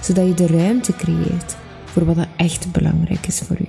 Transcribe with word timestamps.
zodat 0.00 0.26
je 0.26 0.34
de 0.34 0.46
ruimte 0.46 0.92
creëert 0.92 1.56
voor 1.84 2.04
wat 2.04 2.16
er 2.16 2.28
echt 2.36 2.72
belangrijk 2.72 3.26
is 3.26 3.38
voor 3.40 3.56
u. 3.60 3.68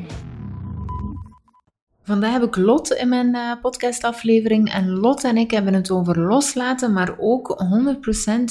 Vandaag 2.10 2.32
heb 2.32 2.44
ik 2.44 2.56
Lot 2.56 2.92
in 2.92 3.10
mijn 3.10 3.36
uh, 3.36 3.52
podcastaflevering 3.62 4.74
en 4.74 4.90
Lot 4.90 5.24
en 5.24 5.38
ik 5.38 5.52
hebben 5.52 5.74
het 5.74 5.92
over 5.92 6.20
loslaten, 6.20 6.94
maar 6.94 7.16
ook 7.18 7.64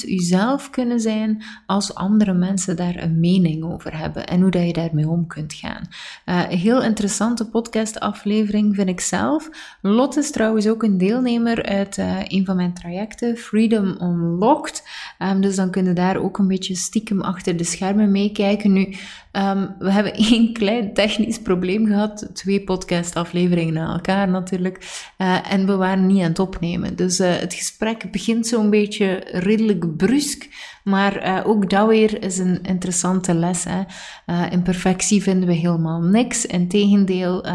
100% 0.03 0.09
uzelf 0.09 0.69
kunnen 0.69 0.99
zijn 0.99 1.43
als 1.65 1.95
andere 1.95 2.33
mensen 2.33 2.75
daar 2.75 3.03
een 3.03 3.19
mening 3.19 3.63
over 3.63 3.97
hebben 3.97 4.27
en 4.27 4.41
hoe 4.41 4.51
dat 4.51 4.65
je 4.65 4.73
daarmee 4.73 5.09
om 5.09 5.27
kunt 5.27 5.53
gaan. 5.53 5.87
Uh, 6.25 6.41
heel 6.41 6.83
interessante 6.83 7.49
podcastaflevering 7.49 8.75
vind 8.75 8.89
ik 8.89 8.99
zelf. 8.99 9.49
Lot 9.81 10.17
is 10.17 10.31
trouwens 10.31 10.67
ook 10.67 10.83
een 10.83 10.97
deelnemer 10.97 11.63
uit 11.63 11.97
uh, 11.97 12.17
een 12.27 12.45
van 12.45 12.55
mijn 12.55 12.73
trajecten, 12.73 13.37
Freedom 13.37 13.97
Unlocked. 14.01 14.83
Um, 15.19 15.41
dus 15.41 15.55
dan 15.55 15.71
kunnen 15.71 15.95
daar 15.95 16.17
ook 16.17 16.37
een 16.37 16.47
beetje 16.47 16.75
stiekem 16.75 17.21
achter 17.21 17.57
de 17.57 17.63
schermen 17.63 18.11
meekijken. 18.11 18.73
Nu, 18.73 18.95
um, 19.31 19.75
we 19.79 19.91
hebben 19.91 20.13
één 20.31 20.53
klein 20.53 20.93
technisch 20.93 21.41
probleem 21.41 21.85
gehad, 21.85 22.29
twee 22.33 22.63
podcastafleveringen 22.63 23.27
afleveringen 23.29 23.73
na 23.73 23.93
elkaar 23.93 24.29
natuurlijk. 24.29 25.05
Uh, 25.17 25.51
en 25.51 25.65
we 25.65 25.75
waren 25.75 26.05
niet 26.05 26.21
aan 26.21 26.29
het 26.29 26.39
opnemen. 26.39 26.95
Dus 26.95 27.19
uh, 27.19 27.35
het 27.35 27.53
gesprek 27.53 28.11
begint 28.11 28.47
zo'n 28.47 28.69
beetje 28.69 29.23
redelijk 29.31 29.97
brusk. 29.97 30.47
Maar 30.83 31.27
uh, 31.27 31.47
ook 31.47 31.69
dat 31.69 31.87
weer 31.87 32.23
is 32.23 32.37
een 32.37 32.61
interessante 32.61 33.33
les. 33.33 33.65
Hè. 33.69 33.83
imperfectie 34.49 35.23
vinden 35.23 35.47
we 35.47 35.55
helemaal 35.55 36.01
niks. 36.01 36.45
Integendeel, 36.45 37.45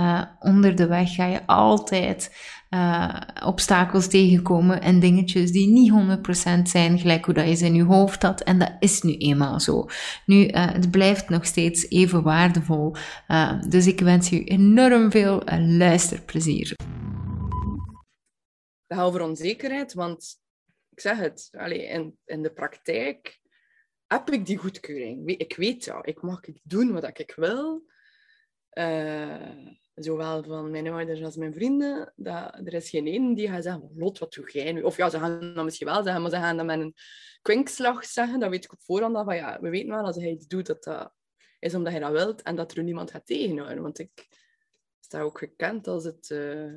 onder 0.40 0.76
de 0.76 0.86
weg 0.86 1.14
ga 1.14 1.26
je 1.26 1.46
altijd 1.46 2.30
uh, 2.74 3.20
obstakels 3.44 4.08
tegenkomen 4.08 4.80
en 4.80 5.00
dingetjes 5.00 5.52
die 5.52 5.68
niet 5.68 5.92
100% 6.58 6.62
zijn 6.62 6.98
gelijk 6.98 7.24
hoe 7.24 7.34
dat 7.34 7.48
je 7.48 7.54
ze 7.54 7.64
in 7.64 7.74
je 7.74 7.82
hoofd 7.82 8.22
had. 8.22 8.40
En 8.40 8.58
dat 8.58 8.72
is 8.78 9.02
nu 9.02 9.16
eenmaal 9.16 9.60
zo. 9.60 9.86
Nu, 10.26 10.48
uh, 10.48 10.72
het 10.72 10.90
blijft 10.90 11.28
nog 11.28 11.46
steeds 11.46 11.88
even 11.88 12.22
waardevol. 12.22 12.94
Uh, 13.28 13.62
dus 13.68 13.86
ik 13.86 14.00
wens 14.00 14.28
je 14.28 14.44
enorm 14.44 15.10
veel 15.10 15.42
luisterplezier. 15.58 16.76
Dat 18.86 18.98
over 18.98 19.20
onzekerheid, 19.20 19.92
want 19.92 20.40
ik 20.90 21.00
zeg 21.00 21.18
het, 21.18 21.48
allee, 21.52 21.86
in, 21.86 22.18
in 22.24 22.42
de 22.42 22.52
praktijk 22.52 23.40
heb 24.06 24.30
ik 24.30 24.46
die 24.46 24.56
goedkeuring. 24.56 25.28
Ik 25.28 25.56
weet 25.56 25.84
dat. 25.84 26.06
Ik 26.06 26.22
mag 26.22 26.40
doen 26.62 26.92
wat 26.92 27.18
ik 27.18 27.32
wil. 27.36 27.82
Uh, 28.72 29.74
zowel 29.94 30.42
van 30.42 30.70
mijn 30.70 30.88
ouders 30.88 31.22
als 31.22 31.36
mijn 31.36 31.54
vrienden, 31.54 32.12
dat 32.16 32.60
er 32.64 32.74
is 32.74 32.90
geen 32.90 33.06
één 33.06 33.34
die 33.34 33.48
gaat 33.48 33.62
zeggen, 33.62 33.90
Lot, 33.94 34.18
wat 34.18 34.32
doe 34.32 34.50
jij 34.50 34.72
nu? 34.72 34.82
Of 34.82 34.96
ja, 34.96 35.10
ze 35.10 35.18
gaan 35.18 35.54
dat 35.54 35.64
misschien 35.64 35.86
wel 35.86 36.02
zeggen, 36.02 36.22
maar 36.22 36.30
ze 36.30 36.36
gaan 36.36 36.56
dat 36.56 36.66
met 36.66 36.80
een 36.80 36.94
kwinkslag 37.42 38.04
zeggen. 38.04 38.40
Dat 38.40 38.50
weet 38.50 38.64
ik 38.64 38.72
op 38.72 38.82
voorhand 38.82 39.16
al 39.16 39.24
van, 39.24 39.36
ja, 39.36 39.60
we 39.60 39.68
weten 39.68 39.88
wel, 39.88 40.04
als 40.04 40.16
hij 40.16 40.30
iets 40.30 40.46
doet, 40.46 40.66
dat 40.66 40.84
dat 40.84 41.12
is 41.58 41.74
omdat 41.74 41.92
hij 41.92 42.00
dat 42.00 42.12
wilt 42.12 42.42
en 42.42 42.56
dat 42.56 42.72
er 42.72 42.82
niemand 42.82 43.10
gaat 43.10 43.26
tegenhouden. 43.26 43.82
Want 43.82 43.98
ik 43.98 44.28
sta 45.00 45.20
ook 45.20 45.38
gekend 45.38 45.86
als 45.86 46.04
het... 46.04 46.30
Uh, 46.30 46.74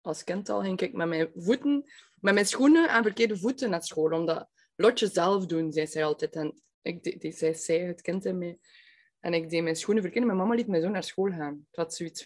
als 0.00 0.24
kind 0.24 0.48
al 0.48 0.60
ging 0.60 0.80
ik 0.80 0.92
met 0.92 1.08
mijn 1.08 1.30
voeten, 1.34 1.90
met 2.20 2.34
mijn 2.34 2.46
schoenen 2.46 2.88
aan 2.88 3.02
verkeerde 3.02 3.36
voeten 3.36 3.70
naar 3.70 3.82
school. 3.82 4.12
Omdat 4.12 4.48
Lotje 4.76 5.06
zelf 5.06 5.46
doen, 5.46 5.72
zei 5.72 5.86
zij 5.86 6.04
altijd. 6.04 6.34
En 6.34 6.62
ik, 6.82 7.20
die, 7.20 7.32
zei, 7.32 7.54
zij, 7.54 7.78
het 7.78 8.00
kind 8.00 8.24
in 8.24 8.38
mij, 8.38 8.58
en 9.24 9.34
ik 9.34 9.50
deed 9.50 9.62
mijn 9.62 9.76
schoenen 9.76 10.02
verkennen. 10.02 10.30
Mijn 10.30 10.42
mama 10.42 10.58
liet 10.58 10.66
mij 10.66 10.80
zo 10.80 10.88
naar 10.88 11.02
school 11.02 11.30
gaan. 11.30 11.66
Had 11.70 11.94
zoiets 11.94 12.22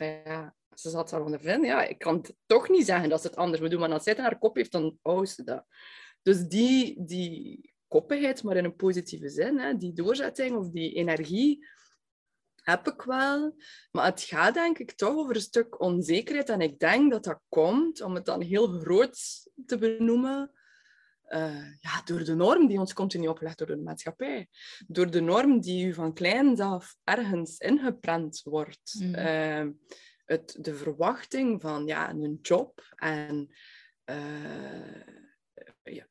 ze 0.75 0.91
zat 0.91 1.11
daar 1.11 1.23
van 1.23 1.33
de. 1.33 1.59
Ja, 1.67 1.85
ik 1.85 1.99
kan 1.99 2.25
toch 2.47 2.69
niet 2.69 2.87
zeggen 2.87 3.09
dat 3.09 3.21
ze 3.21 3.27
het 3.27 3.37
anders 3.37 3.61
moet 3.61 3.71
doen. 3.71 3.81
Maar 3.81 3.93
als 3.93 4.03
zij 4.03 4.13
het 4.13 4.21
in 4.21 4.29
haar 4.29 4.39
kop 4.39 4.57
heeft, 4.57 4.73
dan 4.73 4.99
houdt 5.03 5.29
ze 5.29 5.45
dat. 5.45 5.65
Dus 6.23 6.47
die, 6.47 7.05
die 7.05 7.75
koppigheid, 7.89 8.43
maar 8.43 8.57
in 8.57 8.65
een 8.65 8.77
positieve 8.77 9.29
zin, 9.29 9.59
hè, 9.59 9.77
die 9.77 9.93
doorzetting 9.93 10.57
of 10.57 10.71
die 10.71 10.95
energie, 10.95 11.67
heb 12.63 12.87
ik 12.87 13.03
wel. 13.03 13.55
Maar 13.91 14.05
het 14.05 14.23
gaat 14.23 14.55
denk 14.55 14.79
ik 14.79 14.93
toch 14.93 15.17
over 15.17 15.35
een 15.35 15.41
stuk 15.41 15.81
onzekerheid. 15.81 16.49
En 16.49 16.61
ik 16.61 16.79
denk 16.79 17.11
dat 17.11 17.25
dat 17.25 17.41
komt, 17.49 18.01
om 18.01 18.15
het 18.15 18.25
dan 18.25 18.41
heel 18.41 18.67
groot 18.67 19.19
te 19.67 19.79
benoemen, 19.79 20.53
uh, 21.29 21.73
ja, 21.81 22.03
door 22.05 22.25
de 22.25 22.35
norm 22.35 22.67
die 22.67 22.79
ons 22.79 22.93
continu 22.93 23.29
opgelegd 23.29 23.59
door 23.59 23.67
de 23.67 23.77
maatschappij. 23.77 24.49
Door 24.87 25.11
de 25.11 25.21
norm 25.21 25.61
die 25.61 25.87
u 25.87 25.95
van 25.95 26.15
kleins 26.15 26.61
af 26.61 26.97
ergens 27.05 27.59
ingeprent 27.59 28.41
wordt. 28.45 28.97
Mm. 28.99 29.15
Uh, 29.15 29.67
het, 30.25 30.57
de 30.61 30.75
verwachting 30.75 31.61
van 31.61 31.87
ja, 31.87 32.11
een 32.11 32.39
job 32.43 32.83
en 32.97 33.49
uh, 34.11 35.01
ja, 35.83 36.07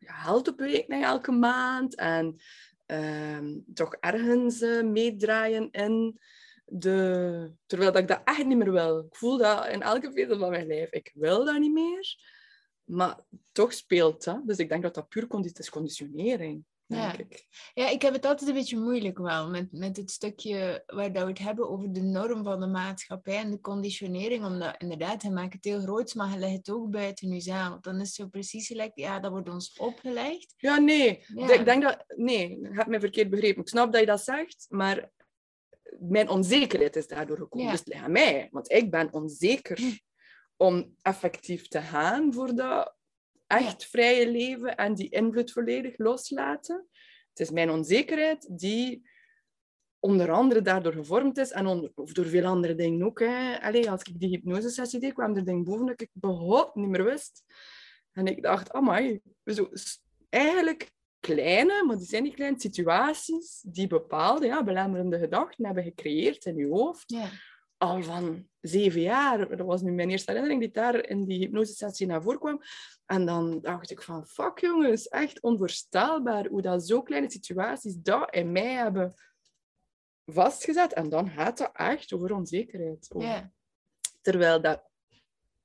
geld 0.00 0.48
oprekenen 0.48 1.02
elke 1.02 1.32
maand 1.32 1.94
en 1.94 2.36
ehm, 2.86 3.58
toch 3.74 3.94
ergens 3.94 4.60
meedraaien 4.82 5.70
in 5.70 6.20
de... 6.64 7.52
Terwijl 7.66 7.92
dat 7.92 8.02
ik 8.02 8.08
dat 8.08 8.20
echt 8.24 8.46
niet 8.46 8.58
meer 8.58 8.72
wil. 8.72 8.98
Ik 8.98 9.16
voel 9.16 9.38
dat 9.38 9.66
in 9.66 9.82
elke 9.82 10.12
vezel 10.12 10.38
van 10.38 10.50
mijn 10.50 10.66
lijf. 10.66 10.90
Ik 10.90 11.10
wil 11.14 11.44
dat 11.44 11.58
niet 11.58 11.72
meer. 11.72 12.16
Maar 12.90 13.20
toch 13.52 13.72
speelt 13.72 14.24
dat. 14.24 14.46
Dus 14.46 14.58
ik 14.58 14.68
denk 14.68 14.82
dat 14.82 14.94
dat 14.94 15.08
puur 15.08 15.26
condi 15.26 15.50
is 15.54 15.70
conditionering. 15.70 16.64
Ja. 16.86 17.16
Ik. 17.16 17.46
ja, 17.74 17.88
ik 17.88 18.02
heb 18.02 18.12
het 18.12 18.26
altijd 18.26 18.48
een 18.48 18.54
beetje 18.54 18.78
moeilijk 18.78 19.18
wel 19.18 19.48
met, 19.48 19.72
met 19.72 19.96
het 19.96 20.10
stukje 20.10 20.82
waar 20.86 21.12
dat 21.12 21.22
we 21.22 21.28
het 21.28 21.38
hebben 21.38 21.70
over 21.70 21.92
de 21.92 22.02
norm 22.02 22.44
van 22.44 22.60
de 22.60 22.66
maatschappij 22.66 23.36
en 23.36 23.50
de 23.50 23.60
conditionering. 23.60 24.44
Omdat 24.44 24.74
inderdaad, 24.78 25.22
hij 25.22 25.30
maakt 25.30 25.52
het 25.52 25.64
heel 25.64 25.80
groot, 25.80 26.14
maar 26.14 26.28
hij 26.28 26.38
legt 26.38 26.56
het 26.56 26.70
ook 26.70 26.90
buiten 26.90 27.28
jezelf. 27.28 27.80
Dan 27.80 27.94
is 27.94 28.06
het 28.06 28.14
zo 28.14 28.26
precies 28.26 28.66
gelijk, 28.66 28.92
ja, 28.94 29.20
dat 29.20 29.30
wordt 29.30 29.48
ons 29.48 29.78
opgelegd. 29.78 30.54
Ja, 30.56 30.78
nee. 30.78 31.24
Ik 31.34 31.64
denk 31.64 31.82
dat, 31.82 32.04
nee, 32.16 32.48
je 32.48 32.68
hebt 32.72 32.88
mij 32.88 33.00
verkeerd 33.00 33.30
begrepen. 33.30 33.62
Ik 33.62 33.68
snap 33.68 33.92
dat 33.92 34.00
je 34.00 34.06
dat 34.06 34.24
zegt, 34.24 34.66
maar 34.68 35.10
mijn 35.98 36.28
onzekerheid 36.28 36.96
is 36.96 37.06
daardoor 37.06 37.36
gekomen. 37.36 37.66
Ja. 37.66 37.72
Dus 37.72 37.92
aan 37.92 38.12
mij, 38.12 38.48
want 38.50 38.72
ik 38.72 38.90
ben 38.90 39.12
onzeker. 39.12 40.00
Om 40.62 40.96
effectief 41.02 41.68
te 41.68 41.80
gaan 41.80 42.32
voor 42.32 42.54
dat 42.54 42.94
echt 43.46 43.86
vrije 43.86 44.30
leven 44.30 44.76
en 44.76 44.94
die 44.94 45.08
invloed 45.08 45.52
volledig 45.52 45.98
loslaten. 45.98 46.86
Het 47.28 47.40
is 47.40 47.50
mijn 47.50 47.70
onzekerheid 47.70 48.58
die 48.58 49.08
onder 49.98 50.30
andere 50.30 50.62
daardoor 50.62 50.92
gevormd 50.92 51.38
is 51.38 51.50
en 51.50 51.92
of 51.94 52.12
door 52.12 52.26
veel 52.26 52.44
andere 52.44 52.74
dingen 52.74 53.06
ook. 53.06 53.20
Hè. 53.20 53.60
Allee, 53.62 53.90
als 53.90 54.02
ik 54.02 54.20
die 54.20 54.28
hypnosesessie 54.28 55.00
deed, 55.00 55.12
kwam 55.12 55.36
er 55.36 55.44
dingen 55.44 55.64
boven 55.64 55.86
dat 55.86 56.00
ik 56.00 56.10
behoud 56.12 56.74
niet 56.74 56.88
meer 56.88 57.04
wist. 57.04 57.44
En 58.12 58.26
ik 58.26 58.42
dacht, 58.42 58.72
amai, 58.72 59.20
zo, 59.44 59.68
eigenlijk 60.28 60.90
kleine, 61.20 61.84
maar 61.84 61.96
die 61.96 62.06
zijn 62.06 62.22
niet 62.22 62.34
kleine 62.34 62.60
situaties 62.60 63.60
die 63.66 63.86
bepaalde 63.86 64.46
ja, 64.46 64.64
belemmerende 64.64 65.18
gedachten 65.18 65.64
hebben 65.64 65.84
gecreëerd 65.84 66.44
in 66.44 66.56
je 66.56 66.66
hoofd. 66.66 67.10
Al 67.80 68.02
van 68.02 68.48
zeven 68.60 69.00
jaar. 69.00 69.56
Dat 69.56 69.66
was 69.66 69.82
nu 69.82 69.92
mijn 69.92 70.10
eerste 70.10 70.30
herinnering 70.30 70.60
die 70.60 70.70
daar 70.70 71.08
in 71.08 71.24
die 71.24 71.38
hypnosesessie 71.38 72.06
naar 72.06 72.22
voren 72.22 72.38
kwam. 72.38 72.62
En 73.06 73.26
dan 73.26 73.60
dacht 73.60 73.90
ik 73.90 74.02
van, 74.02 74.26
fuck 74.26 74.58
jongens, 74.58 75.08
echt 75.08 75.40
onvoorstelbaar 75.40 76.46
hoe 76.46 76.62
dat 76.62 76.86
zo 76.86 77.02
kleine 77.02 77.30
situaties 77.30 77.94
dat 77.96 78.34
in 78.34 78.52
mij 78.52 78.72
hebben 78.72 79.14
vastgezet. 80.26 80.92
En 80.92 81.08
dan 81.08 81.30
gaat 81.30 81.58
dat 81.58 81.70
echt 81.72 82.12
over 82.12 82.34
onzekerheid. 82.34 83.08
Terwijl 84.20 84.60
dat, 84.60 84.82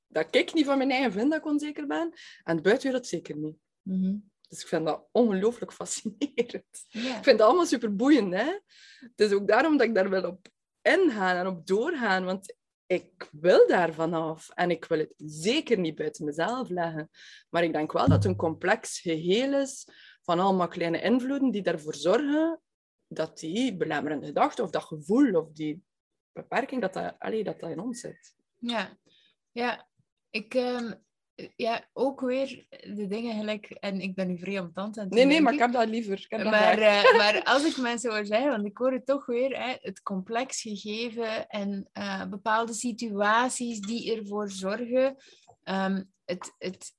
dat 0.08 0.36
ik 0.36 0.54
niet 0.54 0.66
van 0.66 0.78
mijn 0.78 0.92
eigen 0.92 1.12
vind 1.12 1.30
dat 1.30 1.40
ik 1.40 1.46
onzeker 1.46 1.88
ben. 1.88 2.14
En 2.44 2.56
de 2.56 2.62
buitenwereld 2.62 3.08
zeker 3.08 3.38
niet. 3.38 3.58
Mhm. 3.82 4.16
Dus 4.50 4.62
ik 4.62 4.68
vind 4.68 4.86
dat 4.86 5.08
ongelooflijk 5.12 5.74
fascinerend. 5.74 6.86
Ik 6.90 7.02
vind 7.02 7.26
het 7.26 7.42
allemaal 7.42 7.66
super 7.66 7.96
boeiend. 7.96 8.34
Hè? 8.34 8.60
Het 9.00 9.20
is 9.20 9.32
ook 9.32 9.48
daarom 9.48 9.78
dat 9.78 9.88
ik 9.88 9.96
daar 9.96 10.10
wel 10.10 10.28
op 10.28 10.48
ingaan 10.86 11.36
en 11.36 11.48
op 11.48 11.68
doorgaan. 11.68 12.26
Want 12.26 12.56
ik 12.86 13.30
wil 13.32 13.68
daar 13.68 13.94
vanaf 13.94 14.50
en 14.50 14.72
ik 14.72 14.86
wil 14.86 14.98
het 14.98 15.14
zeker 15.18 15.78
niet 15.80 15.96
buiten 15.96 16.26
mezelf 16.26 16.70
leggen. 16.70 17.10
Maar 17.50 17.64
ik 17.64 17.74
denk 17.74 17.92
wel 17.92 18.08
dat 18.08 18.16
het 18.16 18.26
een 18.26 18.36
complex 18.36 19.00
geheel 19.00 19.54
is 19.54 19.88
van 20.22 20.40
allemaal 20.40 20.68
kleine 20.68 21.02
invloeden 21.02 21.52
die 21.52 21.64
ervoor 21.64 21.96
zorgen 21.96 22.62
dat 23.08 23.40
die 23.40 23.78
belemmerende 23.78 24.26
gedachte 24.26 24.64
of 24.64 24.70
dat 24.70 24.84
gevoel 24.84 25.34
of 25.34 25.52
die 25.52 25.84
beperking, 26.32 26.82
dat 26.82 26.94
dat, 26.94 27.16
allee, 27.20 27.44
dat, 27.44 27.60
dat 27.60 27.70
in 27.70 27.80
ons 27.80 28.00
zit. 28.00 28.36
Ja, 28.56 28.98
ja. 29.52 29.88
Ik, 30.30 30.54
um, 30.54 31.05
ja, 31.56 31.86
ook 31.94 32.22
weer 32.22 32.66
de 32.70 33.08
dingen 33.08 33.38
gelijk, 33.38 33.70
en 33.70 34.02
ik 34.02 34.16
ben 34.16 34.28
nu 34.28 34.38
vrij 34.38 34.54
het 34.54 34.74
tand 34.74 34.98
aan 34.98 35.08
Nee, 35.10 35.26
nee, 35.26 35.42
maar 35.42 35.54
ik 35.54 35.60
heb 35.60 35.72
dat 35.72 35.90
liever. 35.90 36.20
Ik 36.20 36.26
heb 36.30 36.42
dat 36.42 36.52
Maar, 36.52 36.78
eh, 36.78 37.18
maar 37.18 37.44
als 37.54 37.66
ik 37.66 37.78
mensen 37.78 38.12
hoor 38.12 38.26
zeggen, 38.26 38.50
want 38.50 38.66
ik 38.66 38.78
hoor 38.78 38.92
het 38.92 39.06
toch 39.06 39.26
weer, 39.26 39.64
hè, 39.64 39.76
het 39.82 40.02
complex 40.02 40.62
gegeven 40.62 41.48
en 41.48 41.90
eh, 41.92 42.26
bepaalde 42.26 42.74
situaties 42.74 43.80
die 43.80 44.16
ervoor 44.16 44.50
zorgen. 44.50 45.16
ehm, 45.64 46.04
het, 46.26 46.54
het, 46.58 46.94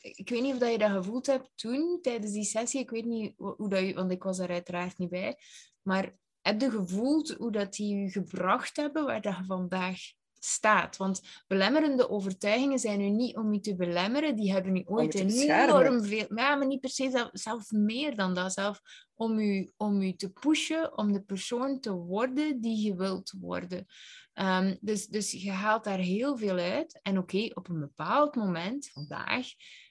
ik 0.00 0.28
weet 0.28 0.42
niet 0.42 0.52
of 0.52 0.58
dat 0.58 0.70
je 0.70 0.78
dat 0.78 0.90
gevoeld 0.90 1.26
hebt 1.26 1.50
toen, 1.54 1.98
tijdens 2.02 2.32
die 2.32 2.44
sessie. 2.44 2.80
Ik 2.80 2.90
weet 2.90 3.04
niet 3.04 3.32
hoe 3.36 3.54
hoe 3.56 3.68
dat 3.68 3.80
je, 3.86 3.94
want 3.94 4.10
ik 4.10 4.22
was 4.22 4.38
er 4.38 4.50
uiteraard 4.50 4.98
niet 4.98 5.10
bij. 5.10 5.36
Maar 5.82 6.16
heb 6.40 6.60
je 6.60 6.70
gevoeld 6.70 7.30
hoe 7.30 7.52
dat 7.52 7.72
die 7.72 7.96
je 7.96 8.10
gebracht 8.10 8.76
hebben 8.76 9.04
waar 9.04 9.20
dat 9.20 9.36
je 9.36 9.44
vandaag 9.44 9.98
staat? 10.38 10.96
Want 10.96 11.20
belemmerende 11.46 12.10
overtuigingen 12.10 12.78
zijn 12.78 12.98
nu 12.98 13.08
niet 13.08 13.36
om 13.36 13.52
je 13.52 13.60
te 13.60 13.76
belemmeren, 13.76 14.36
die 14.36 14.52
hebben 14.52 14.72
nu 14.72 14.82
ooit 14.86 15.12
je 15.12 15.48
enorm 15.48 16.04
veel... 16.04 16.26
Ja, 16.34 16.54
maar 16.54 16.66
niet 16.66 16.80
per 16.80 16.90
se, 16.90 17.10
zelf, 17.10 17.30
zelf 17.32 17.70
meer 17.70 18.16
dan 18.16 18.34
dat. 18.34 18.52
Zelf 18.52 18.80
om 19.14 19.38
u, 19.38 19.72
om 19.76 20.02
u 20.02 20.14
te 20.14 20.30
pushen, 20.30 20.98
om 20.98 21.12
de 21.12 21.22
persoon 21.22 21.80
te 21.80 21.92
worden 21.92 22.60
die 22.60 22.84
je 22.84 22.96
wilt 22.96 23.34
worden. 23.40 23.86
Ehm, 24.32 24.76
dus, 24.80 25.06
dus 25.06 25.32
je 25.32 25.50
haalt 25.50 25.84
daar 25.84 25.98
heel 25.98 26.36
veel 26.36 26.58
uit. 26.58 27.00
En 27.02 27.18
oké, 27.18 27.50
op 27.54 27.68
een 27.68 27.80
bepaald 27.80 28.34
moment, 28.34 28.90
vandaag, 28.92 29.46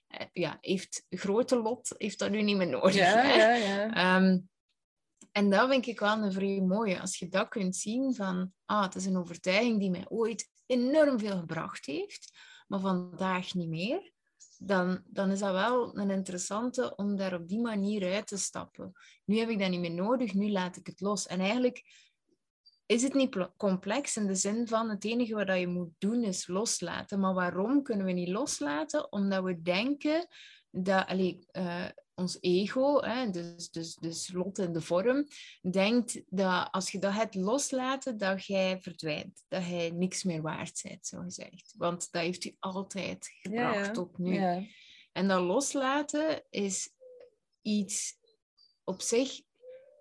eh, 0.07 0.25
ja, 0.33 0.57
heeft 0.61 1.05
grote 1.09 1.55
lot 1.55 1.93
heeft 1.97 2.19
dat 2.19 2.31
nu 2.31 2.41
niet 2.41 2.57
meer 2.57 2.69
nodig. 2.69 2.95
Ja, 2.95 3.23
ja, 3.23 3.53
ja. 3.53 3.93
Ehm, 3.93 4.37
en 5.37 5.49
dat 5.49 5.69
vind 5.69 5.87
ik 5.87 5.99
wel 5.99 6.23
een 6.23 6.31
vrij 6.31 6.61
mooie. 6.61 7.01
Als 7.01 7.19
je 7.19 7.27
dat 7.27 7.47
kunt 7.47 7.75
zien 7.75 8.15
van, 8.15 8.53
ah, 8.65 8.83
het 8.83 8.95
is 8.95 9.05
een 9.05 9.17
overtuiging 9.17 9.79
die 9.79 9.89
mij 9.89 10.05
ooit 10.09 10.49
enorm 10.65 11.19
veel 11.19 11.37
gebracht 11.37 11.85
heeft, 11.85 12.37
maar 12.67 12.79
vandaag 12.79 13.53
niet 13.53 13.69
meer. 13.69 14.11
Dan, 14.57 15.01
dan 15.05 15.31
is 15.31 15.39
dat 15.39 15.51
wel 15.51 15.97
een 15.97 16.09
interessante 16.09 16.95
om 16.95 17.15
daar 17.15 17.33
op 17.33 17.47
die 17.47 17.59
manier 17.59 18.13
uit 18.13 18.27
te 18.27 18.37
stappen. 18.37 18.91
Nu 19.25 19.37
heb 19.37 19.49
ik 19.49 19.59
dat 19.59 19.69
niet 19.69 19.79
meer 19.79 19.91
nodig, 19.91 20.33
nu 20.33 20.51
laat 20.51 20.75
ik 20.75 20.87
het 20.87 21.01
los. 21.01 21.27
En 21.27 21.39
eigenlijk 21.39 21.83
is 22.85 23.03
het 23.03 23.13
niet 23.13 23.29
pl- 23.29 23.55
complex 23.57 24.17
in 24.17 24.27
de 24.27 24.35
zin 24.35 24.67
van 24.67 24.89
het 24.89 25.05
enige 25.05 25.33
wat 25.33 25.59
je 25.59 25.67
moet 25.67 25.93
doen 25.97 26.23
is 26.23 26.47
loslaten. 26.47 27.19
Maar 27.19 27.33
waarom 27.33 27.83
kunnen 27.83 28.05
we 28.05 28.11
niet 28.11 28.29
loslaten? 28.29 29.11
Omdat 29.11 29.43
we 29.43 29.61
denken 29.61 30.27
dat 30.71 31.07
allee, 31.07 31.47
eh, 31.51 31.89
ons 32.15 32.37
ego, 32.41 33.01
hè, 33.01 33.29
dus, 33.29 33.69
dus, 33.69 33.95
dus 33.95 34.31
lot 34.33 34.59
in 34.59 34.73
de 34.73 34.81
vorm, 34.81 35.27
denkt 35.61 36.21
dat 36.27 36.67
als 36.71 36.91
je 36.91 36.99
dat 36.99 37.13
hebt 37.13 37.35
loslaten, 37.35 38.17
dat 38.17 38.45
jij 38.45 38.81
verdwijnt. 38.81 39.43
Dat 39.47 39.65
jij 39.65 39.89
niks 39.89 40.23
meer 40.23 40.41
waard 40.41 40.79
bent, 40.83 41.07
zo 41.07 41.21
gezegd. 41.21 41.73
Want 41.77 42.11
dat 42.11 42.21
heeft 42.21 42.45
u 42.45 42.55
altijd 42.59 43.29
gebracht 43.41 43.85
ja. 43.85 43.91
tot 43.91 44.17
nu. 44.17 44.33
Ja. 44.33 44.63
En 45.11 45.27
dat 45.27 45.41
loslaten 45.41 46.43
is 46.49 46.89
iets 47.61 48.17
op 48.83 49.01
zich 49.01 49.41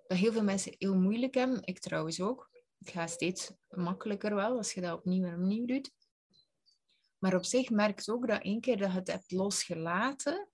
dat 0.06 0.18
heel 0.18 0.32
veel 0.32 0.44
mensen 0.44 0.74
heel 0.78 0.96
moeilijk 0.96 1.34
hebben. 1.34 1.62
Ik 1.64 1.78
trouwens 1.78 2.20
ook. 2.20 2.50
Het 2.78 2.90
gaat 2.90 3.10
steeds 3.10 3.52
makkelijker 3.68 4.34
wel 4.34 4.56
als 4.56 4.72
je 4.72 4.80
dat 4.80 4.98
opnieuw 4.98 5.24
en 5.24 5.34
opnieuw 5.34 5.66
doet. 5.66 5.90
Maar 7.18 7.34
op 7.34 7.44
zich 7.44 7.70
merk 7.70 8.00
je 8.00 8.12
ook 8.12 8.26
dat 8.26 8.42
één 8.42 8.60
keer 8.60 8.76
dat 8.76 8.92
je 8.92 8.98
het 8.98 9.12
hebt 9.12 9.32
losgelaten, 9.32 10.48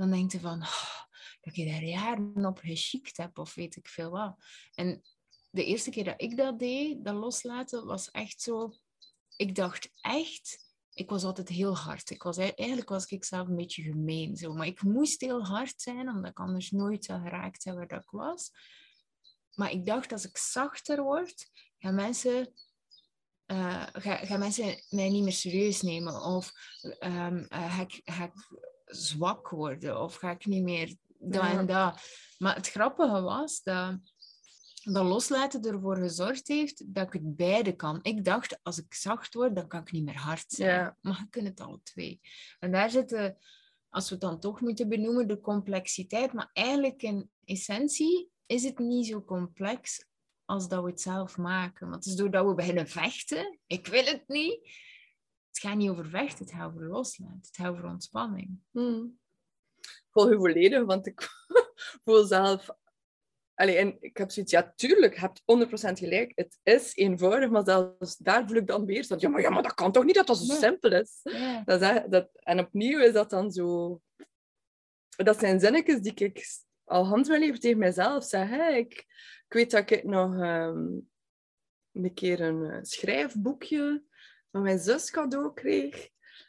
dan 0.00 0.10
denk 0.10 0.32
je 0.32 0.40
van 0.40 0.62
"Oh, 0.62 1.00
dat 1.40 1.56
je 1.56 1.64
daar 1.66 1.84
jaren 1.84 2.46
op 2.46 2.58
geschikt 2.58 3.16
hebt 3.16 3.38
of 3.38 3.54
weet 3.54 3.76
ik 3.76 3.88
veel 3.88 4.10
wat. 4.10 4.36
En 4.74 5.02
de 5.50 5.64
eerste 5.64 5.90
keer 5.90 6.04
dat 6.04 6.22
ik 6.22 6.36
dat 6.36 6.58
deed, 6.58 7.04
dat 7.04 7.14
loslaten, 7.14 7.86
was 7.86 8.10
echt 8.10 8.40
zo... 8.40 8.72
Ik 9.36 9.54
dacht 9.54 9.90
echt... 10.00 10.68
Ik 10.92 11.10
was 11.10 11.24
altijd 11.24 11.48
heel 11.48 11.76
hard. 11.76 12.10
Ik 12.10 12.22
was, 12.22 12.36
ei- 12.36 12.52
eigenlijk 12.54 12.88
was 12.88 13.06
ik 13.06 13.24
zelf 13.24 13.48
een 13.48 13.56
beetje 13.56 13.82
gemeen. 13.82 14.36
Zo. 14.36 14.52
Maar 14.52 14.66
ik 14.66 14.82
moest 14.82 15.20
heel 15.20 15.44
hard 15.44 15.80
zijn, 15.80 16.08
omdat 16.08 16.30
ik 16.30 16.38
anders 16.40 16.70
nooit 16.70 17.04
zou 17.04 17.22
geraakt 17.22 17.62
zijn 17.62 17.74
waar 17.74 17.88
dat 17.88 18.02
ik 18.02 18.10
was. 18.10 18.50
Maar 19.54 19.70
ik 19.70 19.86
dacht, 19.86 20.12
als 20.12 20.28
ik 20.28 20.36
zachter 20.36 21.02
word, 21.02 21.50
gaan 21.78 21.94
mensen, 21.94 22.52
eh, 23.46 23.86
ga, 23.92 24.16
gaan 24.16 24.38
mensen 24.38 24.82
mij 24.88 25.08
niet 25.08 25.22
meer 25.22 25.32
serieus 25.32 25.80
nemen. 25.82 26.22
Of 26.22 26.52
eh, 26.98 27.36
ga, 27.48 27.80
ik, 27.80 27.94
ik 27.94 28.32
zwak 28.90 29.48
worden. 29.48 30.00
Of 30.02 30.14
ga 30.14 30.30
ik 30.30 30.46
niet 30.46 30.62
meer 30.62 30.94
dat 31.18 31.42
Ja. 31.42 31.58
en 31.58 31.66
dat. 31.66 32.00
Maar 32.38 32.54
het 32.54 32.68
grappige 32.70 33.20
was 33.20 33.62
dat 33.62 33.98
dat 34.82 35.04
loslaten 35.04 35.62
ervoor 35.62 35.96
gezorgd 35.96 36.48
heeft 36.48 36.94
dat 36.94 37.06
ik 37.06 37.12
het 37.12 37.36
beide 37.36 37.72
kan. 37.76 37.98
Ik 38.02 38.24
dacht, 38.24 38.58
als 38.62 38.78
ik 38.78 38.94
zacht 38.94 39.34
word, 39.34 39.54
dan 39.54 39.68
kan 39.68 39.80
ik 39.80 39.92
niet 39.92 40.04
meer 40.04 40.18
hard 40.18 40.44
zijn. 40.52 40.70
Ja. 40.70 40.96
Maar 41.00 41.18
je 41.18 41.26
kunt 41.30 41.46
het 41.46 41.60
alle 41.60 41.80
twee. 41.82 42.20
En 42.58 42.72
daar 42.72 42.90
zitten, 42.90 43.38
als 43.88 44.08
we 44.08 44.14
het 44.14 44.24
dan 44.24 44.40
toch 44.40 44.60
moeten 44.60 44.88
benoemen, 44.88 45.28
de 45.28 45.40
complexiteit. 45.40 46.32
Maar 46.32 46.50
eigenlijk 46.52 47.02
in 47.02 47.30
essentie 47.44 48.30
is 48.46 48.62
het 48.62 48.78
niet 48.78 49.06
zo 49.06 49.24
complex 49.24 50.04
als 50.44 50.68
dat 50.68 50.82
we 50.82 50.90
het 50.90 51.00
zelf 51.00 51.36
maken. 51.36 51.88
Want 51.90 52.04
het 52.04 52.12
is 52.12 52.18
doordat 52.18 52.46
we 52.46 52.54
beginnen 52.54 52.88
vechten, 52.88 53.58
ik 53.66 53.86
wil 53.86 54.04
het 54.04 54.24
niet. 54.26 54.68
Het 55.50 55.58
gaat 55.58 55.76
niet 55.76 55.90
over 55.90 56.06
vechten, 56.06 56.44
het 56.44 56.54
gaat 56.54 56.66
over 56.66 56.86
loslaten. 56.86 57.38
Het 57.42 57.56
gaat 57.56 57.68
over 57.68 57.84
ontspanning. 57.84 58.58
Hmm. 58.70 59.18
Ik 59.80 60.06
volg 60.10 60.28
je 60.28 60.36
volledig, 60.36 60.84
want 60.84 61.06
ik 61.06 61.28
voel 62.04 62.24
zelf... 62.24 62.68
Allee, 63.54 63.76
en 63.76 63.96
ik 64.00 64.16
heb 64.16 64.30
zoiets, 64.30 64.52
ja, 64.52 64.72
tuurlijk, 64.76 65.14
je 65.14 65.20
hebt 65.20 65.42
100% 65.90 65.92
gelijk. 65.92 66.32
Het 66.34 66.58
is 66.62 66.96
eenvoudig, 66.96 67.50
maar 67.50 67.64
zelfs 67.64 68.16
daar 68.16 68.46
voel 68.46 68.56
ik 68.56 68.66
dan 68.66 68.84
weer 68.84 69.02
zo, 69.02 69.14
ja, 69.18 69.28
maar, 69.28 69.40
ja, 69.40 69.50
maar 69.50 69.62
dat 69.62 69.74
kan 69.74 69.92
toch 69.92 70.04
niet 70.04 70.14
dat 70.14 70.26
dat 70.26 70.38
zo 70.38 70.46
Nee. 70.46 70.56
simpel 70.62 70.92
is? 70.92 71.20
Dat 71.64 71.82
is 71.82 72.02
dat, 72.08 72.28
en 72.34 72.58
opnieuw 72.58 72.98
is 72.98 73.12
dat 73.12 73.30
dan 73.30 73.50
zo... 73.50 74.00
Dat 75.08 75.38
zijn 75.38 75.60
zinnetjes 75.60 76.00
die 76.00 76.14
ik 76.14 76.46
al 76.84 77.06
hand 77.06 77.26
wil 77.26 77.42
even 77.42 77.60
tegen 77.60 77.78
mezelf 77.78 78.24
zeg. 78.24 78.48
Hè. 78.48 78.68
Ik, 78.68 78.92
ik 79.46 79.52
weet 79.52 79.70
dat 79.70 79.90
ik 79.90 80.04
nog 80.04 80.34
ehm, 80.34 80.98
een 81.92 82.14
keer 82.14 82.40
een 82.40 82.70
eh, 82.70 82.78
schrijfboekje 82.82 84.04
van 84.50 84.62
mijn 84.62 84.78
zus 84.78 85.10
cadeau 85.10 85.54
kreeg. 85.54 86.08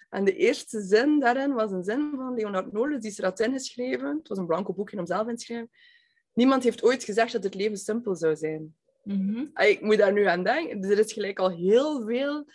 En 0.09 0.23
de 0.25 0.35
eerste 0.35 0.81
zin 0.81 1.19
daarin 1.19 1.53
was 1.53 1.71
een 1.71 1.83
zin 1.83 2.13
van 2.15 2.33
Leonard 2.33 2.71
Nolens, 2.71 3.01
die 3.01 3.11
ze 3.11 3.23
had 3.23 3.39
ingeschreven. 3.39 4.17
Het 4.17 4.27
was 4.27 4.37
een 4.37 4.45
blanco 4.45 4.73
boekje 4.73 4.99
om 4.99 5.05
zelf 5.05 5.27
in 5.27 5.35
te 5.35 5.43
schrijven. 5.43 5.69
Niemand 6.33 6.63
heeft 6.63 6.83
ooit 6.83 7.03
gezegd 7.03 7.31
dat 7.31 7.43
het 7.43 7.55
leven 7.55 7.77
simpel 7.77 8.15
zou 8.15 8.35
zijn. 8.35 8.75
Mhm. 9.03 9.45
Ah, 9.53 9.67
Ik 9.67 9.81
moet 9.81 9.97
daar 9.97 10.13
nu 10.13 10.25
aan 10.25 10.43
denken. 10.43 10.83
Er 10.83 10.99
is 10.99 11.13
gelijk 11.13 11.39
al 11.39 11.49
heel 11.49 12.05
veel 12.05 12.45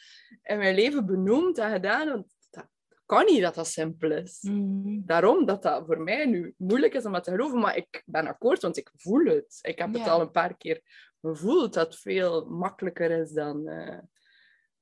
in 0.42 0.58
mijn 0.58 0.74
leven 0.74 1.06
benoemd 1.06 1.58
en 1.58 1.70
gedaan. 1.70 2.08
Want 2.08 2.26
dat 2.50 2.66
kan 3.06 3.24
niet 3.24 3.42
dat 3.42 3.54
dat 3.54 3.66
simpel 3.66 4.10
is. 4.10 4.38
Mhm. 4.42 5.00
Daarom 5.04 5.46
dat 5.46 5.62
dat 5.62 5.86
voor 5.86 6.00
mij 6.00 6.26
nu 6.26 6.54
moeilijk 6.56 6.94
is 6.94 7.04
om 7.04 7.12
dat 7.12 7.24
te 7.24 7.30
geloven. 7.30 7.58
Maar 7.58 7.76
ik 7.76 8.02
ben 8.06 8.26
akkoord, 8.26 8.62
want 8.62 8.76
ik 8.76 8.90
voel 8.96 9.24
het. 9.24 9.58
Ik 9.62 9.78
heb 9.78 9.92
het 9.92 10.08
al 10.08 10.20
een 10.20 10.30
paar 10.30 10.56
keer 10.56 10.80
gevoeld 11.20 11.74
dat 11.74 11.86
het 11.86 12.00
veel 12.00 12.46
makkelijker 12.46 13.10
is 13.10 13.32
dan, 13.32 13.68
eh, 13.68 13.98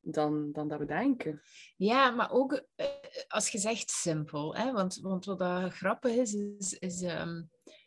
dan, 0.04 0.52
dan 0.52 0.68
dat 0.68 0.78
we 0.78 0.84
denken. 0.87 1.42
Ja, 1.76 2.11
maar 2.11 2.30
ook 2.30 2.62
eh, 2.75 2.87
als 3.28 3.49
je 3.49 3.58
zegt 3.58 3.90
simpel, 3.90 4.56
hè? 4.56 4.73
Want, 4.73 4.99
want 5.00 5.25
wat 5.25 5.38
dat 5.38 5.73
grappig 5.73 6.12
is, 6.14 6.34
is, 6.34 6.73
is 6.78 7.02
ehm, 7.02 7.42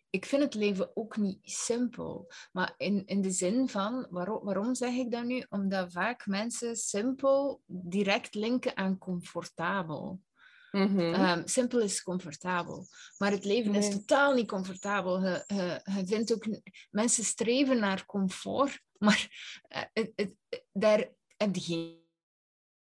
ik 0.09 0.25
vind 0.25 0.43
het 0.43 0.53
leven 0.53 0.91
ook 0.95 1.17
niet 1.17 1.39
simpel. 1.41 2.31
Maar 2.51 2.74
in, 2.77 3.05
in 3.05 3.21
de 3.21 3.31
zin 3.31 3.69
van, 3.69 4.07
waarom, 4.09 4.43
waarom 4.45 4.75
zeg 4.75 4.93
ik 4.93 5.12
dat 5.12 5.24
nu? 5.24 5.45
Omdat 5.50 5.91
vaak 5.91 6.25
mensen 6.25 6.75
simpel 6.75 7.62
direct 7.65 8.36
linken 8.36 8.77
aan 8.77 8.97
comfortabel. 8.97 10.21
Mhm. 10.71 11.00
Ehm, 11.00 11.41
simpel 11.47 11.79
is 11.79 12.03
comfortabel. 12.03 12.86
Maar 13.17 13.31
het 13.31 13.45
leven 13.45 13.75
is 13.75 13.89
totaal 13.89 14.33
niet 14.33 14.47
comfortabel. 14.47 15.21
Je, 15.24 15.43
je, 15.47 15.81
je 15.95 16.05
vindt 16.07 16.33
ook... 16.33 16.45
Mensen 16.89 17.24
streven 17.24 17.79
naar 17.79 18.05
comfort, 18.05 18.81
maar 18.97 19.27
eh, 19.67 19.81
het, 19.93 20.12
het- 20.15 20.36
daar 20.71 21.09
heb 21.38 21.55
je 21.55 21.62
geen 21.62 21.97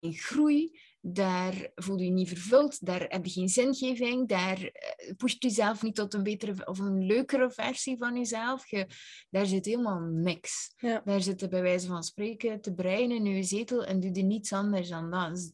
geen 0.01 0.13
groei, 0.13 0.79
daar 1.01 1.71
voel 1.75 1.97
je 1.97 2.05
je 2.05 2.11
niet 2.11 2.27
vervuld, 2.27 2.85
daar 2.85 3.05
heb 3.07 3.25
je 3.25 3.31
geen 3.31 3.49
zingeving, 3.49 4.27
daar 4.27 4.61
eh, 4.61 5.15
pusht 5.17 5.43
je 5.43 5.49
zelf 5.49 5.81
niet 5.81 5.95
tot 5.95 6.13
een 6.13 6.23
betere 6.23 6.65
of 6.65 6.79
een 6.79 7.05
leukere 7.05 7.51
versie 7.51 7.97
van 7.97 8.17
jezelf. 8.17 8.67
Je, 8.67 8.87
daar 9.29 9.45
zit 9.45 9.65
helemaal 9.65 9.99
niks. 9.99 10.73
Ja. 10.77 11.01
Daar 11.05 11.21
zit 11.21 11.39
je 11.39 11.47
bij 11.47 11.61
wijze 11.61 11.87
van 11.87 12.03
spreken 12.03 12.61
te 12.61 12.73
breien 12.73 13.11
in 13.11 13.25
je 13.25 13.43
zetel 13.43 13.85
en 13.85 13.99
doe 13.99 14.15
je 14.15 14.23
niets 14.23 14.53
anders 14.53 14.89
dan 14.89 15.11
dat. 15.11 15.29
Dat 15.29 15.37
is 15.37 15.51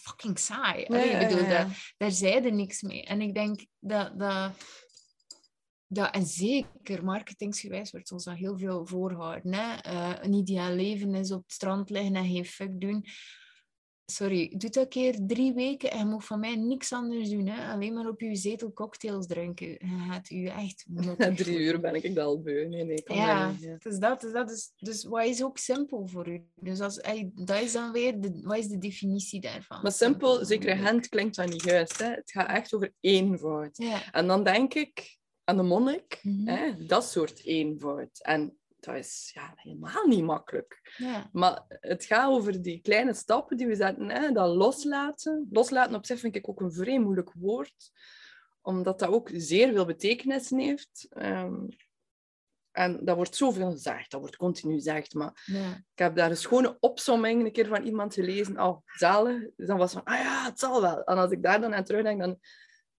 fucking 0.00 0.38
saai. 0.38 0.84
Allee, 0.84 1.08
ik 1.08 1.28
bedoel, 1.28 1.48
dat, 1.48 1.66
daar 1.96 2.10
zei 2.10 2.44
er 2.44 2.52
niks 2.52 2.82
mee. 2.82 3.04
En 3.04 3.20
ik 3.20 3.34
denk 3.34 3.66
dat, 3.78 4.18
dat, 4.18 4.52
dat 5.86 6.14
en 6.14 6.26
zeker 6.26 7.04
marketingsgewijs 7.04 7.90
wordt 7.90 8.12
ons 8.12 8.24
dat 8.24 8.36
heel 8.36 8.58
veel 8.58 8.86
voorgehouden. 8.86 9.54
Hè? 9.54 9.74
Eh, 9.74 10.12
een 10.20 10.32
ideaal 10.32 10.72
leven 10.72 11.14
is 11.14 11.32
op 11.32 11.42
het 11.42 11.52
strand 11.52 11.90
liggen 11.90 12.14
en 12.14 12.26
geen 12.26 12.44
fuck 12.44 12.80
doen. 12.80 13.04
Sorry, 14.06 14.52
doe 14.56 14.70
dat 14.70 14.88
keer 14.88 15.16
drie 15.26 15.52
weken 15.52 15.90
en 15.90 15.98
je 15.98 16.04
moet 16.04 16.24
van 16.24 16.40
mij 16.40 16.56
niks 16.56 16.92
anders 16.92 17.30
doen. 17.30 17.46
Hè? 17.46 17.72
Alleen 17.72 17.94
maar 17.94 18.08
op 18.08 18.20
je 18.20 18.36
zetel 18.36 18.72
cocktails 18.72 19.26
drinken. 19.26 19.68
Je 19.68 20.04
gaat 20.08 20.30
u 20.30 20.44
echt... 20.44 20.84
Na 21.18 21.34
drie 21.34 21.58
uur 21.58 21.80
ben 21.80 21.94
ik 21.94 22.18
al 22.18 22.40
beu. 22.42 22.64
Nee, 22.68 22.84
nee, 22.84 23.02
kan 23.02 23.16
Ja, 23.16 23.50
niet, 23.50 23.60
ja. 23.60 23.76
dus 23.78 23.98
dat, 23.98 24.20
dus 24.20 24.32
dat 24.32 24.50
is... 24.50 24.72
Dus 24.78 25.04
wat 25.04 25.24
is 25.24 25.42
ook 25.42 25.58
simpel 25.58 26.06
voor 26.06 26.28
u? 26.28 26.44
Dus 26.54 26.80
als, 26.80 27.00
dat 27.34 27.62
is 27.62 27.72
dan 27.72 27.92
weer... 27.92 28.20
De, 28.20 28.40
wat 28.42 28.56
is 28.58 28.66
de 28.68 28.78
definitie 28.78 29.40
daarvan? 29.40 29.82
Maar 29.82 29.92
simpel, 29.92 30.40
is 30.40 30.46
zeker 30.48 30.76
hand 30.82 31.08
klinkt 31.08 31.36
dat 31.36 31.48
niet 31.50 31.64
juist. 31.64 31.98
Hè? 31.98 32.10
Het 32.10 32.30
gaat 32.30 32.48
echt 32.48 32.74
over 32.74 32.92
eenvoud. 33.00 33.76
Ja. 33.76 34.12
En 34.12 34.26
dan 34.26 34.44
denk 34.44 34.74
ik 34.74 35.18
aan 35.44 35.56
de 35.56 35.62
monnik, 35.62 36.20
Mhm. 36.22 36.48
hè? 36.48 36.86
dat 36.86 37.04
soort 37.04 37.44
eenvoud. 37.44 38.22
En 38.22 38.58
dat 38.86 38.96
is 38.96 39.30
ja, 39.34 39.52
helemaal 39.56 40.06
niet 40.06 40.24
makkelijk. 40.24 40.94
ja. 40.96 41.28
Maar 41.32 41.64
het 41.68 42.04
gaat 42.04 42.30
over 42.30 42.62
die 42.62 42.80
kleine 42.80 43.14
stappen 43.14 43.56
die 43.56 43.66
we 43.66 43.74
zetten. 43.74 44.10
Hè? 44.10 44.32
Dat 44.32 44.54
loslaten. 44.54 45.48
Loslaten 45.50 45.94
op 45.94 46.06
zich 46.06 46.18
vind 46.20 46.36
ik 46.36 46.48
ook 46.48 46.60
een 46.60 46.72
vrij 46.72 47.00
moeilijk 47.00 47.32
woord. 47.34 47.90
Omdat 48.62 48.98
dat 48.98 49.08
ook 49.08 49.30
zeer 49.32 49.72
veel 49.72 49.84
betekenissen 49.84 50.58
heeft. 50.58 51.06
Ehm, 51.10 51.64
en 52.70 53.04
dat 53.04 53.16
wordt 53.16 53.36
zoveel 53.36 53.70
gezegd. 53.70 54.10
Dat 54.10 54.20
wordt 54.20 54.36
continu 54.36 54.74
gezegd. 54.74 55.14
Maar 55.14 55.42
ja. 55.44 55.70
ik 55.70 55.98
heb 55.98 56.16
daar 56.16 56.30
een 56.30 56.36
schone 56.36 56.76
opsomming 56.80 57.44
een 57.44 57.52
keer 57.52 57.66
van 57.66 57.82
iemand 57.82 58.14
gelezen. 58.14 58.60
Oh, 58.60 58.76
zalig. 58.84 59.42
Dus 59.56 59.66
dan 59.66 59.78
was 59.78 59.92
van, 59.92 60.04
ah 60.04 60.18
ja, 60.18 60.44
het 60.44 60.58
zal 60.58 60.80
wel. 60.80 61.04
En 61.04 61.16
als 61.16 61.30
ik 61.30 61.42
daar 61.42 61.60
dan 61.60 61.74
aan 61.74 61.84
terugdenk, 61.84 62.20
dan... 62.20 62.38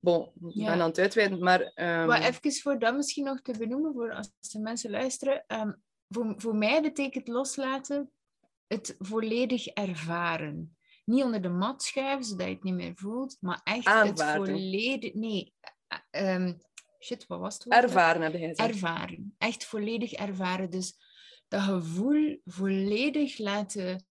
Bon, 0.07 0.31
ik 0.49 0.53
Ja. 0.53 0.65
ben 0.65 0.81
aan 0.81 0.89
het 0.89 0.99
uitweiden, 0.99 1.39
maar... 1.39 1.61
ehm, 1.61 2.07
Maar 2.07 2.21
even 2.21 2.51
voor 2.51 2.79
dat 2.79 2.95
misschien 2.95 3.23
nog 3.23 3.41
te 3.41 3.57
benoemen, 3.57 3.93
voor 3.93 4.13
als 4.13 4.31
de 4.39 4.59
mensen 4.59 4.89
luisteren. 4.89 5.43
ehm, 5.47 5.71
voor, 6.07 6.33
voor 6.37 6.55
mij 6.55 6.81
betekent 6.81 7.27
loslaten 7.27 8.11
het 8.67 8.95
volledig 8.99 9.67
ervaren. 9.67 10.77
Niet 11.05 11.23
onder 11.23 11.41
de 11.41 11.49
mat 11.49 11.83
schuiven, 11.83 12.25
zodat 12.25 12.47
je 12.47 12.53
het 12.53 12.63
niet 12.63 12.73
meer 12.73 12.95
voelt, 12.95 13.37
maar 13.39 13.61
echt 13.63 13.85
het 14.03 14.23
volledig... 14.23 15.13
Nee, 15.13 15.53
eh, 15.87 16.33
ehm, 16.35 16.53
shit, 16.99 17.27
wat 17.27 17.39
was 17.39 17.53
het 17.53 17.63
woord? 17.63 17.83
ervaren, 17.83 18.21
heb 18.21 18.33
jij 18.33 18.47
gezegd. 18.47 18.69
Ervaren. 18.69 19.35
Echt 19.37 19.65
volledig 19.65 20.11
ervaren. 20.13 20.69
Dus 20.69 20.97
dat 21.47 21.61
gevoel 21.61 22.41
volledig 22.45 23.37
laten 23.37 24.05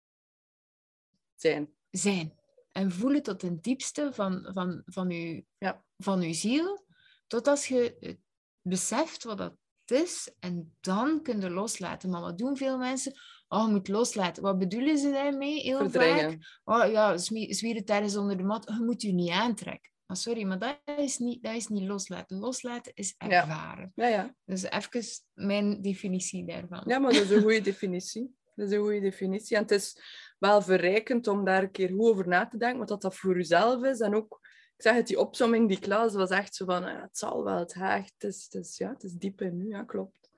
zijn. 1.34 1.74
zijn. 1.90 2.42
En 2.74 2.92
voelen 2.92 3.22
tot 3.22 3.42
het 3.42 3.62
diepste 3.62 4.10
van, 4.12 4.48
van, 4.52 4.82
van, 4.86 5.10
uw, 5.10 5.42
Ja. 5.58 5.84
van 5.96 6.20
uw 6.20 6.32
ziel. 6.32 6.86
Tot 7.26 7.48
als 7.48 7.66
je 7.66 7.96
het 8.00 8.18
beseft 8.62 9.24
wat 9.24 9.38
dat 9.38 9.54
is. 9.86 10.32
En 10.38 10.74
dan 10.80 11.22
kun 11.22 11.40
je 11.40 11.50
loslaten. 11.50 12.10
Maar 12.10 12.20
wat 12.20 12.38
doen 12.38 12.56
veel 12.56 12.78
mensen? 12.78 13.12
Oh, 13.48 13.66
je 13.66 13.72
moet 13.72 13.88
loslaten. 13.88 14.42
Wat 14.42 14.58
bedoelen 14.58 14.98
ze 14.98 15.10
daarmee? 15.10 15.60
Heel 15.60 15.90
vaak. 15.90 16.60
Oh 16.64 16.90
ja, 16.90 17.16
zwie- 17.16 17.54
zwier 17.54 17.74
het 17.74 17.86
tijdens 17.86 18.16
onder 18.16 18.36
de 18.36 18.42
mat. 18.42 18.64
Je 18.78 18.84
moet 18.84 19.02
je 19.02 19.12
niet 19.12 19.30
aantrekken. 19.30 19.90
Maar 20.06 20.16
sorry, 20.16 20.44
maar 20.44 20.58
dat 20.58 20.80
is 20.98 21.18
niet, 21.18 21.42
dat 21.42 21.54
is 21.54 21.68
niet 21.68 21.88
loslaten. 21.88 22.38
Loslaten 22.38 22.92
is 22.94 23.14
Ja. 23.18 23.28
ervaren. 23.28 23.92
Ja, 23.94 24.06
ja. 24.06 24.34
Dus 24.44 24.62
even 24.62 25.04
mijn 25.34 25.82
definitie 25.82 26.46
daarvan. 26.46 26.82
ja, 26.86 26.98
maar 26.98 27.12
dat 27.12 27.22
is 27.22 27.30
een 27.30 27.42
goede 27.42 27.60
definitie. 27.72 28.34
Dat 28.54 28.66
is 28.66 28.72
een 28.76 28.82
goede 28.82 29.00
definitie. 29.00 29.56
En 29.56 29.62
het 29.62 29.70
is 29.70 29.98
wel 30.38 30.62
verrijkend 30.62 31.26
om 31.26 31.44
daar 31.44 31.62
een 31.62 31.70
keer 31.70 31.88
goed 31.88 32.10
over 32.10 32.28
na 32.28 32.46
te 32.46 32.56
denken, 32.56 32.78
wat 32.78 32.88
dat, 32.88 33.02
dat 33.02 33.16
voor 33.16 33.36
jezelf 33.36 33.84
is. 33.84 34.00
En 34.00 34.14
ook, 34.14 34.40
ik 34.76 34.82
zeg 34.82 34.94
het, 34.94 35.06
die 35.06 35.20
opsomming, 35.20 35.68
die 35.68 35.78
klas, 35.78 36.14
was 36.14 36.30
echt 36.30 36.54
zo 36.54 36.64
van, 36.64 36.84
ah, 36.84 37.02
het 37.02 37.18
zal 37.18 37.44
wel, 37.44 37.58
het 37.58 37.74
haagt, 37.74 38.12
het 38.18 38.32
is, 38.32 38.44
het 38.44 38.54
is, 38.54 38.76
ja, 38.76 38.92
het 38.92 39.02
is 39.02 39.12
diep 39.12 39.40
in 39.40 39.56
nu, 39.56 39.68
ja, 39.68 39.84
klopt. 39.84 40.30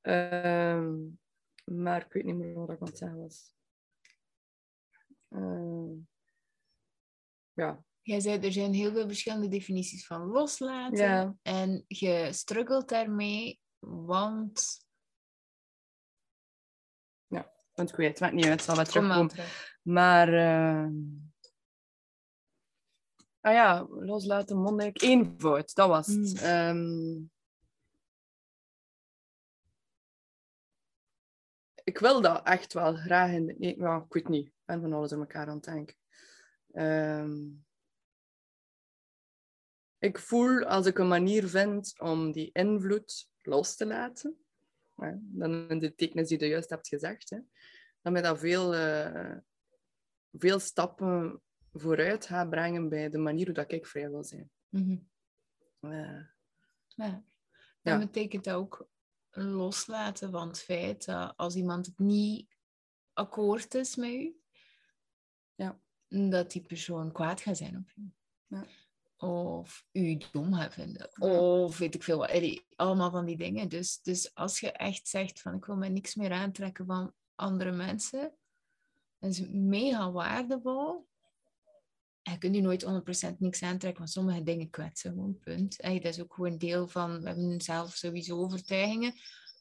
Ehm, 0.00 0.94
maar 1.64 2.04
ik 2.04 2.12
weet 2.12 2.24
niet 2.24 2.36
meer 2.36 2.54
wat 2.54 2.70
ik 2.70 2.80
aan 2.80 2.86
het 2.86 2.98
zeggen 2.98 3.18
was. 3.18 3.54
Ehm, 5.28 5.92
ja, 7.52 7.84
Jij 8.06 8.20
zei, 8.20 8.38
er 8.38 8.52
zijn 8.52 8.72
heel 8.72 8.92
veel 8.92 9.06
verschillende 9.06 9.48
definities 9.48 10.06
van 10.06 10.26
loslaten. 10.26 10.98
Ja. 10.98 11.36
En 11.42 11.84
je 11.86 12.28
struggelt 12.32 12.88
daarmee, 12.88 13.60
want... 13.78 14.85
want 17.76 17.90
ik 17.90 17.96
weet, 17.96 18.08
het 18.08 18.20
maakt 18.20 18.34
niet 18.34 18.44
uit, 18.44 18.52
het 18.52 18.62
zal 18.62 18.74
maar 18.76 18.84
terugkomen. 18.84 19.28
terug. 19.28 19.78
Maar... 19.82 20.32
ehm, 20.32 20.90
Ah 23.46 23.52
ja, 23.52 23.86
loslaten, 23.90 24.56
monnik. 24.56 25.02
Eenvoud, 25.02 25.74
dat 25.74 25.88
was 25.88 26.06
het. 26.06 26.32
Mm. 26.32 26.36
Ehm, 26.36 27.24
ik 31.84 31.98
wil 31.98 32.20
dat 32.20 32.46
echt 32.46 32.72
wel 32.72 32.94
graag 32.96 33.30
in... 33.30 33.54
Nee, 33.58 33.78
ja, 33.78 33.96
ik 33.96 34.12
weet 34.12 34.28
niet. 34.28 34.46
Ik 34.46 34.52
ben 34.64 34.80
van 34.80 34.92
alles 34.92 35.12
in 35.12 35.18
elkaar 35.18 35.48
aan 35.48 35.54
het 35.54 35.64
denken. 35.64 35.96
Ehm, 36.72 37.36
ik 39.98 40.18
voel 40.18 40.64
als 40.64 40.86
ik 40.86 40.98
een 40.98 41.08
manier 41.08 41.48
vind 41.48 42.00
om 42.00 42.32
die 42.32 42.50
invloed 42.52 43.28
los 43.42 43.76
te 43.76 43.86
laten, 43.86 44.45
hè, 44.96 45.12
dan 45.20 45.68
in 45.68 45.78
de 45.78 45.94
tekenen 45.94 46.24
die 46.26 46.38
je 46.40 46.46
juist 46.48 46.70
hebt 46.70 46.88
gezegd, 46.88 47.30
hè, 47.30 47.38
dan 48.02 48.12
mij 48.12 48.22
dat 48.22 48.38
veel, 48.38 48.74
eh, 48.74 49.36
veel 50.32 50.58
stappen 50.58 51.42
vooruit 51.72 52.26
gaat 52.26 52.50
brengen 52.50 52.88
bij 52.88 53.08
de 53.10 53.18
manier 53.18 53.44
hoe 53.44 53.54
dat 53.54 53.72
ik 53.72 53.86
vrij 53.86 54.10
wil 54.10 54.24
zijn. 54.24 54.50
Mhm. 54.68 54.96
Eh, 55.80 56.20
Ja. 56.88 57.24
Ja. 57.82 57.98
Dat 57.98 57.98
betekent 58.00 58.44
dat 58.44 58.54
ook 58.54 58.88
loslaten 59.30 60.30
van 60.30 60.48
het 60.48 60.58
feit 60.60 61.04
dat 61.04 61.36
als 61.36 61.54
iemand 61.54 61.86
het 61.86 61.98
niet 61.98 62.56
akkoord 63.12 63.74
is 63.74 63.96
met 63.96 64.10
u, 64.10 64.40
Ja. 65.54 65.80
dat 66.08 66.50
die 66.50 66.62
persoon 66.62 67.12
kwaad 67.12 67.40
gaat 67.40 67.56
zijn 67.56 67.76
op 67.76 67.92
u. 67.96 68.10
Ja. 68.46 68.66
Of 69.18 69.84
u 69.92 70.18
dom 70.32 70.54
gaat 70.54 70.74
vinden. 70.74 71.20
Of 71.20 71.78
weet 71.78 71.94
ik 71.94 72.02
veel 72.02 72.18
wat. 72.18 72.62
Allemaal 72.76 73.10
van 73.10 73.24
die 73.24 73.36
dingen. 73.36 73.68
Dus, 73.68 74.02
dus 74.02 74.34
als 74.34 74.60
je 74.60 74.72
echt 74.72 75.08
zegt 75.08 75.40
van 75.40 75.54
ik 75.54 75.64
wil 75.64 75.76
mij 75.76 75.88
niks 75.88 76.14
meer 76.14 76.32
aantrekken 76.32 76.86
van 76.86 77.12
andere 77.34 77.72
mensen, 77.72 78.34
dat 79.18 79.30
is 79.30 79.48
mega 79.48 80.12
waardevol. 80.12 81.06
En 82.22 82.32
je 82.32 82.38
kunt 82.38 82.54
je 82.54 82.60
nooit 82.60 82.84
100% 83.32 83.38
niks 83.38 83.62
aantrekken, 83.62 83.98
want 83.98 84.10
sommige 84.10 84.42
dingen 84.42 84.70
kwetsen 84.70 85.10
gewoon, 85.12 85.38
punt. 85.38 85.82
Dat 85.82 86.04
is 86.04 86.20
ook 86.20 86.34
gewoon 86.34 86.58
deel 86.58 86.88
van, 86.88 87.20
we 87.20 87.26
hebben 87.26 87.60
zelf 87.60 87.94
sowieso 87.94 88.36
overtuigingen, 88.36 89.14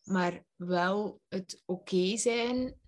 maar 0.04 0.46
wel 0.56 1.22
het 1.28 1.62
oké 1.66 2.18
zijn 2.18 2.80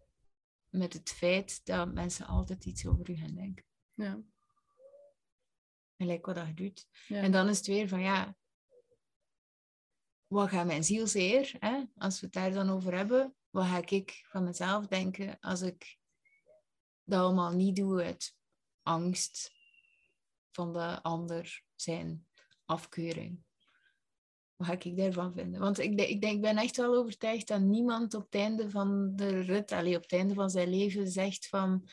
met 0.70 0.94
het 0.94 1.10
feit 1.10 1.66
dat 1.66 1.94
mensen 1.94 2.26
altijd 2.26 2.66
iets 2.66 2.88
over 2.88 3.10
u 3.10 3.16
gaan 3.16 3.36
denken. 3.36 3.66
ja. 3.94 4.22
Gelijk 5.98 6.26
wat 6.26 6.36
dat 6.36 6.48
je 6.48 6.54
doet. 6.54 6.88
Ja. 7.08 7.22
En 7.22 7.32
dan 7.32 7.50
is 7.50 7.58
het 7.58 7.68
weer 7.68 7.88
van, 7.88 8.02
ja, 8.02 8.36
wat 10.28 10.50
gaat 10.50 10.66
mijn 10.66 10.84
ziel 10.84 11.08
zeer, 11.08 11.56
hè? 11.60 11.84
als 11.98 12.20
we 12.20 12.26
het 12.26 12.36
daar 12.36 12.52
dan 12.52 12.70
over 12.70 12.96
hebben, 12.96 13.36
wat 13.50 13.66
ga 13.66 13.82
ik 13.86 14.26
van 14.30 14.44
mezelf 14.44 14.88
denken 14.88 15.40
als 15.40 15.62
ik 15.62 15.98
dat 17.04 17.20
allemaal 17.20 17.52
niet 17.52 17.76
doe 17.76 18.04
uit 18.04 18.36
angst 18.82 19.52
van 20.52 20.74
de 20.74 21.02
ander, 21.02 21.64
zijn 21.76 22.28
afkeuring. 22.66 23.46
Wat 24.56 24.68
ga 24.68 24.74
ik 24.80 24.98
daarvan 24.98 25.34
vinden? 25.34 25.60
Want 25.60 25.80
ik, 25.80 25.98
denk- 25.98 26.10
ik, 26.10 26.22
denk, 26.22 26.36
ik 26.36 26.42
ben 26.42 26.58
echt 26.58 26.78
wel 26.78 26.96
overtuigd 26.96 27.48
dat 27.48 27.62
niemand 27.62 28.14
op 28.14 28.24
het 28.24 28.36
einde 28.36 28.70
van 28.70 29.16
de 29.16 29.40
rit, 29.40 29.72
allee, 29.72 29.96
op 29.96 30.02
het 30.02 30.12
einde 30.12 30.34
van 30.34 30.50
zijn 30.50 30.70
leven, 30.70 31.08
zegt 31.08 31.48
van 31.48 31.90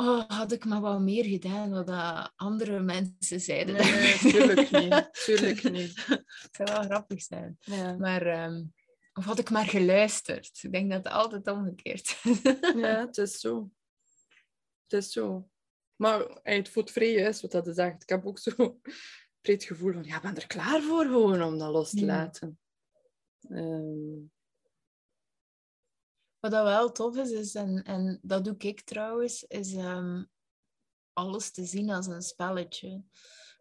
oh, 0.00 0.24
had 0.28 0.52
ik 0.52 0.64
maar 0.64 0.80
wat 0.80 1.00
meer 1.00 1.24
gedaan 1.24 1.70
wat 1.70 1.90
andere 2.36 2.80
mensen 2.80 3.40
zeiden. 3.40 3.74
Nee, 3.74 4.18
tuurlijk 4.18 4.70
niet. 4.70 5.08
Tuurlijk 5.24 5.62
niet. 5.78 6.06
Het 6.06 6.48
zou 6.50 6.68
wel 6.72 6.82
grappig 6.82 7.22
zijn. 7.22 7.56
Ja. 7.60 7.96
Maar, 7.96 8.22
ehm, 8.26 8.64
of 9.12 9.24
had 9.24 9.38
ik 9.38 9.50
maar 9.50 9.64
geluisterd? 9.66 10.58
Ik 10.62 10.72
denk 10.72 10.90
dat 10.90 11.04
het 11.04 11.12
altijd 11.12 11.46
omgekeerd 11.48 12.18
is. 12.22 12.40
ja, 12.82 13.06
het 13.06 13.16
is 13.16 13.40
zo. 13.40 13.70
Het 14.86 14.92
is 15.04 15.12
zo. 15.12 15.48
Maar 15.96 16.38
het 16.42 16.68
voelt 16.68 16.90
vrij 16.90 17.12
juist 17.12 17.40
wat 17.40 17.50
dat 17.50 17.64
je 17.66 17.72
zegt. 17.72 18.02
Ik 18.02 18.08
heb 18.08 18.26
ook 18.26 18.38
zo 18.38 18.50
het 19.40 19.64
gevoel 19.64 19.92
van, 19.92 20.04
ja, 20.04 20.16
ik 20.16 20.22
ben 20.22 20.36
er 20.36 20.46
klaar 20.46 20.82
voor 20.82 21.04
gewoon 21.04 21.42
om 21.42 21.58
dat 21.58 21.70
los 21.72 21.90
te 21.90 22.00
Ja. 22.00 22.06
laten. 22.06 22.58
Wat 26.40 26.50
dat 26.50 26.64
wel 26.64 26.92
tof 26.92 27.16
is, 27.16 27.30
is 27.30 27.54
en, 27.54 27.82
en 27.82 28.18
dat 28.22 28.44
doe 28.44 28.54
ik 28.58 28.80
trouwens, 28.80 29.44
is 29.44 29.74
ehm, 29.74 30.24
alles 31.12 31.50
te 31.50 31.64
zien 31.64 31.90
als 31.90 32.06
een 32.06 32.22
spelletje. 32.22 33.02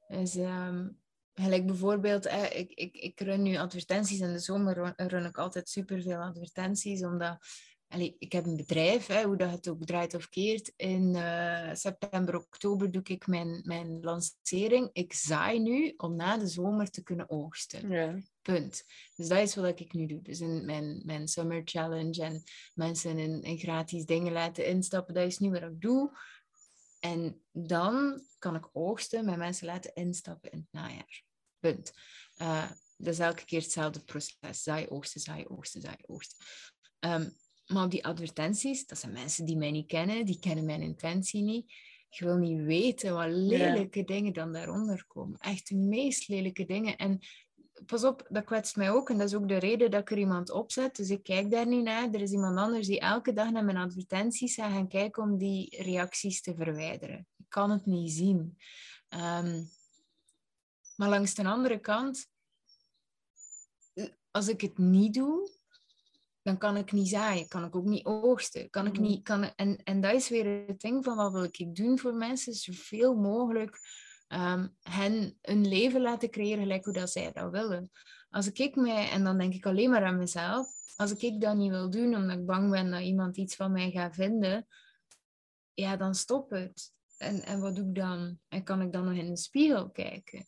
Dus, 0.07 0.36
ehm, 0.36 0.89
gelijk 1.34 1.65
bijvoorbeeld, 1.65 2.25
ik, 2.25 2.72
ik, 2.72 2.96
ik 2.96 3.19
run 3.19 3.41
nu 3.41 3.57
advertenties 3.57 4.19
in 4.19 4.34
de 4.34 4.39
zomer, 4.39 4.93
run 4.98 5.25
ik 5.25 5.38
altijd 5.38 5.69
superveel 5.69 6.19
advertenties, 6.19 7.03
omdat 7.03 7.38
allee, 7.88 8.15
ik 8.20 8.32
heb 8.32 8.46
een 8.46 8.56
bedrijf, 8.56 9.08
hè, 9.08 9.24
hoe 9.24 9.38
dat 9.38 9.51
het 9.51 9.67
ook 9.67 9.86
draait 9.86 10.13
of 10.13 10.29
keert. 10.29 10.74
In 10.75 11.15
eh, 11.15 11.74
september, 11.74 12.36
oktober 12.36 12.91
doe 12.91 13.03
ik 13.03 13.27
mijn, 13.27 13.62
mijn 13.63 14.00
lancering. 14.01 14.89
Ik 14.94 15.13
zaai 15.13 15.60
nu 15.60 15.94
om 15.98 16.15
na 16.15 16.38
de 16.38 16.48
zomer 16.48 16.89
te 16.89 17.03
kunnen 17.03 17.29
oogsten. 17.29 17.89
ja. 17.89 18.20
Punt. 18.41 18.84
Dus 19.15 19.27
dat 19.27 19.38
is 19.38 19.56
wat 19.56 19.79
ik 19.79 19.94
nu 19.94 20.06
doe. 20.06 20.22
Dus 20.22 20.39
in 20.39 20.65
mijn, 20.65 21.01
mijn 21.06 21.27
summer 21.27 21.62
challenge 21.65 22.24
en 22.24 22.44
mensen 22.74 23.20
in, 23.20 23.41
in 23.41 23.58
gratis 23.58 24.06
dingen 24.06 24.34
laten 24.34 24.65
instappen, 24.65 25.13
dat 25.13 25.25
is 25.25 25.38
nu 25.38 25.50
wat 25.50 25.62
ik 25.62 25.82
doe. 25.82 26.17
en 27.00 27.41
dan 27.51 28.22
kan 28.39 28.56
ik 28.56 28.70
oogsten, 28.72 29.25
met 29.25 29.38
mensen 29.38 29.67
laten 29.67 29.94
instappen 29.94 30.51
in 30.51 30.58
het 30.58 30.82
najaar. 30.82 31.24
Punt. 31.60 31.94
Uh, 32.38 32.72
dat 32.98 33.13
is 33.13 33.20
elke 33.20 33.46
keer 33.46 33.62
hetzelfde 33.62 34.03
proces. 34.03 34.63
Zaai, 34.63 34.88
oogsten, 34.88 35.22
zaai, 35.22 35.46
oogsten, 35.48 35.82
zaai, 35.82 35.98
oogsten. 36.06 36.46
Um, 37.00 37.36
maar 37.68 37.84
op 37.84 37.92
die 37.92 38.06
advertenties, 38.06 38.86
dat 38.86 38.98
zijn 38.98 39.14
mensen 39.14 39.46
die 39.46 39.58
mij 39.58 39.72
niet 39.72 39.88
kennen, 39.88 40.26
die 40.26 40.40
kennen 40.40 40.66
mijn 40.66 40.82
intentie 40.82 41.42
niet. 41.42 41.74
Je 42.10 42.26
wil 42.26 42.38
niet 42.38 42.62
weten 42.62 43.14
wat 43.14 43.30
lelijke 43.30 44.04
dingen 44.04 44.34
dan 44.34 44.54
daaronder 44.54 45.06
komen. 45.08 45.40
Echt 45.40 45.68
de 45.68 45.76
meest 45.76 46.28
lelijke 46.28 46.66
dingen. 46.66 46.98
En 46.98 47.20
pas 47.86 48.04
op, 48.04 48.28
dat 48.30 48.44
kwetst 48.44 48.76
mij 48.76 48.92
ook. 48.92 49.10
En 49.10 49.18
dat 49.18 49.28
is 49.28 49.36
ook 49.36 49.48
de 49.48 49.58
reden 49.58 49.92
dat 49.92 50.02
ik 50.02 50.12
er 50.12 50.18
iemand 50.18 50.52
opzet. 50.52 50.96
Dus 50.96 51.10
ik 51.10 51.24
kijk 51.24 51.52
daar 51.52 51.68
niet 51.68 51.84
naar. 51.84 52.14
Er 52.14 52.22
is 52.22 52.32
iemand 52.32 52.58
anders 52.58 52.88
die 52.88 53.00
elke 53.00 53.34
dag 53.34 53.52
naar 53.52 53.66
mijn 53.66 53.78
advertenties 53.78 54.56
gaat 54.56 54.72
gaan 54.72 54.88
kijken 54.88 55.24
om 55.24 55.38
die 55.38 55.84
reacties 55.84 56.42
te 56.42 56.56
verwijderen. 56.56 57.28
Ik 57.38 57.46
kan 57.50 57.72
het 57.72 57.86
niet 57.86 58.12
zien. 58.12 58.58
Um, 59.10 59.70
maar 60.96 61.10
langs 61.10 61.34
de 61.34 61.44
andere 61.44 61.80
kant, 61.80 62.30
als 64.32 64.48
ik 64.48 64.62
het 64.62 64.78
niet 64.78 65.14
doe, 65.14 65.57
dan 66.48 66.58
kan 66.58 66.77
ik 66.77 66.92
niet 66.92 67.08
zaaien, 67.08 67.48
kan 67.48 67.63
ik 67.63 67.75
ook 67.75 67.86
niet 67.86 68.06
oogsten. 68.06 68.70
Kan 68.70 68.86
ik 68.86 68.94
mhm. 68.94 69.01
niet, 69.01 69.24
kan, 69.24 69.44
en, 69.56 69.84
en 69.84 70.01
dat 70.01 70.13
is 70.13 70.30
weer 70.30 70.68
het 70.68 70.80
ding 70.80 71.04
van 71.04 71.16
wat 71.16 71.32
wil 71.32 71.44
ik 71.44 71.75
doen 71.75 72.00
voor 72.00 72.13
mensen, 72.13 72.54
zoveel 72.54 73.16
mogelijk 73.16 73.80
um, 74.27 74.75
hen 74.82 75.38
een 75.42 75.68
leven 75.68 76.01
laten 76.01 76.30
creëren 76.30 76.60
gelijk 76.60 76.84
hoe 76.84 76.94
dat 76.94 77.12
zij 77.12 77.32
dat 77.32 77.51
willen. 77.51 77.92
Als 78.30 78.51
ik 78.51 78.75
mij, 78.75 79.10
en 79.10 79.24
dan 79.24 79.38
denk 79.38 79.54
ik 79.54 79.66
alleen 79.66 79.89
maar 79.89 80.06
aan 80.06 80.18
mezelf, 80.18 80.68
als 80.96 81.12
ik 81.12 81.42
dat 81.42 81.56
niet 81.56 81.70
wil 81.70 81.89
doen 81.89 82.16
omdat 82.16 82.38
ik 82.38 82.46
bang 82.46 82.72
ben 82.72 82.92
dat 82.92 83.01
iemand 83.01 83.38
iets 83.38 83.56
van 83.56 83.72
mij 83.72 83.92
gaat 83.92 84.16
vinden, 84.16 84.68
ja, 85.74 85.98
dan 85.98 86.16
stop 86.16 86.50
het. 86.50 86.92
En, 87.18 87.44
en 87.44 87.60
wat 87.60 87.75
doe 87.75 87.88
ik 87.88 87.96
dan? 87.96 88.39
En 88.48 88.63
kan 88.63 88.82
ik 88.82 88.92
dan 88.92 89.06
nog 89.06 89.13
in 89.13 89.30
de 89.30 89.38
spiegel 89.38 89.89
kijken? 89.89 90.48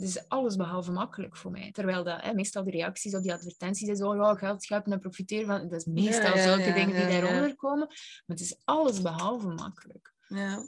Het 0.00 0.08
is 0.08 0.28
alles 0.28 0.56
behalve 0.56 0.92
makkelijk 0.92 1.36
voor 1.36 1.50
mij. 1.50 1.72
Terwijl 1.72 2.04
dat, 2.04 2.20
hè, 2.20 2.34
meestal 2.34 2.64
de 2.64 2.70
reacties 2.70 3.14
op 3.14 3.22
die 3.22 3.32
advertenties 3.32 3.88
is, 3.88 4.02
oh 4.02 4.16
ja, 4.16 4.34
geld 4.34 4.62
scheppen 4.62 4.92
en 4.92 5.00
profiteren 5.00 5.46
van. 5.46 5.68
Dat 5.68 5.80
is 5.80 5.84
meestal 5.84 6.36
zulke 6.36 6.72
dingen 6.72 6.96
die 6.96 7.20
daaronder 7.20 7.56
komen. 7.56 7.86
Maar 7.86 8.36
het 8.36 8.40
is 8.40 8.60
alles 8.64 9.02
behalve 9.02 9.48
makkelijk. 9.48 10.14
Ja. 10.26 10.62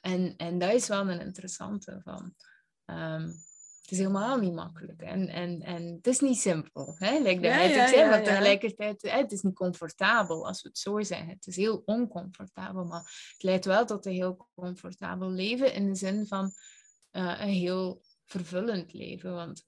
En, 0.00 0.34
en 0.36 0.58
dat 0.58 0.72
is 0.72 0.88
wel 0.88 1.08
een 1.08 1.20
interessante 1.20 2.00
van. 2.04 2.34
Um, 2.86 3.24
het 3.80 3.90
is 3.90 3.98
helemaal 3.98 4.38
niet 4.38 4.54
makkelijk. 4.54 5.02
En, 5.02 5.28
en, 5.28 5.62
en 5.62 5.86
het 5.86 6.06
is 6.06 6.20
niet 6.20 6.38
simpel. 6.38 6.94
Hè? 6.98 7.18
Like 7.18 7.40
ja, 7.40 7.60
ja, 7.60 7.86
ja, 7.86 8.08
maar 8.08 8.22
tegelijkertijd, 8.22 9.02
hè, 9.02 9.18
het 9.18 9.32
is 9.32 9.42
niet 9.42 9.54
comfortabel, 9.54 10.46
als 10.46 10.62
we 10.62 10.68
het 10.68 10.78
zo 10.78 11.02
zeggen. 11.02 11.28
Het 11.28 11.46
is 11.46 11.56
heel 11.56 11.82
oncomfortabel, 11.84 12.84
maar 12.84 13.30
het 13.32 13.42
leidt 13.42 13.64
wel 13.64 13.84
tot 13.84 14.06
een 14.06 14.12
heel 14.12 14.48
comfortabel 14.54 15.30
leven 15.30 15.74
in 15.74 15.86
de 15.86 15.94
zin 15.94 16.26
van 16.26 16.52
uh, 17.12 17.40
een 17.40 17.48
heel 17.48 18.02
vervullend 18.30 18.92
leven. 18.92 19.34
Want 19.34 19.66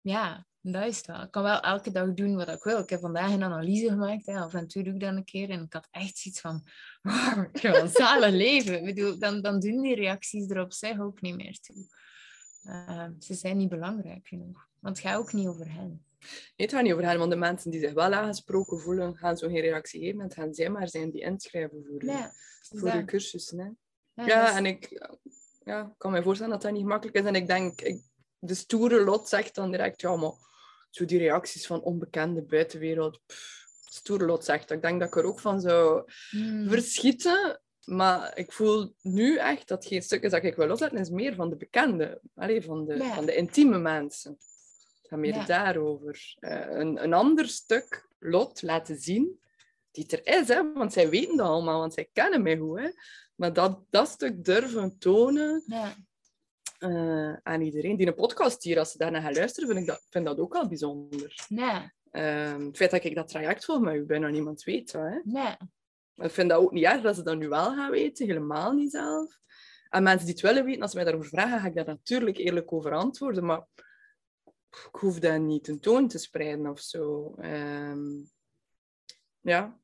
ja, 0.00 0.46
dat 0.60 0.86
is 0.86 0.96
het 0.96 1.06
wel. 1.06 1.22
Ik 1.22 1.30
kan 1.30 1.42
wel 1.42 1.60
elke 1.60 1.90
dag 1.90 2.14
doen 2.14 2.36
wat 2.36 2.48
ik 2.48 2.62
wil. 2.62 2.78
Ik 2.78 2.90
heb 2.90 3.00
vandaag 3.00 3.32
een 3.32 3.42
analyse 3.42 3.88
gemaakt. 3.88 4.26
Hè. 4.26 4.38
Af 4.38 4.54
en 4.54 4.66
toe 4.66 4.82
doe 4.82 4.94
ik 4.94 5.00
dat 5.00 5.16
een 5.16 5.24
keer. 5.24 5.50
En 5.50 5.62
ik 5.62 5.72
had 5.72 5.88
echt 5.90 6.18
zoiets 6.18 6.40
van... 6.40 6.66
Wow, 7.02 7.44
ik 7.52 7.60
heb 7.62 7.74
een 7.74 7.88
zalig 7.88 8.30
leven. 8.46 8.78
Ik 8.78 8.84
bedoel, 8.84 9.18
dan, 9.18 9.42
dan 9.42 9.60
doen 9.60 9.82
die 9.82 9.94
reacties 9.94 10.50
er 10.50 10.60
op 10.60 10.72
zich 10.72 11.00
ook 11.00 11.20
niet 11.20 11.36
meer 11.36 11.58
toe. 11.58 11.86
Uh, 12.64 13.08
ze 13.18 13.34
zijn 13.34 13.56
niet 13.56 13.68
belangrijk 13.68 14.26
genoeg. 14.26 14.68
Want 14.80 14.96
het 14.96 15.06
gaat 15.06 15.18
ook 15.18 15.32
niet 15.32 15.46
over 15.46 15.72
hen. 15.72 16.04
Nee, 16.20 16.66
het 16.66 16.72
gaat 16.72 16.82
niet 16.82 16.92
over 16.92 17.04
hen. 17.04 17.18
Want 17.18 17.30
de 17.30 17.36
mensen 17.36 17.70
die 17.70 17.80
zich 17.80 17.92
wel 17.92 18.12
aangesproken 18.12 18.80
voelen, 18.80 19.16
gaan 19.16 19.36
zo 19.36 19.48
geen 19.48 19.60
reactie 19.60 20.00
geven. 20.00 20.20
Het 20.20 20.34
gaan 20.34 20.54
zij 20.54 20.70
maar 20.70 20.88
zijn 20.88 21.10
die 21.10 21.22
inschrijven 21.22 21.84
voor, 21.84 22.04
ja, 22.04 22.32
voor 22.60 22.90
de 22.90 23.04
cursussen. 23.04 23.58
Hè. 23.58 23.70
Ja, 24.24 24.26
ja 24.26 24.56
en 24.56 24.66
ik 24.66 25.08
ja, 25.66 25.94
kan 25.98 26.12
me 26.12 26.22
voorstellen 26.22 26.52
dat 26.52 26.62
dat 26.62 26.72
niet 26.72 26.84
makkelijk 26.84 27.16
is. 27.16 27.24
En 27.24 27.34
ik 27.34 27.46
denk, 27.46 27.80
ik, 27.80 28.02
de 28.38 28.54
stoere 28.54 29.04
lot 29.04 29.28
zegt 29.28 29.54
dan 29.54 29.70
direct, 29.70 30.00
ja, 30.00 30.16
maar 30.16 30.32
zo 30.90 31.04
die 31.04 31.18
reacties 31.18 31.66
van 31.66 31.82
onbekende 31.82 32.42
buitenwereld, 32.42 33.20
pff, 33.26 33.66
stoere 33.84 34.24
lot 34.24 34.44
zegt. 34.44 34.70
Ik 34.70 34.82
denk 34.82 35.00
dat 35.00 35.08
ik 35.08 35.16
er 35.16 35.24
ook 35.24 35.40
van 35.40 35.60
zou 35.60 36.02
hmm. 36.30 36.68
verschieten. 36.68 37.60
Maar 37.84 38.38
ik 38.38 38.52
voel 38.52 38.94
nu 39.02 39.36
echt 39.36 39.68
dat 39.68 39.86
geen 39.86 40.02
stuk 40.02 40.22
is 40.22 40.30
dat 40.30 40.44
ik 40.44 40.56
wil 40.56 40.66
loszetten, 40.66 40.98
is 40.98 41.10
meer 41.10 41.34
van 41.34 41.50
de 41.50 41.56
bekende, 41.56 42.20
Allee, 42.34 42.62
van, 42.62 42.84
de, 42.84 43.04
van 43.14 43.26
de 43.26 43.34
intieme 43.34 43.78
mensen. 43.78 44.30
Het 44.30 45.08
gaat 45.08 45.18
meer 45.18 45.46
daarover. 45.46 46.36
Uh, 46.40 46.66
een, 46.68 47.02
een 47.02 47.12
ander 47.12 47.48
stuk 47.48 48.08
lot 48.18 48.62
laten 48.62 48.96
zien, 48.96 49.40
die 49.90 50.06
er 50.06 50.40
is, 50.40 50.48
hè, 50.48 50.72
want 50.72 50.92
zij 50.92 51.08
weten 51.08 51.36
dat 51.36 51.46
allemaal, 51.46 51.80
want 51.80 51.94
zij 51.94 52.08
kennen 52.12 52.42
mij 52.42 52.56
goed. 52.56 52.78
Hè. 52.78 52.90
Maar 53.36 53.52
dat, 53.52 53.84
dat 53.90 54.08
stuk 54.08 54.44
durven 54.44 54.98
tonen 54.98 55.62
ja. 55.66 55.94
uh, 56.78 57.36
aan 57.42 57.60
iedereen. 57.60 57.96
Die 57.96 58.06
een 58.06 58.14
podcast 58.14 58.62
hier, 58.62 58.78
als 58.78 58.90
ze 58.90 58.98
daarna 58.98 59.20
gaan 59.20 59.34
luisteren, 59.34 59.68
vind 59.68 59.80
ik 59.80 59.86
dat, 59.86 60.06
vind 60.10 60.26
dat 60.26 60.38
ook 60.38 60.54
al 60.54 60.68
bijzonder. 60.68 61.44
Ja. 61.48 61.92
Uh, 62.12 62.66
het 62.66 62.76
feit 62.76 62.90
dat 62.90 63.04
ik 63.04 63.14
dat 63.14 63.28
traject 63.28 63.64
volg, 63.64 63.80
maar 63.80 64.04
bijna 64.04 64.28
niemand 64.28 64.62
weet. 64.64 64.92
Hè. 64.92 65.20
Ja. 65.24 65.58
Ik 66.16 66.30
vind 66.30 66.50
dat 66.50 66.60
ook 66.60 66.72
niet 66.72 66.84
erg 66.84 67.02
dat 67.02 67.14
ze 67.16 67.22
dat 67.22 67.38
nu 67.38 67.48
wel 67.48 67.74
gaan 67.74 67.90
weten, 67.90 68.26
helemaal 68.26 68.72
niet 68.72 68.90
zelf. 68.90 69.38
En 69.88 70.02
mensen 70.02 70.26
die 70.26 70.34
het 70.34 70.44
willen 70.44 70.64
weten, 70.64 70.82
als 70.82 70.90
ze 70.90 70.96
mij 70.96 71.04
daarover 71.04 71.30
vragen, 71.30 71.60
ga 71.60 71.66
ik 71.66 71.74
daar 71.74 71.86
natuurlijk 71.86 72.36
eerlijk 72.36 72.72
over 72.72 72.92
antwoorden. 72.92 73.44
Maar 73.44 73.66
ik 74.70 74.96
hoef 75.00 75.18
dat 75.18 75.40
niet 75.40 75.64
tentoon 75.64 76.08
te 76.08 76.18
spreiden 76.18 76.66
of 76.66 76.80
zo. 76.80 77.34
Um, 77.38 78.30
ja. 79.40 79.80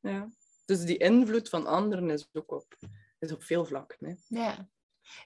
Ja. 0.00 0.28
Dus 0.68 0.84
die 0.84 0.96
invloed 0.96 1.48
van 1.48 1.66
anderen 1.66 2.10
is 2.10 2.28
ook 2.32 2.52
op, 2.52 2.76
is 3.18 3.32
op 3.32 3.42
veel 3.42 3.64
vlakken. 3.64 4.06
Hè. 4.06 4.14
Ja. 4.40 4.68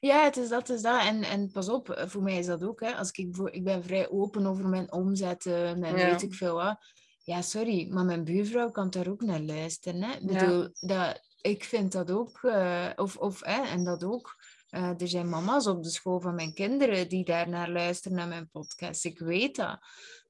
Ja, 0.00 0.24
het 0.24 0.36
is 0.36 0.48
dat, 0.48 0.68
het 0.68 0.76
is 0.76 0.82
dat. 0.82 1.02
En, 1.02 1.22
en 1.22 1.50
pas 1.50 1.68
op, 1.68 2.04
voor 2.06 2.22
mij 2.22 2.38
is 2.38 2.46
dat 2.46 2.64
ook. 2.64 2.80
Hè. 2.80 2.94
Als 2.94 3.10
ik, 3.10 3.36
ik 3.50 3.64
ben 3.64 3.84
vrij 3.84 4.10
open 4.10 4.46
over 4.46 4.68
mijn 4.68 4.92
omzetten 4.92 5.84
en 5.84 5.94
weet 5.94 6.22
ik 6.22 6.34
veel 6.34 6.54
wat. 6.54 6.78
Ja, 7.24 7.42
sorry, 7.42 7.88
maar 7.90 8.04
mijn 8.04 8.24
buurvrouw 8.24 8.70
kan 8.70 8.90
daar 8.90 9.08
ook 9.08 9.22
naar 9.22 9.40
luisteren. 9.40 10.02
Hè. 10.02 10.16
Ik 10.16 10.26
bedoel, 10.26 10.68
dat, 10.80 11.20
ik 11.40 11.64
vind 11.64 11.92
dat 11.92 12.10
ook, 12.10 12.42
uh, 12.42 12.90
of, 12.96 13.16
of, 13.16 13.44
hè, 13.44 13.62
en 13.62 13.84
dat 13.84 14.04
ook. 14.04 14.36
Uh, 14.70 15.00
er 15.00 15.08
zijn 15.08 15.28
mama's 15.28 15.66
op 15.66 15.82
de 15.82 15.90
school 15.90 16.20
van 16.20 16.34
mijn 16.34 16.54
kinderen 16.54 17.08
die 17.08 17.24
daar 17.24 17.48
naar 17.48 17.70
luisteren 17.70 18.16
naar 18.16 18.28
mijn 18.28 18.50
podcast. 18.50 19.04
Ik 19.04 19.18
weet 19.18 19.56
dat. 19.56 19.78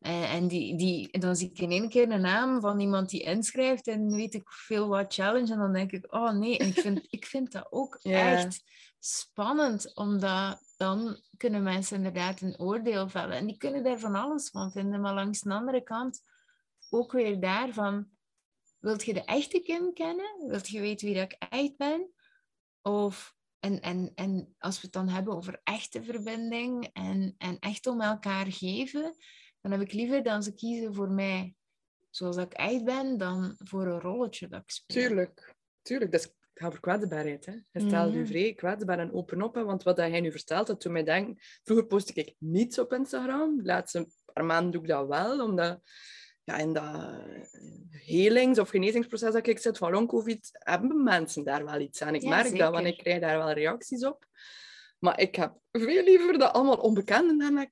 En, 0.02 0.28
en 0.28 0.48
die, 0.48 0.76
die, 0.76 1.18
dan 1.18 1.36
zie 1.36 1.50
ik 1.50 1.58
in 1.58 1.70
één 1.70 1.88
keer 1.88 2.10
een 2.10 2.20
naam 2.20 2.60
van 2.60 2.80
iemand 2.80 3.10
die 3.10 3.22
inschrijft 3.22 3.86
en 3.86 4.14
weet 4.14 4.34
ik 4.34 4.50
veel 4.50 4.88
wat 4.88 5.14
challenge. 5.14 5.52
En 5.52 5.58
dan 5.58 5.72
denk 5.72 5.92
ik, 5.92 6.14
oh 6.14 6.32
nee, 6.32 6.58
en 6.58 6.66
ik 6.66 6.80
vind, 6.80 7.06
ik 7.10 7.26
vind 7.26 7.52
dat 7.52 7.66
ook 7.70 7.94
echt 8.02 8.62
spannend, 8.98 9.94
omdat 9.94 10.62
dan 10.76 11.20
kunnen 11.36 11.62
mensen 11.62 11.96
inderdaad 11.96 12.40
een 12.40 12.58
oordeel 12.58 13.08
vellen. 13.08 13.36
En 13.36 13.46
die 13.46 13.56
kunnen 13.56 13.82
daar 13.82 13.98
van 13.98 14.14
alles 14.14 14.50
van 14.50 14.72
vinden. 14.72 15.00
Maar 15.00 15.14
langs 15.14 15.40
de 15.40 15.52
andere 15.52 15.82
kant 15.82 16.22
ook 16.90 17.12
weer 17.12 17.40
daarvan, 17.40 18.08
wilt 18.78 19.04
je 19.04 19.14
de 19.14 19.24
echte 19.24 19.60
Kim 19.60 19.92
kennen? 19.92 20.48
Wilt 20.48 20.68
je 20.68 20.80
weten 20.80 21.06
wie 21.06 21.16
dat 21.16 21.32
ik 21.32 21.46
echt 21.48 21.76
ben? 21.76 22.10
Of 22.82 23.36
en, 23.60 23.80
en, 23.80 24.12
en 24.14 24.54
als 24.58 24.76
we 24.76 24.82
het 24.82 24.92
dan 24.92 25.08
hebben 25.08 25.34
over 25.34 25.60
echte 25.64 26.02
verbinding 26.02 26.90
en, 26.92 27.34
en 27.38 27.58
echt 27.58 27.86
om 27.86 28.00
elkaar 28.00 28.46
geven, 28.46 29.16
dan 29.62 29.72
heb 29.72 29.80
ik 29.80 29.92
liever 29.92 30.22
dat 30.22 30.44
ze 30.44 30.54
kiezen 30.54 30.94
voor 30.94 31.10
mij 31.10 31.54
zoals 32.10 32.36
ik 32.36 32.52
echt 32.52 32.84
ben, 32.84 33.18
dan 33.18 33.54
voor 33.58 33.86
een 33.86 34.00
rolletje 34.00 34.48
dat 34.48 34.60
ik 34.60 34.70
speel. 34.70 35.06
Tuurlijk, 35.06 35.54
tuurlijk. 35.82 36.12
Dat 36.12 36.20
is, 36.20 36.26
het 36.26 36.36
gaat 36.52 36.68
over 36.68 36.80
kwetsbaarheid. 36.80 37.46
Hè. 37.46 37.52
Je 37.52 37.88
stelt 37.88 38.12
je 38.12 38.18
mhm. 38.18 38.28
vrij 38.28 38.54
kwetsbaar 38.54 38.98
en 38.98 39.12
open 39.12 39.42
op. 39.42 39.54
Hè. 39.54 39.64
Want 39.64 39.82
wat 39.82 39.96
jij 39.96 40.20
nu 40.20 40.30
vertelt, 40.30 40.66
dat 40.66 40.80
toen 40.80 40.92
mij 40.92 41.04
denk... 41.04 41.42
Vroeger 41.62 41.86
postte 41.86 42.12
ik 42.14 42.34
niets 42.38 42.78
op 42.78 42.92
Instagram. 42.92 43.56
De 43.56 43.64
laatste 43.64 44.06
paar 44.32 44.44
maanden 44.44 44.72
doe 44.72 44.82
ik 44.82 44.88
dat 44.88 45.06
wel, 45.06 45.44
omdat 45.44 45.80
ja, 46.44 46.56
in 46.56 46.72
dat 46.72 47.14
helings- 47.90 48.58
of 48.58 48.68
genezingsproces 48.68 49.32
dat 49.32 49.46
ik 49.46 49.58
zit 49.58 49.78
van 49.78 49.92
long-covid, 49.92 50.50
hebben 50.52 51.02
mensen 51.02 51.44
daar 51.44 51.64
wel 51.64 51.80
iets 51.80 52.02
aan. 52.02 52.14
Ik 52.14 52.24
merk 52.24 52.58
dat, 52.58 52.72
want 52.72 52.86
ik 52.86 52.98
krijg 52.98 53.20
daar 53.20 53.38
wel 53.38 53.52
reacties 53.52 54.04
op. 54.04 54.26
Maar 54.98 55.20
ik 55.20 55.34
heb 55.34 55.58
veel 55.70 56.04
liever 56.04 56.38
dat 56.38 56.52
allemaal 56.52 56.76
onbekenden 56.76 57.36
naar 57.36 57.52
mij 57.52 57.68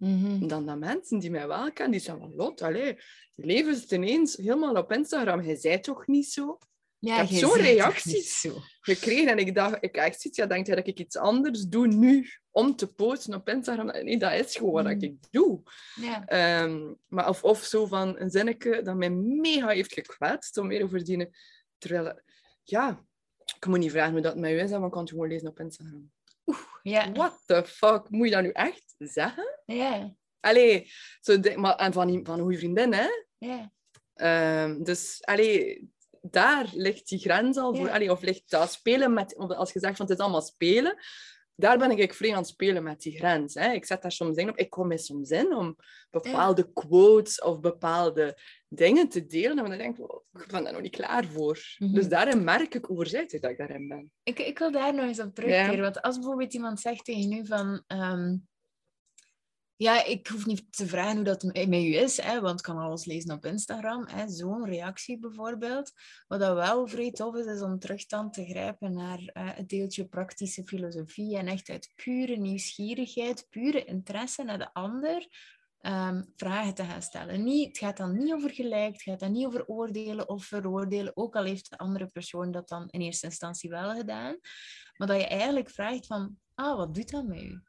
mhm. 0.00 0.46
dan 0.46 0.66
dat 0.66 0.78
mensen 0.78 1.18
die 1.18 1.30
mij 1.30 1.46
wel 1.46 1.72
kennen, 1.72 1.92
die 1.92 2.00
zeggen 2.00 2.22
van, 2.22 2.34
Lot, 2.34 2.62
allee, 2.62 2.98
je 3.34 3.46
leven 3.46 3.72
is 3.72 3.84
ineens 3.84 4.36
helemaal 4.36 4.74
op 4.74 4.92
Instagram. 4.92 5.40
Hij 5.40 5.56
zei 5.56 5.80
toch 5.80 6.06
niet 6.06 6.32
zo? 6.32 6.58
Ja, 6.98 7.22
ik 7.22 7.28
heb 7.28 7.38
zo'n 7.38 7.56
reacties 7.56 8.40
zo. 8.40 8.56
gekregen 8.80 9.28
en 9.28 9.38
ik 9.38 9.54
dacht, 9.54 9.76
ik 9.80 9.96
echt 9.96 10.20
zoiets, 10.20 10.38
ja, 10.38 10.46
denk 10.46 10.66
dat 10.66 10.86
ik 10.86 10.98
iets 10.98 11.16
anders 11.16 11.62
doe 11.62 11.86
nu 11.86 12.28
om 12.50 12.76
te 12.76 12.94
posten 12.94 13.34
op 13.34 13.48
Instagram. 13.48 13.86
Nee, 13.86 14.18
dat 14.18 14.32
is 14.32 14.56
gewoon 14.56 14.72
wat 14.72 14.84
mm. 14.84 15.02
ik 15.02 15.16
doe. 15.30 15.62
Ja. 15.94 16.24
Ehm, 16.26 16.94
maar 17.08 17.28
of, 17.28 17.44
of 17.44 17.62
zo 17.62 17.86
van 17.86 18.18
een 18.18 18.30
zinnetje 18.30 18.82
dat 18.82 18.96
mij 18.96 19.10
mega 19.10 19.68
heeft 19.68 19.92
gekwetst 19.92 20.56
om 20.56 20.66
meer 20.66 20.82
over 20.82 21.04
die... 21.04 21.28
Terwijl, 21.78 22.20
ja, 22.62 23.04
ik 23.56 23.66
moet 23.66 23.78
niet 23.78 23.90
vragen 23.90 24.12
hoe 24.12 24.20
dat 24.20 24.36
met 24.36 24.50
u 24.50 24.60
is, 24.60 24.70
want 24.70 24.84
ik 24.84 24.90
kan 24.90 25.00
het 25.00 25.10
gewoon 25.10 25.28
lezen 25.28 25.48
op 25.48 25.60
Instagram. 25.60 26.10
Oeh, 26.50 26.58
ja. 26.82 27.12
What 27.12 27.42
the 27.46 27.64
fuck? 27.66 28.08
Moet 28.08 28.28
je 28.28 28.34
dat 28.34 28.42
nu 28.42 28.50
echt 28.50 28.94
zeggen? 28.98 29.60
Ja. 29.66 30.14
Allee, 30.40 30.90
zo 31.20 31.38
maar, 31.56 31.76
en 31.76 31.92
van, 31.92 32.20
van 32.22 32.40
goede 32.40 32.58
vriendin, 32.58 32.92
hè? 32.92 33.08
Ja. 33.38 33.72
Um, 34.64 34.84
dus, 34.84 35.18
allee, 35.24 35.88
daar 36.20 36.70
ligt 36.72 37.08
die 37.08 37.18
grens 37.18 37.56
al 37.56 37.74
voor. 37.74 37.86
Ja. 37.86 37.92
Allee, 37.92 38.10
of 38.10 38.22
ligt 38.22 38.50
dat 38.50 38.72
spelen 38.72 39.12
met... 39.12 39.36
Als 39.36 39.72
je 39.72 39.78
zegt 39.78 39.96
van 39.96 40.06
het 40.06 40.14
is 40.14 40.22
allemaal 40.22 40.42
spelen, 40.42 40.96
daar 41.54 41.78
ben 41.78 41.90
ik 41.90 42.14
vrij 42.14 42.30
aan 42.30 42.36
het 42.36 42.46
spelen 42.46 42.82
met 42.82 43.00
die 43.00 43.16
grens. 43.16 43.54
Hè. 43.54 43.72
Ik 43.72 43.84
zet 43.84 44.02
daar 44.02 44.12
soms 44.12 44.36
in 44.36 44.48
op. 44.48 44.56
Ik 44.56 44.70
kom 44.70 44.88
me 44.88 44.98
soms 44.98 45.30
in 45.30 45.54
om 45.54 45.76
bepaalde 46.10 46.72
quotes 46.72 47.40
of 47.40 47.60
bepaalde 47.60 48.38
dingen 48.72 49.08
te 49.08 49.26
delen. 49.26 49.58
En 49.58 49.68
dan 49.68 49.78
denk 49.78 49.98
ik, 49.98 50.12
oh, 50.12 50.24
ik 50.32 50.46
ben 50.50 50.64
daar 50.64 50.72
nog 50.72 50.82
niet 50.82 50.96
klaar 50.96 51.24
voor. 51.24 51.58
Mhm. 51.78 51.94
Dus 51.94 52.08
daarin 52.08 52.44
merk 52.44 52.74
ik 52.74 52.84
hoe 52.84 53.04
dat 53.04 53.50
ik 53.50 53.58
daarin 53.58 53.88
ben. 53.88 54.12
Ik, 54.22 54.38
ik 54.38 54.58
wil 54.58 54.70
daar 54.70 54.94
nog 54.94 55.04
eens 55.04 55.20
op 55.20 55.34
terugkeren. 55.34 55.80
Want 55.80 56.02
als 56.02 56.16
bijvoorbeeld 56.16 56.54
iemand 56.54 56.80
zegt 56.80 57.04
tegen 57.04 57.32
u 57.32 57.46
van... 57.46 57.82
ehm, 57.86 58.36
ja, 59.76 60.04
ik 60.04 60.26
hoef 60.26 60.46
niet 60.46 60.72
te 60.72 60.86
vragen 60.86 61.14
hoe 61.14 61.24
dat 61.24 61.42
met 61.42 61.68
u 61.68 61.94
is, 61.96 62.20
hè, 62.20 62.40
want 62.40 62.58
ik 62.58 62.64
kan 62.64 62.78
alles 62.78 63.04
lezen 63.04 63.34
op 63.34 63.44
Instagram. 63.44 64.06
hè, 64.06 64.28
Zo'n 64.28 64.66
reactie 64.66 65.18
bijvoorbeeld. 65.18 65.92
Wat 66.26 66.40
dat 66.40 66.54
wel 66.54 66.86
vrij 66.86 67.10
tof 67.10 67.36
is, 67.36 67.46
is 67.46 67.62
om 67.62 67.78
terug 67.78 68.06
dan 68.06 68.30
te 68.30 68.44
grijpen 68.44 68.92
naar 68.92 69.18
eh, 69.24 69.48
het 69.54 69.68
deeltje 69.68 70.04
praktische 70.04 70.64
filosofie. 70.64 71.36
En 71.36 71.46
echt 71.46 71.68
uit 71.68 71.92
pure 71.94 72.36
nieuwsgierigheid, 72.36 73.46
pure 73.50 73.84
interesse 73.84 74.44
naar 74.44 74.58
de 74.58 74.72
ander... 74.72 75.28
ehm, 75.80 76.22
vragen 76.36 76.74
te 76.74 76.84
gaan 76.84 77.02
stellen. 77.02 77.44
Niet, 77.44 77.68
het 77.68 77.78
gaat 77.78 77.96
dan 77.96 78.18
niet 78.18 78.32
over 78.32 78.50
gelijk, 78.50 78.92
het 78.92 79.02
gaat 79.02 79.20
dan 79.20 79.32
niet 79.32 79.46
over 79.46 79.66
oordelen 79.66 80.28
of 80.28 80.44
veroordelen, 80.44 81.16
ook 81.16 81.36
al 81.36 81.44
heeft 81.44 81.70
de 81.70 81.78
andere 81.78 82.06
persoon 82.06 82.50
dat 82.50 82.68
dan 82.68 82.88
in 82.88 83.00
eerste 83.00 83.26
instantie 83.26 83.70
wel 83.70 83.94
gedaan. 83.94 84.38
Maar 84.96 85.08
dat 85.08 85.20
je 85.20 85.26
eigenlijk 85.26 85.70
vraagt 85.70 86.06
van, 86.06 86.38
ah, 86.54 86.76
wat 86.76 86.94
doet 86.94 87.10
dat 87.10 87.26
met 87.26 87.42
u? 87.42 87.62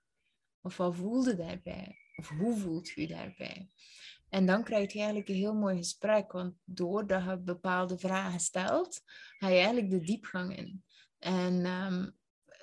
Of 0.62 0.78
wat 0.78 0.96
voelde 0.96 1.36
daarbij? 1.36 1.98
Of 2.16 2.30
hoe 2.30 2.58
voelt 2.58 2.96
u 2.96 3.06
daarbij? 3.06 3.70
En 4.30 4.46
dan 4.46 4.64
krijg 4.64 4.92
je 4.92 4.98
eigenlijk 4.98 5.30
een 5.30 5.36
heel 5.36 5.54
mooi 5.54 5.78
gesprek, 5.78 6.32
want 6.32 6.54
doordat 6.64 7.24
je 7.24 7.40
bepaalde 7.40 7.98
vragen 7.98 8.40
stelt, 8.40 9.02
ga 9.38 9.48
je 9.48 9.56
eigenlijk 9.56 9.90
de 9.90 10.02
diepgang 10.02 10.58
in. 10.58 10.84
En 11.20 11.66
ehm, 11.66 12.10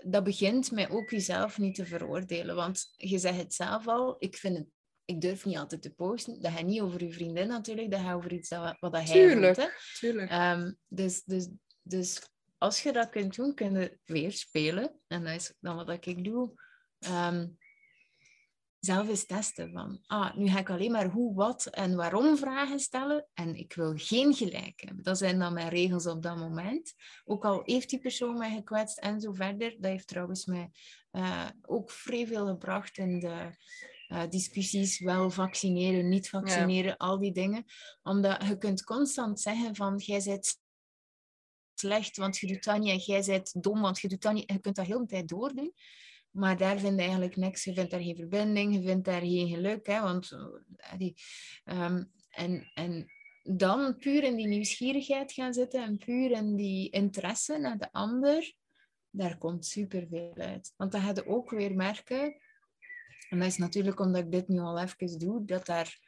dat 0.02 0.24
begint 0.24 0.70
met 0.70 0.90
ook 0.90 1.10
jezelf 1.10 1.58
niet 1.58 1.74
te 1.74 1.86
veroordelen, 1.86 2.54
want 2.54 2.94
je 2.96 3.18
zegt 3.18 3.38
het 3.38 3.54
zelf 3.54 3.86
al, 3.86 4.16
ik 4.18 4.36
vind 4.36 4.56
het 4.56 4.66
ik 5.08 5.20
durf 5.20 5.44
niet 5.44 5.56
altijd 5.56 5.82
te 5.82 5.94
posten. 5.94 6.40
Dat 6.40 6.52
gaat 6.52 6.64
niet 6.64 6.80
over 6.80 7.04
je 7.04 7.12
vriendin 7.12 7.48
natuurlijk, 7.48 7.90
dat 7.90 8.00
gaat 8.00 8.14
over 8.14 8.32
iets 8.32 8.48
dat, 8.48 8.76
wat 8.80 8.92
dat 8.92 9.02
hij 9.02 9.12
Tuurlijk. 9.12 9.56
Hè? 9.56 9.66
Tuurlijk. 9.98 10.30
Ehm, 10.30 10.72
dus, 10.88 11.24
dus, 11.24 11.48
dus 11.82 12.30
als 12.58 12.82
je 12.82 12.92
dat 12.92 13.08
kunt 13.08 13.36
doen, 13.36 13.54
kun 13.54 13.72
je 13.72 13.98
weer 14.04 14.32
spelen. 14.32 15.00
En 15.06 15.24
dat 15.24 15.34
is 15.34 15.54
dan 15.60 15.76
wat 15.76 16.06
ik 16.06 16.24
doe. 16.24 16.52
Ehm, 16.98 17.46
zelf 18.78 19.08
eens 19.08 19.26
testen 19.26 19.72
van, 19.72 20.00
ah, 20.06 20.34
nu 20.36 20.48
ga 20.48 20.58
ik 20.58 20.70
alleen 20.70 20.92
maar 20.92 21.10
hoe, 21.10 21.34
wat 21.34 21.66
en 21.66 21.96
waarom 21.96 22.36
vragen 22.36 22.80
stellen. 22.80 23.26
En 23.34 23.54
ik 23.54 23.72
wil 23.72 23.92
geen 23.96 24.34
gelijk 24.34 24.80
hebben. 24.80 25.04
Dat 25.04 25.18
zijn 25.18 25.38
dan 25.38 25.52
mijn 25.52 25.68
regels 25.68 26.06
op 26.06 26.22
dat 26.22 26.36
moment. 26.36 26.94
Ook 27.24 27.44
al 27.44 27.62
heeft 27.64 27.90
die 27.90 27.98
persoon 27.98 28.38
mij 28.38 28.54
gekwetst 28.54 28.98
en 28.98 29.20
zo 29.20 29.32
verder. 29.32 29.76
Dat 29.78 29.90
heeft 29.90 30.08
trouwens 30.08 30.44
mij 30.44 30.70
eh, 31.10 31.48
ook 31.62 31.90
vrij 31.90 32.26
veel 32.26 32.46
gebracht 32.46 32.98
in 32.98 33.20
de 33.20 33.50
eh, 34.08 34.28
discussies. 34.28 34.98
Wel 34.98 35.30
vaccineren, 35.30 36.08
niet 36.08 36.28
vaccineren, 36.28 36.96
al 36.96 37.18
die 37.18 37.32
dingen. 37.32 37.64
Omdat 38.02 38.44
je 38.46 38.58
kunt 38.58 38.84
constant 38.84 39.40
zeggen 39.40 39.74
van, 39.76 39.96
jij 39.96 40.22
bent 40.24 40.60
slecht, 41.74 42.16
want 42.16 42.38
je 42.38 42.46
doet 42.46 42.64
dat 42.64 42.78
niet. 42.78 42.90
En 42.90 42.98
jij 42.98 43.22
bent 43.26 43.62
dom, 43.62 43.80
want 43.80 44.00
je 44.00 44.08
doet 44.08 44.22
dat 44.22 44.32
niet. 44.32 44.52
Je 44.52 44.58
kunt 44.58 44.76
dat 44.76 44.86
heel 44.86 44.98
de 44.98 45.06
tijd 45.06 45.28
doordoen. 45.28 45.72
Maar 46.30 46.56
daar 46.56 46.78
vind 46.78 46.94
je 46.94 47.00
eigenlijk 47.00 47.36
niks. 47.36 47.64
Je 47.64 47.74
vindt 47.74 47.90
daar 47.90 48.00
geen 48.00 48.16
verbinding, 48.16 48.74
je 48.74 48.82
vindt 48.82 49.04
daar 49.04 49.20
geen 49.20 49.48
geluk. 49.48 49.86
Hè, 49.86 50.00
want, 50.00 50.30
eh, 50.30 50.98
die, 50.98 51.14
ehm, 51.64 52.04
en, 52.30 52.70
en 52.74 53.10
dan 53.42 53.96
puur 53.96 54.22
in 54.22 54.36
die 54.36 54.46
nieuwsgierigheid 54.46 55.32
gaan 55.32 55.54
zitten 55.54 55.82
en 55.82 55.96
puur 55.96 56.30
in 56.30 56.56
die 56.56 56.90
interesse 56.90 57.58
naar 57.58 57.78
de 57.78 57.92
ander, 57.92 58.54
daar 59.10 59.38
komt 59.38 59.66
superveel 59.66 60.34
uit. 60.34 60.72
Want 60.76 60.92
dan 60.92 61.00
ga 61.00 61.12
je 61.14 61.26
ook 61.26 61.50
weer 61.50 61.74
merken, 61.74 62.36
en 63.28 63.38
dat 63.38 63.48
is 63.48 63.56
natuurlijk 63.56 64.00
omdat 64.00 64.24
ik 64.24 64.32
dit 64.32 64.48
nu 64.48 64.58
al 64.58 64.78
even 64.78 65.18
doe, 65.18 65.44
dat 65.44 65.66
daar, 65.66 65.98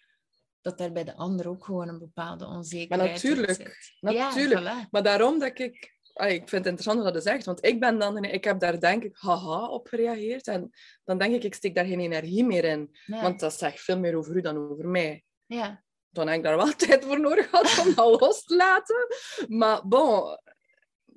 dat 0.61 0.78
daar 0.78 0.92
bij 0.92 1.04
de 1.04 1.16
ander 1.16 1.48
ook 1.48 1.64
gewoon 1.64 1.88
een 1.88 1.98
bepaalde 1.98 2.46
onzekerheid 2.46 3.22
in 3.22 3.30
natuurlijk, 3.30 3.56
zit. 3.56 3.96
natuurlijk. 4.00 4.61
Ja, 4.61 4.85
voilà. 4.87 4.90
Maar 4.90 5.02
daarom 5.02 5.38
dat 5.38 5.59
ik... 5.59 5.98
Ik 6.14 6.48
vind 6.48 6.50
het 6.50 6.66
interessant 6.66 7.02
wat 7.02 7.14
je 7.14 7.20
zegt, 7.20 7.44
want 7.44 7.64
ik 7.64 7.80
ben 7.80 7.98
dan... 7.98 8.24
Ik 8.24 8.44
heb 8.44 8.61
daar 8.61 8.80
denk 8.80 9.04
ik 9.04 9.16
haha 9.16 9.66
op 9.66 9.87
gereageerd. 9.87 10.46
En 10.46 10.70
dan 11.04 11.18
denk 11.18 11.35
ik, 11.35 11.44
ik 11.44 11.54
steek 11.54 11.74
daar 11.74 11.85
geen 11.85 12.00
energie 12.00 12.44
meer 12.44 12.64
in. 12.64 12.96
Want 13.06 13.40
dat 13.40 13.59
zegt 13.59 13.80
veel 13.80 13.98
meer 13.98 14.16
over 14.16 14.37
u 14.37 14.40
dan 14.40 14.70
over 14.70 14.88
mij. 14.88 15.24
ja. 15.46 15.83
Dan 16.12 16.26
heb 16.26 16.37
ik 16.37 16.42
daar 16.42 16.56
wel 16.56 16.76
tijd 16.87 17.04
voor 17.04 17.20
nodig 17.20 17.50
gehad 17.50 17.87
om 17.87 17.94
dat 17.94 18.20
los 18.20 18.44
te 18.44 18.56
laten. 18.56 19.06
Maar 19.48 19.88
bon... 19.88 20.38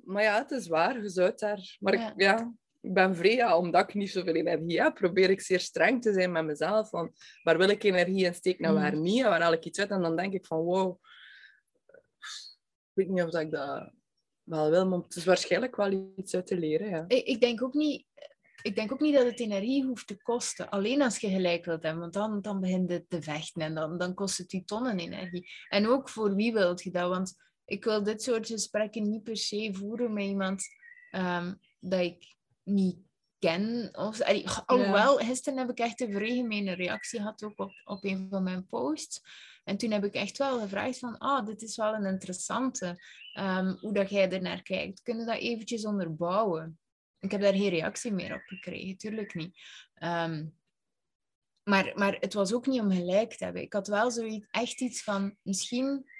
Maar 0.04 0.22
ja, 0.22 0.38
het 0.38 0.50
is 0.50 0.66
waar. 0.66 1.02
Je 1.02 1.08
zou 1.08 1.32
daar... 1.36 1.76
Maar 1.80 1.94
Ja. 1.94 2.08
Ik, 2.08 2.20
ja, 2.20 2.52
ik 2.84 2.92
ben 2.92 3.16
vrij, 3.16 3.52
omdat 3.52 3.88
ik 3.88 3.94
niet 3.94 4.10
zoveel 4.10 4.34
energie 4.34 4.82
heb, 4.82 4.94
probeer 4.94 5.30
ik 5.30 5.40
zeer 5.40 5.60
streng 5.60 6.02
te 6.02 6.12
zijn 6.12 6.32
met 6.32 6.44
mezelf. 6.44 6.88
Van, 6.88 7.12
waar 7.42 7.58
wil 7.58 7.68
ik 7.68 7.82
energie 7.82 8.24
in 8.24 8.34
steken 8.34 8.64
en 8.64 8.74
waar 8.74 8.96
niet? 8.96 9.22
En 9.22 9.28
waar 9.28 9.42
haal 9.42 9.52
ik 9.52 9.64
iets 9.64 9.78
uit? 9.78 9.90
En 9.90 10.02
dan 10.02 10.16
denk 10.16 10.32
ik 10.32 10.46
van, 10.46 10.58
wow... 10.58 10.98
Ik 12.94 13.04
weet 13.04 13.08
niet 13.08 13.22
of 13.22 13.30
dat 13.30 13.40
ik 13.40 13.50
dat 13.50 13.92
wel 14.42 14.70
wil, 14.70 14.88
maar 14.88 14.98
het 14.98 15.16
is 15.16 15.24
waarschijnlijk 15.24 15.76
wel 15.76 16.12
iets 16.16 16.34
uit 16.34 16.46
te 16.46 16.56
leren. 16.56 16.88
Ja. 16.88 17.04
Ik, 17.08 17.24
ik, 17.26 17.40
denk 17.40 17.62
ook 17.62 17.74
niet, 17.74 18.06
ik 18.62 18.74
denk 18.74 18.92
ook 18.92 19.00
niet 19.00 19.14
dat 19.14 19.26
het 19.26 19.40
energie 19.40 19.84
hoeft 19.84 20.06
te 20.06 20.22
kosten. 20.22 20.70
Alleen 20.70 21.02
als 21.02 21.18
je 21.18 21.28
gelijk 21.28 21.64
wilt 21.64 21.82
hebben, 21.82 22.00
want 22.00 22.12
dan, 22.12 22.42
dan 22.42 22.60
begint 22.60 22.90
het 22.90 23.10
te 23.10 23.22
vechten 23.22 23.62
en 23.62 23.74
dan, 23.74 23.98
dan 23.98 24.14
kost 24.14 24.38
het 24.38 24.52
je 24.52 24.64
tonnen 24.64 24.98
energie. 24.98 25.48
En 25.68 25.86
ook 25.86 26.08
voor 26.08 26.34
wie 26.34 26.52
wilt 26.52 26.82
je 26.82 26.90
dat? 26.90 27.08
Want 27.08 27.34
ik 27.64 27.84
wil 27.84 28.02
dit 28.02 28.22
soort 28.22 28.46
gesprekken 28.46 29.10
niet 29.10 29.22
per 29.22 29.36
se 29.36 29.70
voeren 29.72 30.12
met 30.12 30.24
iemand 30.24 30.64
ehm, 31.10 31.54
dat 31.80 32.00
ik 32.00 32.34
niet 32.64 32.98
ken. 33.38 33.88
Of, 33.92 34.20
allee, 34.20 34.48
alhoewel, 34.66 35.16
gisteren 35.16 35.58
heb 35.58 35.70
ik 35.70 35.78
echt 35.78 36.00
een 36.00 36.12
vrij 36.12 36.34
gemene 36.34 36.72
reactie 36.72 37.18
gehad 37.18 37.44
ook 37.44 37.58
op, 37.58 37.72
op 37.84 38.04
een 38.04 38.26
van 38.30 38.42
mijn 38.42 38.66
posts. 38.66 39.20
En 39.64 39.76
toen 39.76 39.90
heb 39.90 40.04
ik 40.04 40.14
echt 40.14 40.38
wel 40.38 40.60
gevraagd 40.60 40.98
van, 40.98 41.18
ah, 41.18 41.46
dit 41.46 41.62
is 41.62 41.76
wel 41.76 41.94
een 41.94 42.04
interessante, 42.04 43.02
ehm, 43.32 43.74
hoe 43.80 43.92
dat 43.92 44.10
jij 44.10 44.30
er 44.30 44.42
naar 44.42 44.62
kijkt. 44.62 45.02
Kunnen 45.02 45.26
we 45.26 45.32
dat 45.32 45.40
eventjes 45.40 45.84
onderbouwen? 45.84 46.78
Ik 47.18 47.30
heb 47.30 47.40
daar 47.40 47.54
geen 47.54 47.68
reactie 47.68 48.12
meer 48.12 48.34
op 48.34 48.42
gekregen, 48.44 48.96
tuurlijk 48.96 49.34
niet. 49.34 49.58
Ehm, 49.94 50.46
maar, 51.62 51.92
maar 51.94 52.16
het 52.20 52.34
was 52.34 52.52
ook 52.52 52.66
niet 52.66 52.80
om 52.80 52.92
gelijk 52.92 53.32
te 53.32 53.44
hebben. 53.44 53.62
Ik 53.62 53.72
had 53.72 53.86
wel 53.86 54.10
zoiets, 54.10 54.46
echt 54.50 54.80
iets 54.80 55.02
van, 55.02 55.36
misschien 55.42 56.10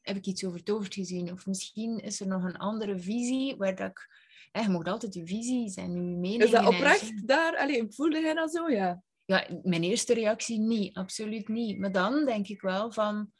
heb 0.00 0.16
ik 0.16 0.26
iets 0.26 0.44
overtoverd 0.44 0.94
gezien. 0.94 1.32
Of 1.32 1.46
misschien 1.46 1.98
is 1.98 2.20
er 2.20 2.26
nog 2.26 2.44
een 2.44 2.56
andere 2.56 2.98
visie 2.98 3.56
waar 3.56 3.74
dat 3.74 3.90
ik... 3.90 4.20
je 4.52 4.68
mag 4.68 4.84
altijd 4.86 5.14
je 5.14 5.26
visie 5.26 5.68
zijn, 5.68 5.92
je 5.92 6.00
mening. 6.00 6.42
Is 6.42 6.50
dat 6.50 6.66
oprecht 6.66 7.28
daar? 7.28 7.56
Allee, 7.56 7.86
voelde 7.88 8.20
jij 8.20 8.34
dat 8.34 8.52
zo? 8.52 8.68
Ja. 8.70 9.02
Ja, 9.24 9.46
mijn 9.62 9.82
eerste 9.82 10.14
reactie 10.14 10.58
niet, 10.58 10.96
absoluut 10.96 11.48
niet. 11.48 11.78
Maar 11.78 11.92
dan 11.92 12.24
denk 12.24 12.48
ik 12.48 12.60
wel 12.60 12.92
van... 12.92 13.32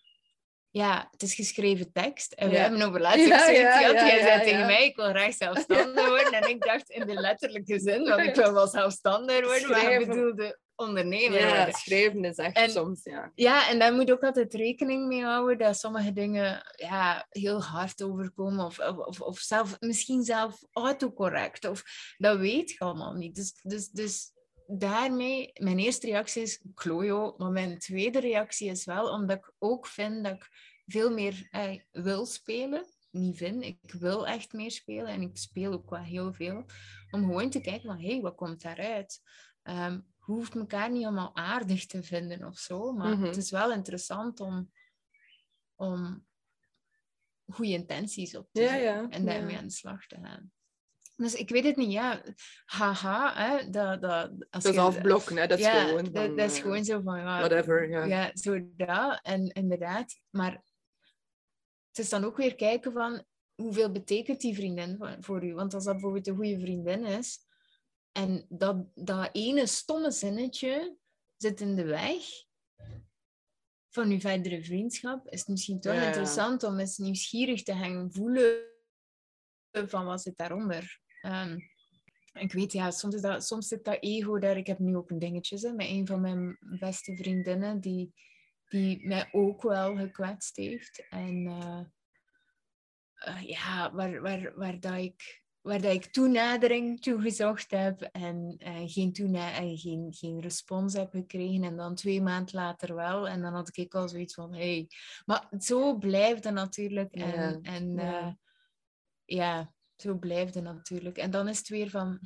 Ja, 0.70 1.09
het 1.11 1.22
is 1.22 1.35
geschreven 1.35 1.92
tekst. 1.92 2.33
En 2.33 2.48
we 2.48 2.55
Ja. 2.55 2.61
hebben 2.61 2.83
over 2.83 3.01
laatst 3.01 3.27
Ja, 3.27 3.38
gezegd, 3.38 3.81
ja, 3.81 4.07
jij 4.07 4.20
zei 4.20 4.42
tegen 4.42 4.66
mij, 4.66 4.85
ik 4.85 4.96
wil 4.96 5.09
graag 5.09 5.35
zelfstandig 5.35 6.09
worden. 6.09 6.33
En 6.33 6.48
ik 6.48 6.62
dacht 6.62 6.90
in 6.90 7.07
de 7.07 7.14
letterlijke 7.14 7.81
zin, 7.81 8.05
want 8.05 8.20
ik 8.22 8.35
wil 8.44 8.53
wel 8.53 8.66
zelfstandig 8.66 9.44
worden, 9.44 9.70
maar 9.70 9.92
ik 9.92 10.07
bedoelde 10.07 10.59
ondernemer 10.76 11.38
ja, 11.38 11.56
worden. 11.56 11.74
schrijven 11.74 12.24
is 12.24 12.37
echt 12.37 12.56
En- 12.56 12.70
soms, 12.70 13.04
ja. 13.04 13.32
Ja, 13.35 13.68
en 13.68 13.78
daar 13.78 13.92
moet 13.92 14.06
je 14.06 14.12
ook 14.12 14.22
altijd 14.22 14.54
rekening 14.54 15.06
mee 15.06 15.24
houden 15.24 15.58
dat 15.58 15.78
sommige 15.78 16.12
dingen 16.12 16.72
ja, 16.76 17.26
heel 17.28 17.62
hard 17.62 18.02
overkomen. 18.02 18.64
Of, 18.64 18.78
of, 18.78 19.20
of, 19.20 19.38
zelf, 19.38 19.76
misschien 19.80 20.22
zelf 20.22 20.64
autocorrect. 20.72 21.68
Of, 21.68 21.82
dat 22.16 22.38
weet 22.38 22.70
je 22.70 22.78
allemaal 22.78 23.12
niet. 23.12 23.35
Dus, 23.35 23.54
dus, 23.62 23.88
dus 23.88 24.32
daarmee, 24.66 25.50
mijn 25.54 25.78
eerste 25.78 26.06
reactie 26.06 26.42
is 26.42 26.64
klojo. 26.74 27.35
Maar 27.38 27.50
mijn 27.50 27.78
tweede 27.78 28.20
reactie 28.20 28.70
is 28.70 28.85
wel 28.85 29.08
omdat 29.08 29.37
ik 29.37 29.52
ook 29.58 29.87
vind 29.87 30.24
dat 30.24 30.32
ik 30.32 30.48
veel 30.87 31.11
meer 31.11 31.48
eh, 31.50 31.80
wil 31.90 32.26
spelen. 32.26 32.85
Niet 33.11 33.37
vind, 33.37 33.64
ik 33.64 33.78
wil 33.98 34.26
echt 34.26 34.52
meer 34.52 34.70
spelen. 34.70 35.06
En 35.06 35.22
ik 35.22 35.37
speel 35.37 35.72
ook 35.72 35.90
wel 35.90 36.02
heel 36.02 36.32
veel. 36.32 36.64
Om 37.11 37.20
gewoon 37.20 37.50
te 37.50 37.61
kijken 37.61 37.87
van, 37.87 38.00
hé, 38.00 38.11
hey, 38.12 38.20
wat 38.20 38.35
komt 38.35 38.62
daaruit? 38.62 39.20
Ehm 39.62 39.98
je 40.26 40.32
hoeft 40.32 40.54
elkaar 40.54 40.90
niet 40.90 41.04
allemaal 41.04 41.37
aardig 41.37 41.87
te 41.87 42.02
vinden 42.02 42.44
of 42.46 42.58
zo, 42.58 42.92
maar 42.92 43.16
Mhm. 43.16 43.24
het 43.24 43.37
is 43.37 43.50
wel 43.50 43.72
interessant 43.72 44.40
om, 44.40 44.72
om 45.74 46.26
goede 47.46 47.72
intenties 47.72 48.37
op 48.37 48.48
te 48.52 48.61
Ja, 48.62 48.68
zetten 48.68 48.85
ja, 48.85 49.08
en 49.08 49.24
daarmee 49.24 49.52
ja. 49.52 49.58
aan 49.58 49.66
de 49.66 49.72
slag 49.72 50.06
te 50.06 50.18
gaan. 50.22 50.52
Dus 51.16 51.35
ik 51.35 51.48
weet 51.48 51.64
het 51.64 51.76
niet, 51.76 51.92
ja. 51.92 52.22
Haha, 52.64 53.35
hè, 53.35 53.70
dat, 53.70 54.02
dat, 54.02 54.30
als 54.50 54.62
Dat 54.64 54.72
is 54.72 54.78
afblokken, 54.78 55.37
hè. 55.37 55.46
Dat 55.46 55.58
is 55.58 55.66
gewoon 55.68 56.04
dat, 56.04 56.24
van, 56.24 56.37
dat 56.37 56.50
is 56.50 56.56
eh, 56.56 56.62
gewoon 56.62 56.85
zo 56.85 57.00
van, 57.00 57.18
ja, 57.18 57.38
Whatever, 57.38 57.88
ja. 57.88 58.04
ja, 58.04 58.30
zo 58.35 58.72
dat. 58.76 59.20
En 59.22 59.48
inderdaad, 59.52 60.20
maar 60.30 60.52
het 61.88 61.98
is 61.98 62.08
dan 62.08 62.24
ook 62.24 62.37
weer 62.37 62.54
kijken 62.54 62.92
van 62.92 63.24
hoeveel 63.54 63.90
betekent 63.92 64.40
die 64.40 64.54
vriendin 64.54 65.16
voor 65.20 65.44
u? 65.44 65.54
Want 65.54 65.74
als 65.74 65.85
dat 65.85 65.92
bijvoorbeeld 65.92 66.26
een 66.26 66.37
goede 66.37 66.61
vriendin 66.61 67.04
is 67.04 67.38
en 68.12 68.46
dat, 68.48 68.87
dat 68.94 69.29
ene 69.33 69.66
stomme 69.66 70.11
zinnetje 70.11 70.96
zit 71.37 71.61
in 71.61 71.75
de 71.75 71.85
weg, 71.85 72.25
van 73.92 74.11
uw 74.11 74.20
verdere 74.20 74.64
vriendschap, 74.64 75.29
is 75.29 75.38
het 75.38 75.48
misschien 75.48 75.81
toch 75.81 75.94
Ja, 75.94 76.07
interessant 76.07 76.62
om 76.62 76.79
eens 76.79 76.96
nieuwsgierig 76.96 77.62
te 77.62 77.75
gaan 77.75 78.12
voelen 78.12 78.70
van 79.70 80.05
wat 80.05 80.22
zit 80.22 80.37
daaronder. 80.37 81.01
Ehm, 81.20 81.59
ik 82.33 82.53
weet, 82.53 82.72
ja, 82.72 82.90
soms, 82.90 83.14
is 83.14 83.20
dat, 83.20 83.44
soms 83.44 83.68
zit 83.68 83.85
dat 83.85 83.96
ego 84.01 84.38
daar. 84.38 84.57
Ik 84.57 84.66
heb 84.66 84.79
nu 84.79 84.96
ook 84.96 85.11
een 85.11 85.18
dingetje 85.18 85.68
hè, 85.68 85.72
met 85.72 85.87
een 85.87 86.07
van 86.07 86.20
mijn 86.20 86.57
beste 86.61 87.16
vriendinnen 87.16 87.81
die, 87.81 88.14
die 88.68 89.07
mij 89.07 89.29
ook 89.33 89.62
wel 89.62 89.96
gekwetst 89.96 90.57
heeft. 90.57 91.07
En 91.09 91.46
eh, 91.46 91.81
eh, 93.14 93.42
ja, 93.42 93.92
waar, 93.92 94.20
waar, 94.20 94.55
waar, 94.55 94.81
dat 94.81 94.96
ik, 94.96 95.41
waar 95.62 95.81
dat 95.81 95.92
ik 95.92 96.05
toenadering 96.07 97.01
toe 97.01 97.20
gezocht 97.20 97.70
heb 97.70 98.01
en 98.03 98.55
eh, 98.59 98.83
geen, 98.87 99.12
toena 99.12 99.53
en 99.55 99.79
geen, 99.79 100.12
geen 100.14 100.40
respons 100.40 100.94
heb 100.94 101.11
gekregen. 101.11 101.64
En 101.64 101.77
dan 101.77 101.94
twee 101.94 102.22
maanden 102.22 102.55
later 102.55 102.94
wel. 102.94 103.29
En 103.29 103.40
dan 103.42 103.55
had 103.55 103.77
ik 103.77 103.94
al 103.94 104.09
zoiets 104.09 104.35
van, 104.35 104.55
hey. 104.55 104.88
Maar 105.25 105.48
zo 105.59 105.96
blijft 105.98 106.44
het 106.44 106.55
natuurlijk. 106.55 107.12
En, 107.14 107.27
Ja, 107.31 107.59
en 107.62 107.90
ja. 107.92 108.20
eh, 108.27 108.33
ja, 109.25 109.72
zo 109.96 110.14
blijft 110.18 110.55
het 110.55 110.64
natuurlijk. 110.64 111.16
En 111.18 111.31
dan 111.31 111.48
is 111.48 111.59
het 111.59 111.68
weer 111.68 111.90
van... 111.90 112.18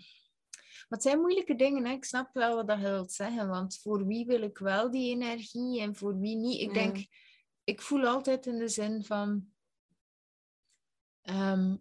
Maar 0.88 0.99
het 0.99 1.03
zijn 1.09 1.20
moeilijke 1.20 1.55
dingen, 1.55 1.85
hè? 1.85 1.92
ik 1.92 2.05
snap 2.05 2.35
wel 2.35 2.55
wat 2.55 2.66
dat 2.68 2.79
wilt 2.79 3.12
zeggen. 3.12 3.49
Want 3.49 3.79
voor 3.79 4.07
wie 4.07 4.27
wil 4.27 4.42
ik 4.42 4.59
wel 4.59 4.90
die 4.90 5.11
energie 5.11 5.81
en 5.81 5.96
voor 5.96 6.18
wie 6.18 6.37
niet? 6.37 6.61
Ik 6.61 6.66
Ja. 6.68 6.72
denk, 6.72 7.07
ik 7.64 7.83
voel 7.83 8.07
altijd 8.07 8.46
in 8.46 8.59
de 8.59 8.68
zin 8.68 9.05
van... 9.05 9.46
ehm, 11.22 11.77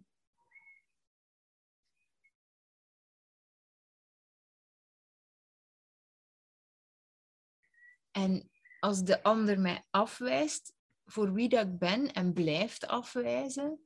en 8.16 8.50
als 8.80 9.02
de 9.02 9.22
ander 9.22 9.60
mij 9.60 9.84
afwijst 9.90 10.74
voor 11.04 11.32
wie 11.32 11.48
dat 11.48 11.66
ik 11.66 11.78
ben 11.78 12.12
en 12.12 12.32
blijft 12.32 12.86
afwijzen, 12.86 13.80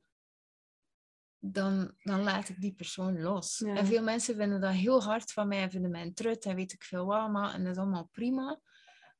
dan, 1.39 1.93
dan 2.03 2.23
laat 2.23 2.49
ik 2.49 2.61
die 2.61 2.73
persoon 2.73 3.21
los. 3.21 3.57
Ja. 3.57 3.75
En 3.75 3.85
veel 3.85 4.03
mensen 4.03 4.35
vinden 4.35 4.61
dat 4.61 4.71
heel 4.73 5.03
hard 5.03 5.31
van 5.31 5.47
mij, 5.47 5.69
vinden 5.69 5.91
mij 5.91 6.01
een 6.01 6.13
trut 6.13 6.45
en 6.45 6.55
weet 6.55 6.73
ik 6.73 6.83
veel 6.83 7.05
wat, 7.05 7.31
maar, 7.31 7.53
en 7.53 7.63
dat 7.63 7.71
is 7.71 7.77
allemaal 7.77 8.09
prima. 8.11 8.61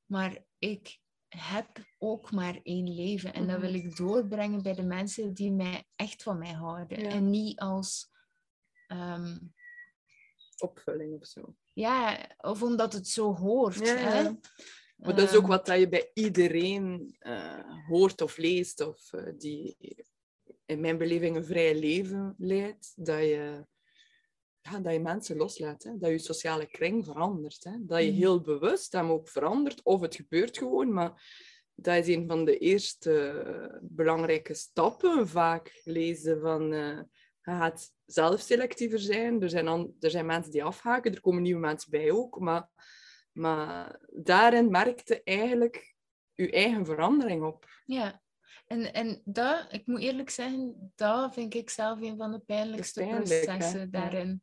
Maar 0.06 0.38
ik 0.58 1.00
heb 1.28 1.78
ook 1.97 2.32
maar 2.32 2.60
één 2.63 2.93
leven 2.95 3.34
en 3.34 3.47
dat 3.47 3.58
Mhm. 3.58 3.65
wil 3.65 3.74
ik 3.74 3.95
doorbrengen 3.95 4.62
bij 4.63 4.74
de 4.74 4.84
mensen 4.84 5.34
die 5.34 5.52
mij 5.52 5.86
echt 5.95 6.24
van 6.24 6.38
mij 6.38 6.54
houden. 6.54 7.00
Ja. 7.00 7.10
En 7.10 7.30
niet 7.30 7.60
als... 7.60 8.10
ehm, 8.88 9.38
Opvulling 10.58 11.13
of 11.21 11.28
zo. 11.28 11.56
ja, 11.74 12.28
of 12.38 12.62
omdat 12.63 12.93
het 12.93 13.08
zo 13.08 13.36
hoort. 13.36 13.76
Ja, 13.80 13.95
hè. 13.95 14.32
Maar 15.02 15.16
dat 15.16 15.30
is 15.30 15.36
ook 15.36 15.42
Ehm, 15.42 15.52
wat 15.52 15.66
dat 15.66 15.80
je 15.80 15.90
bij 15.90 16.12
iedereen 16.14 17.16
eh, 17.20 17.86
hoort 17.88 18.22
of 18.22 18.38
leest, 18.38 18.82
of 18.82 19.14
eh, 19.14 19.24
die 19.38 19.76
in 20.66 20.80
mijn 20.80 20.98
beleving 20.98 21.36
een 21.36 21.46
vrij 21.46 21.80
leven 21.80 22.36
leidt, 22.38 22.94
dat 22.96 23.20
je, 23.20 23.66
ja, 24.62 24.80
dat 24.80 24.94
je 24.94 25.00
mensen 25.00 25.38
loslaat, 25.38 25.84
hè? 25.84 25.98
dat 25.98 26.10
je 26.10 26.18
sociale 26.18 26.66
kring 26.66 27.06
verandert. 27.06 27.64
Hè? 27.64 27.72
Dat 27.80 28.02
je 28.04 28.10
Mhm. 28.10 28.18
heel 28.18 28.42
bewust 28.42 28.92
hem 28.92 29.10
ook 29.10 29.30
verandert, 29.30 29.84
of 29.84 30.02
het 30.02 30.16
gebeurt 30.16 30.58
gewoon, 30.58 30.94
maar 30.94 31.24
dat 31.76 32.08
is 32.08 32.16
een 32.16 32.28
van 32.28 32.46
de 32.46 32.58
eerste 32.58 33.80
belangrijke 33.82 34.54
stappen 34.54 35.28
vaak 35.28 35.82
lezen 35.84 36.40
van... 36.42 36.68
je 36.72 37.08
gaat 37.42 37.94
zelf 38.06 38.42
selectiever 38.42 39.00
zijn. 39.00 39.42
Er 39.42 39.50
zijn, 39.50 39.96
er 40.00 40.10
zijn 40.12 40.26
mensen 40.26 40.52
die 40.52 40.64
afhaken, 40.64 41.14
er 41.14 41.22
komen 41.22 41.42
nieuwe 41.42 41.60
mensen 41.60 41.92
bij 41.92 42.12
ook. 42.12 42.40
Maar, 42.40 42.70
maar 43.32 44.00
daarin 44.10 44.72
merkte 44.72 45.24
eigenlijk 45.24 45.96
je 46.34 46.52
eigen 46.52 46.86
verandering 46.86 47.44
op. 47.44 47.65
Ja, 47.86 48.22
en, 48.67 48.94
en 48.94 49.22
dat, 49.26 49.67
ik 49.74 49.86
moet 49.86 50.00
eerlijk 50.02 50.30
zeggen, 50.30 50.91
dat 50.96 51.34
vind 51.34 51.54
ik 51.54 51.70
zelf 51.70 52.02
een 52.02 52.17
van 52.17 52.32
de 52.32 52.39
pijnlijkste 52.39 53.00
pijnlijk, 53.00 53.30
hè? 53.30 53.44
processen 53.46 53.80
Ja. 53.80 53.86
daarin. 53.86 54.41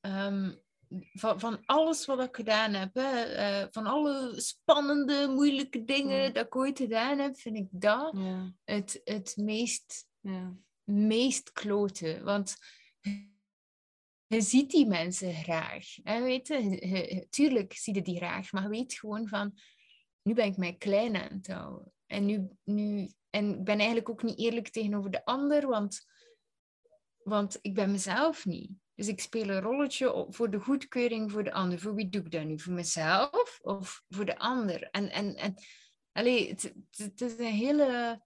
Ehm, 0.00 0.52
van, 1.12 1.40
van 1.40 1.60
alles 1.64 2.06
wat 2.06 2.22
ik 2.22 2.36
gedaan 2.36 2.72
heb, 2.72 2.94
hè, 2.94 3.22
eh, 3.22 3.66
van 3.70 3.86
alle 3.86 4.32
spannende, 4.36 5.28
moeilijke 5.28 5.84
dingen 5.84 6.22
Ja. 6.22 6.30
dat 6.30 6.46
ik 6.46 6.56
ooit 6.56 6.78
gedaan 6.78 7.18
heb, 7.18 7.38
vind 7.38 7.56
ik 7.56 7.66
dat 7.70 8.12
Ja, 8.16 8.52
het, 8.64 9.00
het 9.04 9.36
meest, 9.36 10.06
ja. 10.20 10.52
meest 10.84 11.52
kloten. 11.52 12.24
Want 12.24 12.56
je 14.32 14.40
ziet 14.40 14.70
die 14.70 14.86
mensen 14.86 15.34
graag. 15.34 15.86
Hè, 16.02 16.22
weet 16.22 16.48
je? 16.48 17.26
Tuurlijk 17.30 17.72
zie 17.72 17.94
je 17.94 18.02
die 18.02 18.16
graag, 18.16 18.52
maar 18.52 18.68
weet 18.68 18.94
gewoon 18.94 19.28
van, 19.28 19.58
nu 20.22 20.34
ben 20.34 20.46
ik 20.46 20.56
mij 20.56 20.76
klein 20.76 21.16
aan 21.16 21.36
het 21.36 21.46
houden. 21.46 21.92
En, 22.06 22.26
nu, 22.26 22.48
nu, 22.64 23.12
en 23.30 23.50
ik 23.50 23.64
ben 23.64 23.76
eigenlijk 23.76 24.08
ook 24.08 24.22
niet 24.22 24.38
eerlijk 24.38 24.68
tegenover 24.68 25.10
de 25.10 25.24
ander, 25.24 25.66
want, 25.66 26.06
want 27.22 27.58
ik 27.60 27.74
ben 27.74 27.90
mezelf 27.90 28.44
niet. 28.44 28.70
Dus 28.94 29.08
ik 29.08 29.20
speel 29.20 29.48
een 29.48 29.60
rolletje 29.60 30.12
op 30.12 30.34
voor 30.34 30.50
de 30.50 30.60
goedkeuring 30.60 31.30
voor 31.30 31.44
de 31.44 31.52
ander. 31.52 31.78
Voor 31.78 31.94
wie 31.94 32.08
doe 32.08 32.22
ik 32.22 32.30
dat 32.30 32.44
nu? 32.44 32.58
Voor 32.58 32.72
mezelf 32.72 33.58
of 33.62 34.02
voor 34.08 34.24
de 34.24 34.38
ander? 34.38 34.82
En, 34.82 35.10
en, 35.10 35.34
en 35.34 35.54
allee, 36.12 36.48
het, 36.48 36.74
het 36.90 37.20
is 37.20 37.38
een 37.38 37.44
hele... 37.44 38.20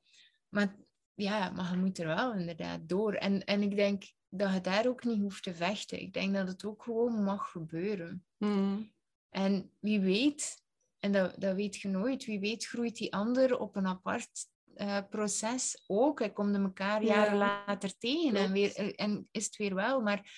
Maar 0.49 0.77
ja, 1.15 1.51
maar 1.51 1.71
je 1.71 1.77
moet 1.77 1.99
er 1.99 2.07
wel 2.07 2.35
inderdaad 2.35 2.89
door. 2.89 3.15
En, 3.15 3.45
en 3.45 3.63
ik 3.63 3.77
denk 3.77 4.05
dat 4.37 4.53
je 4.53 4.61
daar 4.61 4.87
ook 4.87 5.05
niet 5.05 5.21
hoeft 5.21 5.43
te 5.43 5.55
vechten. 5.55 6.01
Ik 6.01 6.13
denk 6.13 6.35
dat 6.35 6.49
het 6.49 6.65
ook 6.65 6.83
gewoon 6.83 7.25
mag 7.25 7.51
gebeuren. 7.51 8.25
Mhm. 8.37 8.83
En 9.31 9.71
wie 9.81 10.01
weet, 10.01 10.63
en 10.99 11.13
dat, 11.13 11.35
dat 11.41 11.55
weet 11.55 11.77
je 11.77 11.89
nooit, 11.89 12.25
wie 12.25 12.41
weet 12.41 12.67
groeit 12.67 12.97
die 12.97 13.15
ander 13.15 13.59
op 13.59 13.77
een 13.77 13.87
apart 13.87 14.49
eh, 14.75 14.99
proces 15.11 15.85
ook. 15.87 16.19
Hij 16.19 16.33
komt 16.33 16.55
elkaar 16.57 17.03
Ja. 17.05 17.15
jaren 17.15 17.39
later 17.39 17.99
tegen 17.99 18.37
en, 18.37 18.53
weer, 18.53 18.95
en 18.95 19.29
is 19.31 19.45
het 19.45 19.57
weer 19.57 19.75
wel. 19.75 20.01
Maar 20.01 20.31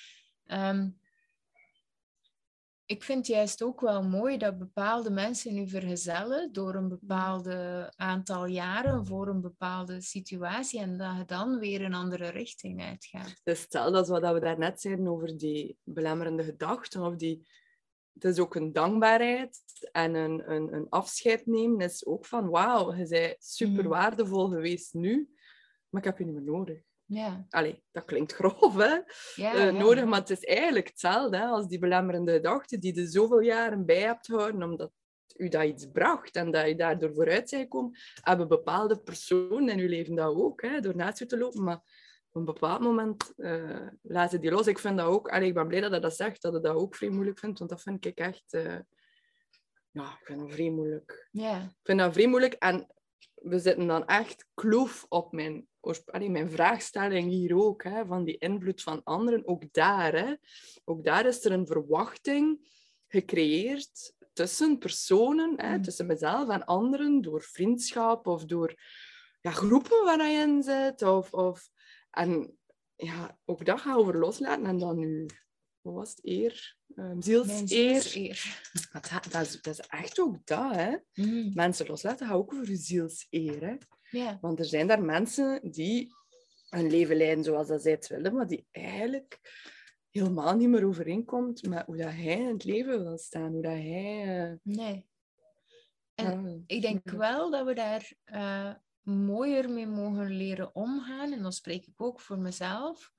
ehm, 0.45 0.91
ik 2.89 3.03
vind 3.03 3.27
juist 3.27 3.63
ook 3.63 3.81
wel 3.81 4.03
mooi 4.03 4.39
dat 4.39 4.59
bepaalde 4.59 5.11
mensen 5.11 5.55
nu 5.55 5.69
vergezellen 5.69 6.53
door 6.53 6.75
een 6.75 6.89
bepaalde 6.89 7.93
aantal 7.97 8.47
jaren 8.47 9.07
voor 9.07 9.29
een 9.29 9.41
bepaalde 9.41 10.01
situatie 10.01 10.81
en 10.81 10.99
dat 10.99 11.17
je 11.17 11.25
dan 11.25 11.59
weer 11.59 11.83
een 11.83 11.95
andere 11.95 12.29
richting 12.29 12.83
uitgaat. 12.83 13.41
Dus 13.45 13.61
stel 13.61 13.93
dat 13.93 14.05
is 14.05 14.11
wat 14.11 14.33
we 14.33 14.41
daarnet 14.41 14.81
zeiden 14.81 15.09
over 15.09 15.39
die 15.39 15.79
belemmerende 15.83 16.43
gedachten, 16.43 17.03
of 17.03 17.17
die... 17.17 17.49
Het 18.13 18.25
is 18.25 18.39
ook 18.39 18.55
een 18.55 18.73
dankbaarheid 18.73 19.61
en 19.93 20.15
een, 20.15 20.53
een, 20.53 20.75
een 20.75 20.89
afscheid 20.89 21.47
nemen 21.47 21.81
is 21.81 22.07
ook 22.07 22.27
van 22.27 22.49
wauw, 22.49 22.95
je 22.95 23.09
bent 23.09 23.37
super 23.39 23.83
Mhm. 23.83 23.89
waardevol 23.89 24.49
geweest 24.49 24.95
nu, 24.95 25.29
maar 25.89 26.01
ik 26.03 26.09
heb 26.09 26.19
je 26.19 26.25
niet 26.25 26.35
meer 26.35 26.43
nodig. 26.43 26.88
Ja, 27.09 27.47
Allee, 27.49 27.83
dat 27.93 28.05
klinkt 28.05 28.33
grof, 28.33 28.75
hè? 28.75 28.95
ja, 29.35 29.55
eh, 29.55 29.65
ja. 29.65 29.71
nodig, 29.71 30.05
maar 30.05 30.21
het 30.21 30.31
is 30.31 30.45
eigenlijk 30.45 30.89
hetzelfde 30.89 31.37
hè, 31.37 31.45
als 31.45 31.67
die 31.67 31.79
belemmerende 31.79 32.33
gedachten 32.33 32.81
die 32.81 32.95
je 32.95 33.07
zoveel 33.07 33.41
jaren 33.41 33.87
bij 33.87 34.01
hebt 34.01 34.27
gehouden, 34.27 34.63
omdat 34.63 34.93
u 35.37 35.49
dat 35.49 35.65
iets 35.65 35.87
bracht 35.93 36.37
en 36.37 36.51
dat 36.51 36.67
je 36.67 36.77
daardoor 36.77 37.15
vooruit 37.15 37.51
bent 37.51 37.63
gekomen, 37.63 37.99
hebben 38.23 38.49
bepaalde 38.49 38.99
personen 38.99 39.69
in 39.69 39.79
uw 39.79 39.89
leven 39.89 40.15
dat 40.15 40.35
ook, 40.35 40.63
hè, 40.63 40.81
door 40.81 40.97
naast 40.97 41.29
te 41.29 41.39
lopen, 41.39 41.65
maar 41.65 41.77
op 42.29 42.35
een 42.35 42.45
bepaald 42.45 42.81
moment 42.81 43.33
eh 43.37 43.87
laten 44.03 44.41
die 44.41 44.51
los. 44.51 44.67
Ik 44.67 44.79
vind 44.79 44.97
dat 44.97 45.07
ook, 45.07 45.29
allee, 45.29 45.49
ik 45.49 45.55
ben 45.55 45.69
blij 45.69 45.81
dat 45.81 45.91
hij 45.91 46.01
dat 46.01 46.17
zegt, 46.17 46.43
dat 46.43 46.53
hij 46.53 46.63
dat 46.63 46.75
ook 46.75 46.95
vrij 46.95 47.09
moeilijk 47.11 47.39
vindt, 47.39 47.59
want 47.59 47.71
dat 47.71 47.83
vind 47.83 48.05
ik 48.05 48.19
echt, 48.19 48.53
eh, 48.53 48.79
ja, 49.91 50.13
ik 50.21 50.21
vind 50.23 50.41
dat 50.41 50.53
vrij 50.53 50.71
moeilijk. 50.71 51.29
Ja, 51.31 51.57
Ik 51.63 51.79
vind 51.83 51.99
dat 51.99 52.13
vrij 52.13 52.29
moeilijk 52.29 52.53
en 52.53 52.87
we 53.35 53.59
zitten 53.59 53.87
dan 53.87 54.07
echt 54.07 54.47
kloof 54.55 55.07
op 55.09 55.33
mijn, 55.33 55.69
allee, 56.05 56.31
mijn 56.31 56.51
vraagstelling 56.51 57.31
hier 57.31 57.57
ook, 57.57 57.83
hè, 57.83 58.07
van 58.07 58.25
die 58.25 58.39
invloed 58.39 58.83
van 58.83 59.01
anderen. 59.05 59.47
Ook 59.47 59.73
daar, 59.73 60.13
hè, 60.13 60.35
ook 60.85 61.05
daar 61.05 61.27
is 61.27 61.45
er 61.45 61.53
een 61.53 61.67
verwachting 61.67 62.77
gecreëerd 63.09 64.15
tussen 64.33 64.79
personen, 64.79 65.61
hè, 65.61 65.77
Mm. 65.77 65.83
tussen 65.83 66.07
mezelf 66.07 66.49
en 66.49 66.65
anderen, 66.65 67.21
door 67.21 67.43
vriendschap 67.43 68.27
of 68.27 68.45
door 68.45 68.75
ja, 69.41 69.51
groepen 69.51 70.05
waar 70.05 70.31
je 70.31 70.41
in 70.41 70.63
zit. 70.63 71.03
Of, 71.03 71.33
of, 71.33 71.71
en 72.11 72.59
ja, 72.97 73.39
ook 73.45 73.65
dat 73.65 73.81
gaan 73.81 74.07
we 74.07 74.19
loslaten 74.19 74.67
en 74.67 74.79
dan 74.79 74.99
nu, 74.99 75.27
wat 75.89 75.97
was 75.97 76.11
het, 76.11 76.21
eer? 76.27 76.77
Um, 76.95 77.19
mijn 77.47 77.69
zielseer. 77.69 78.61
Maar 78.93 79.09
Dat, 79.13 79.33
dat, 79.33 79.47
is, 79.47 79.63
dat 79.63 79.79
is 79.79 79.87
echt 79.87 80.21
ook 80.21 80.47
dat, 80.47 80.75
hè. 80.75 80.97
Mm, 81.15 81.51
Mensen 81.55 81.87
loslaten 81.87 82.27
gaat 82.27 82.37
ook 82.37 82.53
over 82.55 82.69
je 82.71 82.77
zielseer. 82.77 83.67
Hè? 84.11 84.37
Want 84.41 84.59
er 84.59 84.65
zijn 84.65 84.87
daar 84.87 85.03
mensen 85.03 85.71
die 85.71 86.13
hun 86.69 86.91
leven 86.91 87.17
leiden 87.17 87.45
zoals 87.45 87.69
dat 87.69 87.83
zij 87.83 87.93
het 87.93 88.09
willen, 88.09 88.35
maar 88.35 88.47
die 88.47 88.67
eigenlijk 88.71 89.41
helemaal 90.11 90.57
niet 90.57 90.69
meer 90.69 90.87
overeenkomt 90.87 91.69
met 91.69 91.87
hoe 91.87 91.97
dat 91.97 92.11
hij 92.13 92.39
in 92.39 92.47
het 92.47 92.65
leven 92.65 93.03
wil 93.05 93.19
staan. 93.19 93.53
Hoe 93.53 93.63
dat 93.63 93.73
hij... 93.73 94.49
eh, 94.49 94.57
nee. 94.63 95.07
En 96.15 96.49
ja, 96.49 96.59
Ik 96.67 96.83
denk 96.83 97.11
wel 97.11 97.51
dat 97.51 97.67
we 97.67 97.75
daar 97.75 98.13
eh, 98.25 98.75
mooier 99.03 99.71
mee 99.71 99.87
mogen 99.87 100.31
leren 100.31 100.75
omgaan. 100.75 101.33
En 101.33 101.43
dan 101.43 101.53
spreek 101.53 101.87
ik 101.87 102.01
ook 102.01 102.21
voor 102.21 102.39
mezelf. 102.39 103.13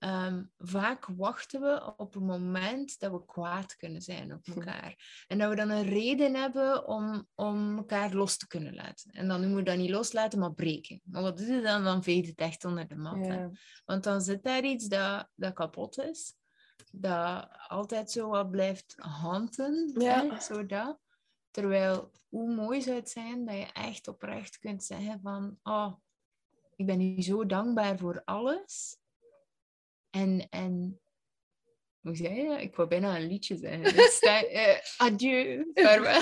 Ehm, 0.00 0.42
vaak 0.58 1.06
wachten 1.16 1.60
we 1.60 1.92
op 1.96 2.14
een 2.14 2.24
moment 2.24 2.98
dat 2.98 3.12
we 3.12 3.24
kwaad 3.24 3.76
kunnen 3.76 4.02
zijn 4.02 4.32
op 4.32 4.46
elkaar. 4.46 5.24
En 5.26 5.38
dat 5.38 5.48
we 5.48 5.56
dan 5.56 5.70
een 5.70 5.88
reden 5.88 6.34
hebben 6.34 6.86
om, 6.86 7.28
om 7.34 7.76
elkaar 7.76 8.14
los 8.14 8.36
te 8.36 8.46
kunnen 8.46 8.74
laten. 8.74 9.10
En 9.10 9.28
dan 9.28 9.40
noemen 9.40 9.58
we 9.58 9.62
dat 9.64 9.76
niet 9.76 9.90
loslaten, 9.90 10.38
maar 10.38 10.54
breken. 10.54 11.00
Maar 11.04 11.22
wat 11.22 11.36
doe 11.36 11.46
je 11.46 11.60
dan? 11.60 11.84
Dan 11.84 12.02
veeg 12.02 12.24
je 12.24 12.30
het 12.30 12.40
echt 12.40 12.64
onder 12.64 12.88
de 12.88 12.96
mat. 12.96 13.26
Ja. 13.26 13.50
Want 13.84 14.04
dan 14.04 14.20
zit 14.20 14.42
daar 14.42 14.64
iets 14.64 14.88
dat, 14.88 15.28
dat 15.34 15.52
kapot 15.52 15.98
is. 15.98 16.34
Dat 16.92 17.48
altijd 17.68 18.10
zo 18.10 18.28
wat 18.28 18.50
blijft 18.50 18.94
hanten. 18.96 19.92
Ja. 19.98 20.26
Hè? 20.26 20.40
Zo 20.40 20.66
dat. 20.66 20.98
Terwijl, 21.50 22.10
hoe 22.28 22.54
mooi 22.54 22.82
zou 22.82 22.96
het 22.96 23.10
zijn 23.10 23.44
dat 23.44 23.56
je 23.56 23.72
echt 23.72 24.08
oprecht 24.08 24.58
kunt 24.58 24.84
zeggen 24.84 25.20
van... 25.22 25.58
Oh, 25.62 25.92
ik 26.76 26.86
ben 26.86 27.00
u 27.00 27.22
zo 27.22 27.46
dankbaar 27.46 27.98
voor 27.98 28.22
alles. 28.24 28.98
En, 30.10 30.46
en 30.50 31.00
hoe 32.00 32.16
zei 32.16 32.34
je? 32.34 32.60
Ik 32.62 32.76
wou 32.76 32.88
bijna 32.88 33.16
een 33.16 33.26
liedje 33.26 33.56
zeggen. 33.56 33.82
Dus 33.96 34.14
sta- 34.14 34.42
eh, 34.44 34.78
adieu, 34.96 35.70
vaarwel. 35.74 36.20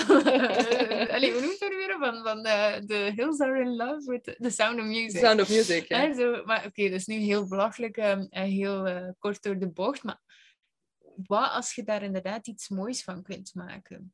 Allee, 1.15 1.31
hoe 1.31 1.41
noemt 1.41 1.59
het 1.59 1.71
er 1.71 1.77
weer? 1.77 1.95
Van, 1.99 2.23
van 2.23 2.43
de, 2.43 2.83
The 2.87 3.11
Hills 3.15 3.39
Are 3.39 3.59
in 3.59 3.75
Love 3.75 4.11
with 4.11 4.37
the 4.39 4.49
Sound 4.49 4.79
of 4.79 4.85
Music. 4.85 5.21
Sound 5.21 5.41
of 5.41 5.49
Music, 5.49 5.87
ja. 5.87 6.13
Zo, 6.13 6.43
maar 6.45 6.65
oké, 6.65 6.83
dat 6.83 6.99
is 6.99 7.05
nu 7.05 7.15
heel 7.15 7.47
belachelijk 7.47 7.97
ehm, 7.97 8.25
en 8.29 8.45
heel 8.45 8.85
eh, 8.87 9.09
kort 9.19 9.43
door 9.43 9.59
de 9.59 9.69
bocht. 9.69 10.03
Maar 10.03 10.21
wat 11.15 11.51
als 11.51 11.75
je 11.75 11.83
daar 11.83 12.03
inderdaad 12.03 12.47
iets 12.47 12.69
moois 12.69 13.03
van 13.03 13.23
kunt 13.23 13.53
maken? 13.53 14.13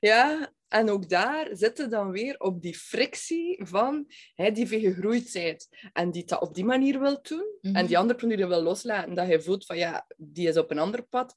Ja, 0.00 0.52
en 0.68 0.90
ook 0.90 1.08
daar 1.08 1.48
zitten 1.52 1.90
dan 1.90 2.10
weer 2.10 2.38
op 2.40 2.62
die 2.62 2.74
frictie 2.76 3.60
van 3.66 4.06
hè, 4.34 4.50
die 4.50 4.66
gegroeid 4.66 5.30
bent 5.32 5.68
en 5.92 6.10
die 6.10 6.24
dat 6.24 6.40
op 6.40 6.54
die 6.54 6.64
manier 6.64 7.00
wil 7.00 7.22
doen 7.22 7.46
Mhm. 7.60 7.76
en 7.76 7.86
die 7.86 7.98
andere 7.98 8.18
manier 8.20 8.36
die 8.36 8.46
wil 8.46 8.62
loslaten, 8.62 9.14
dat 9.14 9.28
je 9.28 9.40
voelt 9.42 9.66
van 9.66 9.76
ja, 9.78 10.06
die 10.16 10.48
is 10.48 10.56
op 10.56 10.70
een 10.70 10.78
ander 10.78 11.02
pad. 11.02 11.34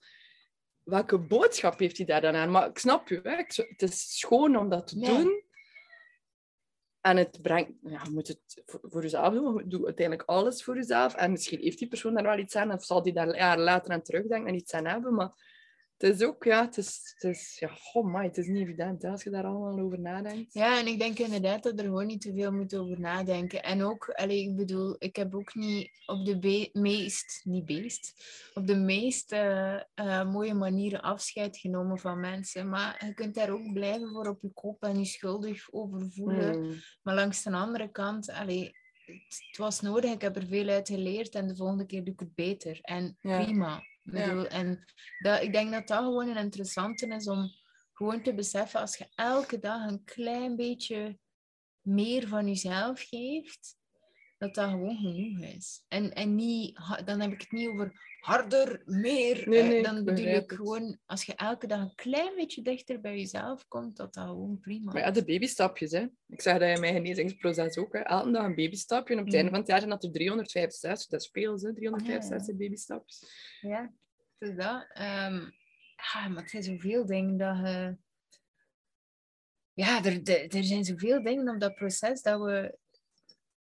Welke 0.83 1.17
boodschap 1.17 1.79
heeft 1.79 1.97
hij 1.97 2.05
daar 2.05 2.21
dan 2.21 2.35
aan? 2.35 2.51
Maar 2.51 2.69
ik 2.69 2.77
snap 2.77 3.07
je, 3.07 3.19
hè? 3.23 3.35
het 3.35 3.81
is 3.81 4.17
schoon 4.19 4.57
om 4.57 4.69
dat 4.69 4.87
te 4.87 4.99
Ja. 4.99 5.17
doen. 5.17 5.43
En 7.01 7.17
het 7.17 7.41
brengt, 7.41 7.71
ja, 7.81 8.01
je 8.03 8.09
moet 8.09 8.27
het 8.27 8.61
voor, 8.65 9.01
jezelf 9.01 9.33
doen, 9.33 9.53
maar 9.53 9.63
je 9.63 9.69
doet 9.69 9.85
uiteindelijk 9.85 10.29
alles 10.29 10.63
voor 10.63 10.75
jezelf. 10.75 11.15
En 11.15 11.31
misschien 11.31 11.59
heeft 11.59 11.79
die 11.79 11.87
persoon 11.87 12.13
daar 12.13 12.23
wel 12.23 12.37
iets 12.37 12.55
aan, 12.55 12.71
of 12.71 12.83
zal 12.85 13.01
die 13.03 13.13
daar 13.13 13.57
later 13.57 13.91
aan 13.91 14.01
terugdenken 14.01 14.47
en 14.47 14.55
iets 14.55 14.73
aan 14.73 14.85
hebben. 14.85 15.13
Maar 15.13 15.53
het 15.97 16.15
is 16.19 16.27
ook, 16.27 16.43
ja, 16.43 16.65
het 16.65 16.77
is, 16.77 17.13
het 17.17 17.35
is 17.35 17.57
ja, 17.59 17.69
oh 17.93 18.13
my, 18.13 18.23
het 18.23 18.37
is 18.37 18.47
niet 18.47 18.61
evident 18.61 19.01
hè, 19.01 19.09
als 19.09 19.23
je 19.23 19.29
daar 19.29 19.43
allemaal 19.43 19.79
over 19.79 19.99
nadenkt. 19.99 20.53
Ja, 20.53 20.79
en 20.79 20.87
ik 20.87 20.99
denk 20.99 21.19
inderdaad 21.19 21.63
dat 21.63 21.79
er 21.79 21.85
gewoon 21.85 22.05
niet 22.05 22.21
te 22.21 22.33
veel 22.33 22.51
moet 22.51 22.75
over 22.75 22.99
nadenken. 22.99 23.63
En 23.63 23.83
ook, 23.83 24.09
allee, 24.09 24.41
ik 24.41 24.55
bedoel, 24.55 24.95
ik 24.99 25.15
heb 25.15 25.35
ook 25.35 25.55
niet 25.55 25.89
op 26.05 26.25
de 26.25 26.69
meest, 26.73 27.41
niet 27.43 27.65
beest, 27.65 28.13
op 28.53 28.67
de 28.67 28.75
meest 28.75 29.31
eh, 29.31 29.75
eh, 29.75 30.31
mooie 30.31 30.53
manieren 30.53 31.01
afscheid 31.01 31.57
genomen 31.57 31.99
van 31.99 32.19
mensen. 32.19 32.69
Maar 32.69 33.05
je 33.05 33.13
kunt 33.13 33.35
daar 33.35 33.49
ook 33.49 33.73
blijven 33.73 34.09
voor 34.09 34.27
op 34.27 34.41
je 34.41 34.51
kop 34.53 34.83
en 34.83 34.99
je 34.99 35.05
schuldig 35.05 35.71
over 35.71 36.11
voelen. 36.11 36.53
Hmm. 36.53 36.73
Maar 37.03 37.15
langs 37.15 37.43
de 37.43 37.51
andere 37.51 37.91
kant, 37.91 38.29
allee, 38.29 38.63
het, 39.05 39.43
het 39.47 39.57
was 39.57 39.81
nodig, 39.81 40.11
ik 40.11 40.21
heb 40.21 40.35
er 40.35 40.47
veel 40.47 40.67
uit 40.67 40.87
geleerd 40.89 41.35
en 41.35 41.47
de 41.47 41.55
volgende 41.55 41.85
keer 41.85 42.03
doe 42.03 42.13
ik 42.13 42.19
het 42.19 42.35
beter. 42.35 42.79
En 42.81 43.17
Ja. 43.21 43.43
prima. 43.43 43.81
Ik 44.05 44.17
Ja. 44.17 44.25
bedoel, 44.27 44.47
En 44.47 44.85
dat, 45.19 45.41
ik 45.41 45.53
denk 45.53 45.71
dat 45.71 45.87
dat 45.87 45.97
gewoon 45.97 46.27
een 46.27 46.37
interessante 46.37 47.07
is 47.07 47.27
om 47.27 47.51
gewoon 47.93 48.21
te 48.23 48.33
beseffen, 48.33 48.79
als 48.79 48.97
je 48.97 49.07
elke 49.15 49.59
dag 49.59 49.87
een 49.87 50.03
klein 50.03 50.55
beetje 50.55 51.19
meer 51.81 52.27
van 52.27 52.47
jezelf 52.47 53.01
geeft, 53.01 53.77
dat 54.37 54.55
dat 54.55 54.69
gewoon 54.69 54.97
genoeg 54.97 55.39
is. 55.39 55.83
En, 55.87 56.13
en 56.13 56.35
niet, 56.35 56.79
dan 57.05 57.21
heb 57.21 57.31
ik 57.31 57.41
het 57.41 57.51
niet 57.51 57.67
over 57.67 58.15
harder, 58.19 58.81
meer. 58.85 59.49
Nee, 59.49 59.61
eh, 59.61 59.67
nee, 59.67 59.83
dan 59.83 60.03
bedoel 60.03 60.25
ik 60.25 60.51
gewoon, 60.51 60.99
als 61.05 61.23
je 61.23 61.35
elke 61.35 61.67
dag 61.67 61.79
een 61.79 61.95
klein 61.95 62.35
beetje 62.35 62.61
dichter 62.61 63.01
bij 63.01 63.17
jezelf 63.17 63.67
komt, 63.67 63.97
dat 63.97 64.13
dat 64.13 64.27
gewoon 64.27 64.59
prima 64.59 64.91
Maar 64.91 65.01
ja, 65.01 65.11
de 65.11 65.25
babystapjes. 65.25 65.91
Hè. 65.91 66.07
Ik 66.27 66.41
zeg 66.41 66.59
dat 66.59 66.69
in 66.69 66.79
mijn 66.79 66.93
genezingsproces 66.93 67.77
ook. 67.77 67.93
Hè. 67.93 67.99
Elke 67.99 68.31
dag 68.31 68.43
een 68.45 68.55
babystapje. 68.55 69.13
En 69.13 69.19
op 69.19 69.25
het 69.25 69.33
Mm. 69.33 69.39
einde 69.39 69.51
van 69.51 69.59
het 69.59 69.69
jaar 69.69 69.79
zijn 69.79 69.89
dat 69.91 70.03
er 70.03 70.11
365. 70.11 71.09
Dat 71.09 71.21
is 71.21 71.29
veel, 71.31 71.59
hè. 71.59 71.73
365 71.73 72.55
babystapjes. 72.55 73.23
Ja, 73.61 73.93
is 74.37 74.55
dat. 74.55 74.87
Ja, 76.13 76.27
maar 76.27 76.41
het 76.41 76.49
zijn 76.49 76.63
zoveel 76.63 77.05
dingen 77.05 77.37
dat 77.37 77.57
je... 77.57 77.97
Ja, 79.73 80.03
er, 80.03 80.21
er, 80.23 80.55
er 80.55 80.63
zijn 80.63 80.83
zoveel 80.83 81.23
dingen 81.23 81.49
op 81.49 81.59
dat 81.59 81.75
proces 81.75 82.21
dat 82.21 82.41
we, 82.41 82.77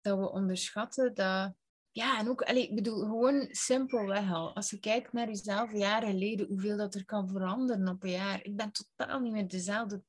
dat 0.00 0.18
we 0.18 0.30
onderschatten. 0.30 1.14
Dat... 1.14 1.54
Ja, 1.90 2.18
en 2.18 2.28
ook, 2.28 2.42
allee, 2.42 2.68
ik 2.68 2.74
bedoel, 2.74 3.00
gewoon 3.00 3.48
simpelweg 3.50 4.32
al. 4.32 4.54
Als 4.54 4.70
je 4.70 4.80
kijkt 4.80 5.12
naar 5.12 5.26
jezelf 5.26 5.72
jaar 5.72 6.02
geleden, 6.02 6.46
hoeveel 6.46 6.76
dat 6.76 6.94
er 6.94 7.04
kan 7.04 7.28
veranderen 7.28 7.88
op 7.88 8.02
een 8.02 8.10
jaar. 8.10 8.44
Ik 8.44 8.56
ben 8.56 8.72
totaal 8.72 9.20
niet 9.20 9.32
meer 9.32 9.48
dezelfde 9.48 10.02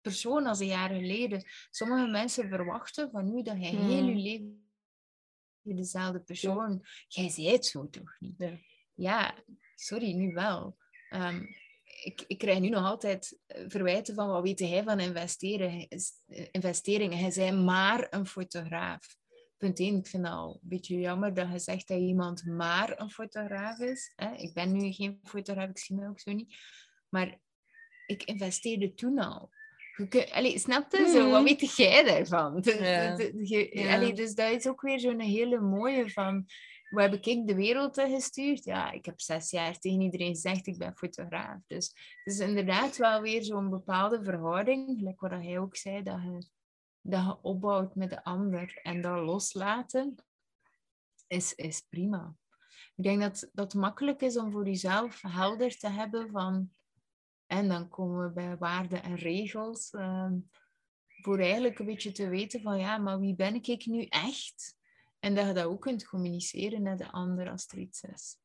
persoon 0.00 0.46
als 0.46 0.60
een 0.60 0.66
jaar 0.66 0.90
geleden. 0.90 1.44
Sommige 1.70 2.06
mensen 2.06 2.48
verwachten 2.48 3.10
van 3.10 3.38
u 3.38 3.42
dat 3.42 3.56
je 3.56 3.66
heel 3.66 4.02
Mm. 4.02 4.08
je 4.08 4.14
leven 4.14 4.64
dezelfde 5.74 6.20
persoon. 6.20 6.84
Jij 7.08 7.28
zei 7.28 7.50
het 7.50 7.66
zo 7.66 7.88
toch 7.88 8.16
niet? 8.18 8.34
Ja. 8.38 8.58
Ja, 8.94 9.34
sorry, 9.74 10.12
nu 10.12 10.32
wel. 10.32 10.76
Ehm, 11.08 11.44
ik, 12.04 12.24
ik 12.26 12.38
krijg 12.38 12.58
nu 12.58 12.68
nog 12.68 12.84
altijd 12.84 13.38
eh, 13.46 13.64
verwijten 13.68 14.14
van 14.14 14.28
wat 14.28 14.42
weet 14.42 14.58
hij 14.58 14.82
van 14.82 15.00
investeren, 15.00 15.88
eh, 15.88 16.46
investeringen. 16.50 17.18
Hij 17.18 17.30
zei 17.30 17.52
maar 17.52 18.06
een 18.10 18.26
fotograaf. 18.26 19.16
Punt 19.56 19.78
1, 19.80 19.96
ik 19.96 20.06
vind 20.06 20.24
het 20.26 20.32
al 20.32 20.52
een 20.62 20.68
beetje 20.68 20.98
jammer 20.98 21.34
dat 21.34 21.50
je 21.52 21.58
zegt 21.58 21.88
dat 21.88 21.98
iemand 21.98 22.44
maar 22.44 23.00
een 23.00 23.10
fotograaf 23.10 23.78
is. 23.78 24.12
Hè? 24.16 24.32
Ik 24.34 24.54
ben 24.54 24.72
nu 24.72 24.92
geen 24.92 25.20
fotograaf, 25.22 25.68
ik 25.68 25.78
zie 25.78 25.96
mij 25.96 26.08
ook 26.08 26.20
zo 26.20 26.32
niet. 26.32 26.56
Maar 27.08 27.38
ik 28.06 28.22
investeerde 28.22 28.94
toen 28.94 29.18
al. 29.18 29.50
Je 29.96 30.08
kun- 30.08 30.30
allee, 30.32 30.58
snap 30.58 30.92
je? 30.92 31.08
Zo, 31.08 31.30
wat 31.30 31.42
Mhm. 31.42 31.44
weet 31.44 31.76
jij 31.76 32.04
daarvan? 32.04 32.60
Dus, 32.60 32.78
Ja. 32.78 33.16
je- 33.42 33.88
allee, 33.94 34.12
dus 34.12 34.34
dat 34.34 34.50
is 34.52 34.66
ook 34.66 34.80
weer 34.80 35.00
zo'n 35.00 35.20
hele 35.20 35.60
mooie 35.60 36.10
van... 36.10 36.46
Hoe 36.86 37.00
heb 37.00 37.14
ik 37.26 37.46
de 37.46 37.54
wereld 37.54 37.98
ingestuurd? 37.98 38.64
Ja, 38.64 38.90
ik 38.90 39.04
heb 39.04 39.20
zes 39.20 39.50
jaar 39.50 39.78
tegen 39.78 40.00
iedereen 40.00 40.34
gezegd, 40.34 40.66
ik 40.66 40.78
ben 40.78 40.96
fotograaf. 40.96 41.58
Dus 41.66 41.86
het 42.24 42.34
is 42.34 42.38
inderdaad 42.38 42.96
wel 42.96 43.20
weer 43.20 43.42
zo'n 43.42 43.70
bepaalde 43.70 44.22
verhouding, 44.22 44.98
gelijk 44.98 45.20
wat 45.20 45.30
hij 45.30 45.58
ook 45.58 45.76
zei, 45.76 46.02
dat 46.02 46.22
je, 46.22 46.46
dat 47.10 47.24
je 47.24 47.42
opbouwt 47.42 47.94
met 47.94 48.10
de 48.10 48.24
ander. 48.24 48.78
En 48.82 49.00
dat 49.00 49.24
loslaten 49.24 50.14
is, 51.26 51.54
is 51.54 51.80
prima. 51.80 52.36
Ik 52.96 53.04
denk 53.04 53.20
dat 53.20 53.50
dat 53.52 53.74
makkelijk 53.74 54.20
is 54.20 54.36
om 54.36 54.50
voor 54.50 54.66
jezelf 54.66 55.22
helder 55.22 55.78
te 55.78 55.88
hebben 55.88 56.30
van... 56.30 56.70
En 57.46 57.68
dan 57.68 57.88
komen 57.88 58.26
we 58.26 58.32
bij 58.32 58.56
waarden 58.56 59.02
en 59.02 59.14
regels. 59.14 59.90
ehm, 59.90 60.34
voor 61.22 61.38
eigenlijk 61.38 61.78
een 61.78 61.86
beetje 61.86 62.12
te 62.12 62.28
weten 62.28 62.60
van, 62.60 62.78
ja, 62.78 62.98
maar 62.98 63.20
wie 63.20 63.34
ben 63.34 63.54
ik 63.54 63.86
nu 63.86 64.04
echt? 64.04 64.76
En 65.18 65.34
dat 65.34 65.46
je 65.46 65.52
dat 65.52 65.64
ook 65.64 65.80
kunt 65.80 66.06
communiceren 66.06 66.82
naar 66.82 66.96
de 66.96 67.10
ander 67.10 67.50
als 67.50 67.68
er 67.68 67.78
iets 67.78 68.02
is. 68.02 68.36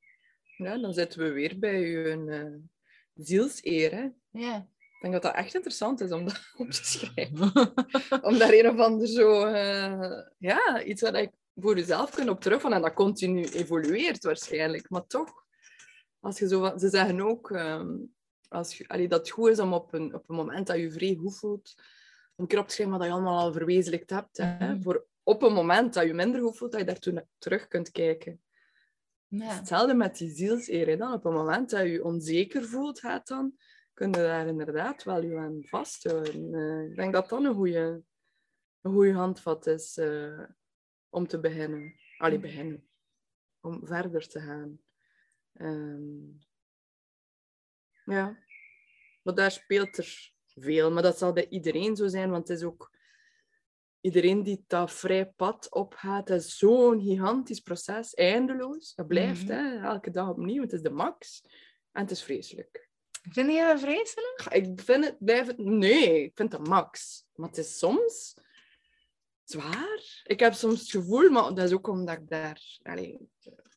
Ja, 0.58 0.78
dan 0.78 0.94
zitten 0.94 1.20
we 1.20 1.32
weer 1.32 1.60
bij 1.60 1.80
je 1.80 2.18
uh, 2.18 2.58
zielseer. 3.14 3.92
Hè. 3.92 4.10
Ja. 4.30 4.68
Ik 5.02 5.10
denk 5.10 5.22
dat 5.24 5.34
dat 5.34 5.42
echt 5.44 5.54
interessant 5.56 6.02
is 6.02 6.12
om 6.12 6.26
dat 6.28 6.52
op 6.58 6.70
te 6.72 6.86
schrijven. 6.86 7.52
om 8.28 8.38
daar 8.38 8.54
een 8.54 8.70
of 8.70 8.78
ander 8.80 9.08
zo... 9.08 9.44
eh, 9.46 10.20
ja, 10.38 10.84
iets 10.84 11.02
wat 11.02 11.16
ik 11.16 11.32
voor 11.56 11.78
jezelf 11.78 12.10
kunt 12.16 12.30
op 12.30 12.42
terugvallen. 12.42 12.78
En 12.78 12.84
dat 12.84 12.94
continu 12.94 13.44
evolueert 13.44 14.24
waarschijnlijk. 14.24 14.90
Maar 14.90 15.08
toch, 15.08 15.34
als 16.20 16.40
je 16.40 16.48
zo... 16.48 16.60
van- 16.60 16.80
Ze 16.80 16.90
zeggen 16.90 17.22
ook... 17.22 17.52
ehm, 17.52 17.88
als 18.50 18.78
je, 18.78 18.88
allee, 18.88 19.08
dat 19.08 19.20
het 19.20 19.30
goed 19.30 19.50
is 19.50 19.60
om 19.60 19.74
op 19.74 19.94
een, 19.94 20.14
op 20.14 20.30
een 20.30 20.36
moment 20.36 20.68
dat 20.68 20.76
je 20.76 20.82
je 20.82 20.92
vrij 20.92 21.16
goed 21.20 21.38
voelt, 21.38 21.74
een 22.36 22.48
keer 22.48 22.60
op 22.60 22.68
te 22.68 22.74
schrijven 22.74 22.98
wat 22.98 23.08
je 23.08 23.14
allemaal 23.14 23.40
al 23.40 23.54
verwezenlijkt 23.54 24.10
hebt. 24.10 24.38
Hè? 24.38 24.56
Mhm. 24.74 24.82
Voor 24.82 25.06
op 25.24 25.42
een 25.44 25.54
moment 25.54 25.94
dat 25.94 26.06
je 26.06 26.14
minder 26.14 26.42
goed 26.42 26.58
voelt, 26.58 26.72
dat 26.72 26.80
je 26.80 26.86
daartoe 26.88 27.26
terug 27.38 27.68
kunt 27.68 27.92
kijken. 27.92 28.42
ja. 29.28 29.46
Hetzelfde 29.56 29.94
met 29.94 30.18
die 30.18 30.30
zielseer. 30.36 30.88
hè, 30.88 30.98
Dan. 30.98 31.14
Op 31.14 31.26
een 31.26 31.34
moment 31.34 31.70
dat 31.70 31.80
je 31.82 31.92
je 31.92 32.04
onzeker 32.04 32.64
voelt, 32.64 33.00
gaat 33.00 33.28
dan, 33.28 33.54
kun 33.94 34.08
je 34.12 34.18
daar 34.18 34.48
inderdaad 34.48 35.04
wel 35.04 35.22
je 35.24 35.38
aan 35.38 35.64
vasthouden. 35.64 36.54
Eh, 36.54 36.90
ik 36.90 36.96
denk 36.96 37.14
dat 37.14 37.30
dat 37.30 37.44
een 37.44 37.54
goede, 37.54 38.04
een 38.82 38.92
goede 38.92 39.14
handvat 39.14 39.68
is 39.68 39.98
eh, 39.98 40.44
om 41.10 41.28
te 41.28 41.40
beginnen. 41.40 41.94
Allee, 42.18 42.40
beginnen. 42.40 42.90
Om 43.62 43.88
verder 43.88 44.28
te 44.28 44.40
gaan. 44.40 44.80
Ehm, 45.54 46.26
ja. 48.06 48.44
Maar 49.24 49.36
daar 49.36 49.52
speelt 49.52 49.98
er 49.98 50.34
veel. 50.56 50.92
Maar 50.92 51.04
dat 51.04 51.18
zal 51.18 51.34
bij 51.34 51.48
iedereen 51.50 51.96
zo 51.96 52.08
zijn, 52.08 52.30
want 52.30 52.48
het 52.48 52.58
is 52.58 52.64
ook... 52.64 53.00
Iedereen 54.02 54.44
die 54.44 54.64
dat 54.68 54.92
vrij 54.92 55.32
pad 55.32 55.72
opgaat, 55.72 56.28
dat 56.28 56.40
is 56.40 56.58
zo'n 56.58 57.02
gigantisch 57.02 57.60
proces, 57.60 58.14
eindeloos. 58.14 58.96
Dat 58.96 59.08
blijft, 59.08 59.44
Mhm. 59.44 59.52
hè, 59.52 59.84
elke 59.84 60.10
dag 60.12 60.30
opnieuw. 60.30 60.62
Het 60.62 60.74
is 60.74 60.82
de 60.82 60.90
max. 60.90 61.42
En 61.92 62.02
het 62.02 62.12
is 62.12 62.24
vreselijk. 62.24 62.90
Vind 63.22 63.52
je 63.52 63.62
dat 63.62 63.80
vreselijk? 63.80 64.46
Ik 64.50 64.82
vind 64.82 65.06
het, 65.06 65.16
blijf 65.20 65.48
het... 65.48 65.58
Nee, 65.58 66.24
ik 66.24 66.32
vind 66.36 66.52
het 66.52 66.68
max. 66.68 67.24
Maar 67.36 67.48
het 67.48 67.58
is 67.58 67.78
soms... 67.78 68.34
zwaar. 69.44 70.22
Ik 70.24 70.40
heb 70.40 70.54
soms 70.54 70.80
het 70.80 70.90
gevoel, 70.90 71.30
maar 71.30 71.54
dat 71.54 71.66
is 71.66 71.74
ook 71.74 71.88
omdat 71.88 72.18
ik 72.18 72.30
daar, 72.30 72.80
allez, 72.84 73.18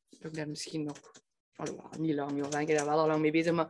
dat 0.08 0.30
ik 0.30 0.34
daar 0.34 0.48
misschien 0.48 0.84
nog, 0.84 1.00
allee, 1.54 1.78
niet 1.98 2.14
lang, 2.14 2.36
joh, 2.36 2.48
ben 2.48 2.60
ik 2.60 2.76
daar 2.76 2.86
wel 2.86 2.98
al 2.98 3.06
lang 3.06 3.20
mee 3.20 3.30
bezig, 3.30 3.52
maar 3.52 3.66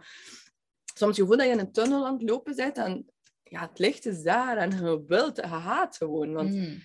soms 0.95 1.16
het 1.16 1.27
gevoel 1.27 1.37
dat 1.37 1.47
je 1.47 1.53
in 1.53 1.59
een 1.59 1.72
tunnel 1.72 2.07
aan 2.07 2.12
het 2.12 2.29
lopen 2.31 2.57
bent 2.57 2.77
en 2.77 3.12
ja, 3.43 3.61
het 3.61 3.79
licht 3.79 4.07
is 4.07 4.22
daar 4.22 4.57
en 4.57 4.70
je 4.70 5.05
wilt, 5.07 5.37
je 5.37 5.43
gaat 5.43 5.97
gewoon. 5.97 6.33
Want, 6.33 6.55
Mm. 6.55 6.83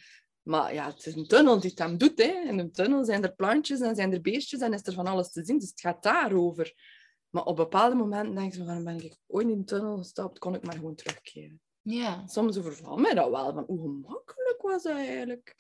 Maar 0.49 0.73
ja, 0.73 0.87
het 0.87 1.05
is 1.05 1.15
een 1.15 1.27
tunnel 1.27 1.59
die 1.59 1.69
het 1.69 1.79
hem 1.79 1.97
doet. 1.97 2.17
Hè. 2.17 2.41
In 2.47 2.59
een 2.59 2.71
tunnel 2.71 3.05
zijn 3.05 3.23
er 3.23 3.33
plantjes 3.33 3.79
en 3.79 3.95
zijn 3.95 4.13
er 4.13 4.21
beestjes 4.21 4.59
en 4.59 4.73
is 4.73 4.87
er 4.87 4.93
van 4.93 5.07
alles 5.07 5.31
te 5.31 5.45
zien. 5.45 5.59
Dus 5.59 5.69
het 5.69 5.79
gaat 5.79 6.03
daarover. 6.03 6.73
Maar 7.29 7.43
op 7.43 7.55
bepaalde 7.55 7.95
momenten 7.95 8.35
denk 8.35 8.53
je 8.53 8.65
van, 8.65 8.83
ben 8.83 9.03
ik 9.03 9.17
ooit 9.27 9.47
in 9.47 9.53
een 9.53 9.65
tunnel 9.65 9.97
gestapt, 9.97 10.39
kon 10.39 10.55
ik 10.55 10.65
maar 10.65 10.75
gewoon 10.75 10.95
terugkeren. 10.95 11.61
Ja. 11.81 12.27
Soms 12.27 12.57
overvalt 12.57 12.99
mij 12.99 13.13
dat 13.13 13.29
wel, 13.29 13.53
van 13.53 13.63
hoe 13.67 13.81
gemakkelijk 13.81 14.61
was 14.61 14.83
dat 14.83 14.95
eigenlijk? 14.95 15.55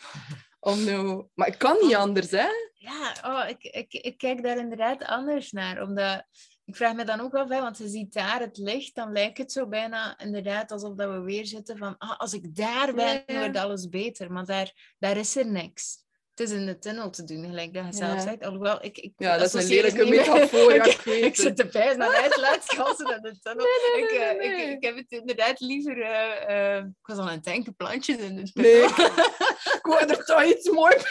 Om 0.59 0.83
nou... 0.83 1.25
Maar 1.33 1.47
ik 1.47 1.57
kan 1.57 1.77
niet 1.81 1.95
anders, 1.95 2.31
hè? 2.31 2.47
Ja, 2.73 3.15
oh, 3.25 3.49
ik, 3.49 3.63
ik, 3.63 3.93
ik 3.93 4.17
kijk 4.17 4.43
daar 4.43 4.57
inderdaad 4.57 5.03
anders 5.03 5.51
naar. 5.51 5.81
Omdat 5.81 6.23
ik 6.65 6.75
vraag 6.75 6.95
me 6.95 7.03
dan 7.03 7.19
ook 7.19 7.33
af, 7.33 7.49
hè, 7.49 7.61
want 7.61 7.77
je 7.77 7.87
ziet 7.87 8.13
daar 8.13 8.39
het 8.39 8.57
licht, 8.57 8.95
dan 8.95 9.11
lijkt 9.11 9.37
het 9.37 9.51
zo 9.51 9.67
bijna 9.67 10.19
inderdaad 10.19 10.71
alsof 10.71 10.95
dat 10.95 11.11
we 11.11 11.19
weer 11.19 11.45
zitten 11.45 11.77
van 11.77 11.97
ah, 11.97 12.17
als 12.17 12.33
ik 12.33 12.55
daar 12.55 12.93
ben, 12.93 13.23
wordt 13.27 13.57
alles 13.57 13.89
beter. 13.89 14.31
Maar 14.31 14.45
daar, 14.45 14.95
daar 14.99 15.17
is 15.17 15.35
er 15.35 15.51
niks. 15.51 16.07
Het 16.39 16.49
is 16.49 16.55
in 16.55 16.65
de 16.65 16.79
tunnel 16.79 17.09
te 17.09 17.23
doen, 17.23 17.45
gelijk 17.45 17.73
dat 17.73 17.85
je 17.85 17.93
zelf 17.93 18.13
Ja. 18.13 18.19
zegt. 18.21 18.43
Alhoewel, 18.43 18.83
ik, 18.85 18.97
ik 18.97 19.13
Ja, 19.17 19.37
dat 19.37 19.53
is 19.53 19.63
een 19.63 19.69
lelijke 19.69 20.05
metafoor, 20.05 20.73
ja, 20.73 20.83
ik, 20.89 21.05
ik 21.05 21.23
ik 21.25 21.35
zit 21.35 21.45
het. 21.45 21.55
te 21.57 21.67
pijs 21.67 21.95
naar 21.95 22.15
uitlaatgassen 22.15 23.15
in 23.15 23.21
de 23.21 23.39
tunnel. 23.39 23.65
nee, 23.93 24.03
ik, 24.03 24.09
eh, 24.11 24.37
nee, 24.37 24.49
nee. 24.49 24.65
Ik, 24.67 24.75
ik 24.75 24.83
heb 24.83 24.95
het 24.95 25.11
inderdaad 25.11 25.59
liever... 25.59 26.01
eh, 26.01 26.77
eh, 26.77 26.83
ik 26.85 27.05
was 27.07 27.17
al 27.17 27.23
aan 27.23 27.29
het 27.31 27.43
denken, 27.43 27.75
plantjes 27.75 28.17
in 28.17 28.35
de 28.35 28.49
Nee, 28.53 28.87
tunnel. 28.87 29.17
ik 29.77 29.79
wou 29.81 30.05
er 30.07 30.25
toch 30.25 30.43
iets 30.43 30.69
moois 30.69 31.03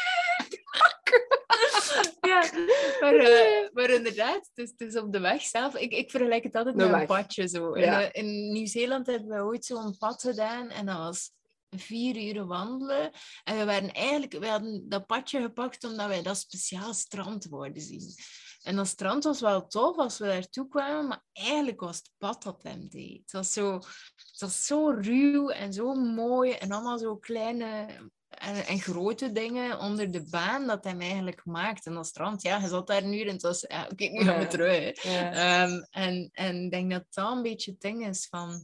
Ja, 2.21 2.45
maar, 3.01 3.15
maar 3.73 3.91
inderdaad, 3.91 4.51
het 4.55 4.65
is, 4.67 4.73
het 4.77 4.81
is 4.95 4.97
op 5.01 5.13
de 5.13 5.21
weg 5.21 5.43
zelf. 5.43 5.75
Ik, 5.77 5.93
ik 5.93 6.11
vergelijk 6.11 6.45
het 6.45 6.55
altijd 6.55 6.79
De 6.79 6.87
met 6.87 7.01
een 7.01 7.07
padje. 7.07 7.49
Zo. 7.49 7.73
In, 7.73 7.83
Ja. 7.85 8.13
in 8.13 8.53
Nieuw-Zeeland 8.53 9.07
hebben 9.07 9.29
we 9.29 9.43
ooit 9.45 9.65
zo'n 9.65 9.97
pad 9.99 10.23
gedaan 10.23 10.69
en 10.71 10.87
dat 10.87 10.97
was 10.97 11.31
vier 11.77 12.17
uur 12.17 12.47
wandelen. 12.47 13.11
En 13.45 13.59
we, 13.59 13.65
waren 13.65 13.93
eigenlijk, 13.93 14.33
we 14.33 14.49
hadden 14.49 14.89
dat 14.89 15.07
padje 15.07 15.41
gepakt 15.41 15.85
omdat 15.85 16.07
wij 16.07 16.23
dat 16.23 16.39
speciaal 16.39 16.95
strand 16.95 17.45
wouden 17.45 17.83
zien. 17.83 18.15
En 18.63 18.77
dat 18.77 18.87
strand 18.87 19.25
was 19.25 19.41
wel 19.41 19.67
tof 19.67 19.97
als 19.97 20.19
we 20.19 20.27
daartoe 20.27 20.69
kwamen, 20.69 21.09
maar 21.09 21.25
eigenlijk 21.33 21.81
was 21.81 21.97
het 21.97 22.11
pad 22.19 22.43
dat 22.43 22.63
hem 22.63 22.89
deed. 22.89 23.21
Het 23.21 23.33
was 23.33 23.53
zo, 23.53 23.75
het 24.15 24.39
was 24.39 24.67
zo 24.67 24.89
ruw 24.89 25.49
en 25.49 25.73
zo 25.73 25.95
mooi 25.95 26.53
en 26.53 26.73
allemaal 26.73 26.99
zo 26.99 27.17
kleine 27.17 27.87
en, 28.29 28.67
en 28.67 28.81
grote 28.81 29.33
dingen 29.33 29.79
onder 29.79 30.11
de 30.11 30.29
baan 30.31 30.67
dat 30.67 30.85
hij 30.85 30.99
eigenlijk 30.99 31.45
maakt. 31.45 31.87
En 31.87 31.95
dat 31.95 32.07
strand, 32.07 32.43
ja, 32.43 32.61
hij 32.61 32.69
zat 32.69 32.87
daar 32.87 33.07
nu 33.07 33.21
en 33.21 33.33
het 33.33 33.43
was, 33.43 33.65
ja, 33.69 33.89
oké, 33.91 34.05
nu 34.05 34.25
gaan 34.25 34.39
we 34.39 34.47
terug. 34.47 35.03
Ja. 35.03 35.33
Ehm, 35.33 35.85
en, 35.91 36.31
en 36.33 36.65
ik 36.65 36.71
denk 36.71 36.91
dat 36.91 37.05
dat 37.11 37.33
een 37.33 37.43
beetje 37.43 37.71
het 37.71 37.81
ding 37.81 38.07
is 38.07 38.27
van, 38.27 38.63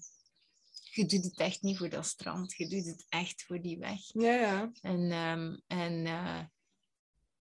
je 0.94 1.06
doet 1.06 1.24
het 1.24 1.36
echt 1.38 1.62
niet 1.62 1.78
voor 1.78 1.88
dat 1.88 2.06
strand, 2.06 2.52
je 2.56 2.68
doet 2.68 2.86
het 2.86 3.06
echt 3.08 3.42
voor 3.42 3.60
die 3.60 3.78
weg. 3.78 4.00
ja, 4.12 4.34
ja. 4.34 4.70
En, 4.80 5.10
ehm, 5.10 5.56
en 5.66 6.06
eh, 6.06 6.40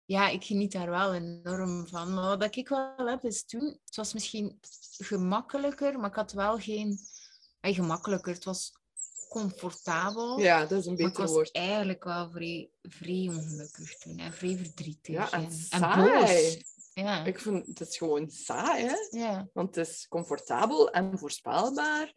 ja, 0.06 0.30
ik 0.30 0.44
geniet 0.44 0.72
daar 0.72 0.90
wel 0.90 1.14
enorm 1.14 1.88
van. 1.88 2.14
Maar 2.14 2.38
wat 2.38 2.56
ik 2.56 2.68
wel 2.68 3.08
heb 3.08 3.24
is 3.24 3.46
toen, 3.46 3.80
het 3.86 3.96
was 3.96 4.14
misschien 4.14 4.60
gemakkelijker, 4.98 6.00
maar 6.00 6.10
ik 6.10 6.16
had 6.16 6.32
wel 6.32 6.58
geen... 6.60 7.00
eh, 7.60 7.76
gemakkelijker, 7.76 8.34
het 8.34 8.44
was 8.44 8.72
comfortabel. 9.30 10.40
Ja, 10.40 10.66
dat 10.66 10.80
is 10.80 10.86
een 10.86 10.92
Maar 10.94 11.02
ik 11.02 11.08
beter 11.08 11.22
was 11.24 11.32
woord. 11.32 11.52
eigenlijk 11.52 12.04
wel 12.04 12.30
vrij, 12.32 12.70
vrij 12.82 13.28
ongelukkig 13.30 13.98
toen. 13.98 14.18
En 14.20 14.34
vrij 14.34 14.58
verdrietig. 14.58 15.16
Ja, 15.16 15.32
en 15.32 15.44
en, 15.44 15.52
saai. 15.52 16.20
boos. 16.20 16.72
Ja. 16.94 17.26
Ik 17.26 17.40
vind 17.40 17.68
het 17.68 17.80
is 17.90 17.98
gewoon 17.98 18.30
saai, 18.30 18.86
hè? 18.86 18.96
ja. 19.20 19.50
Want 19.54 19.76
het 19.76 19.88
is 19.88 20.08
comfortabel 20.08 20.92
en 20.92 21.18
voorspelbaar. 21.20 22.14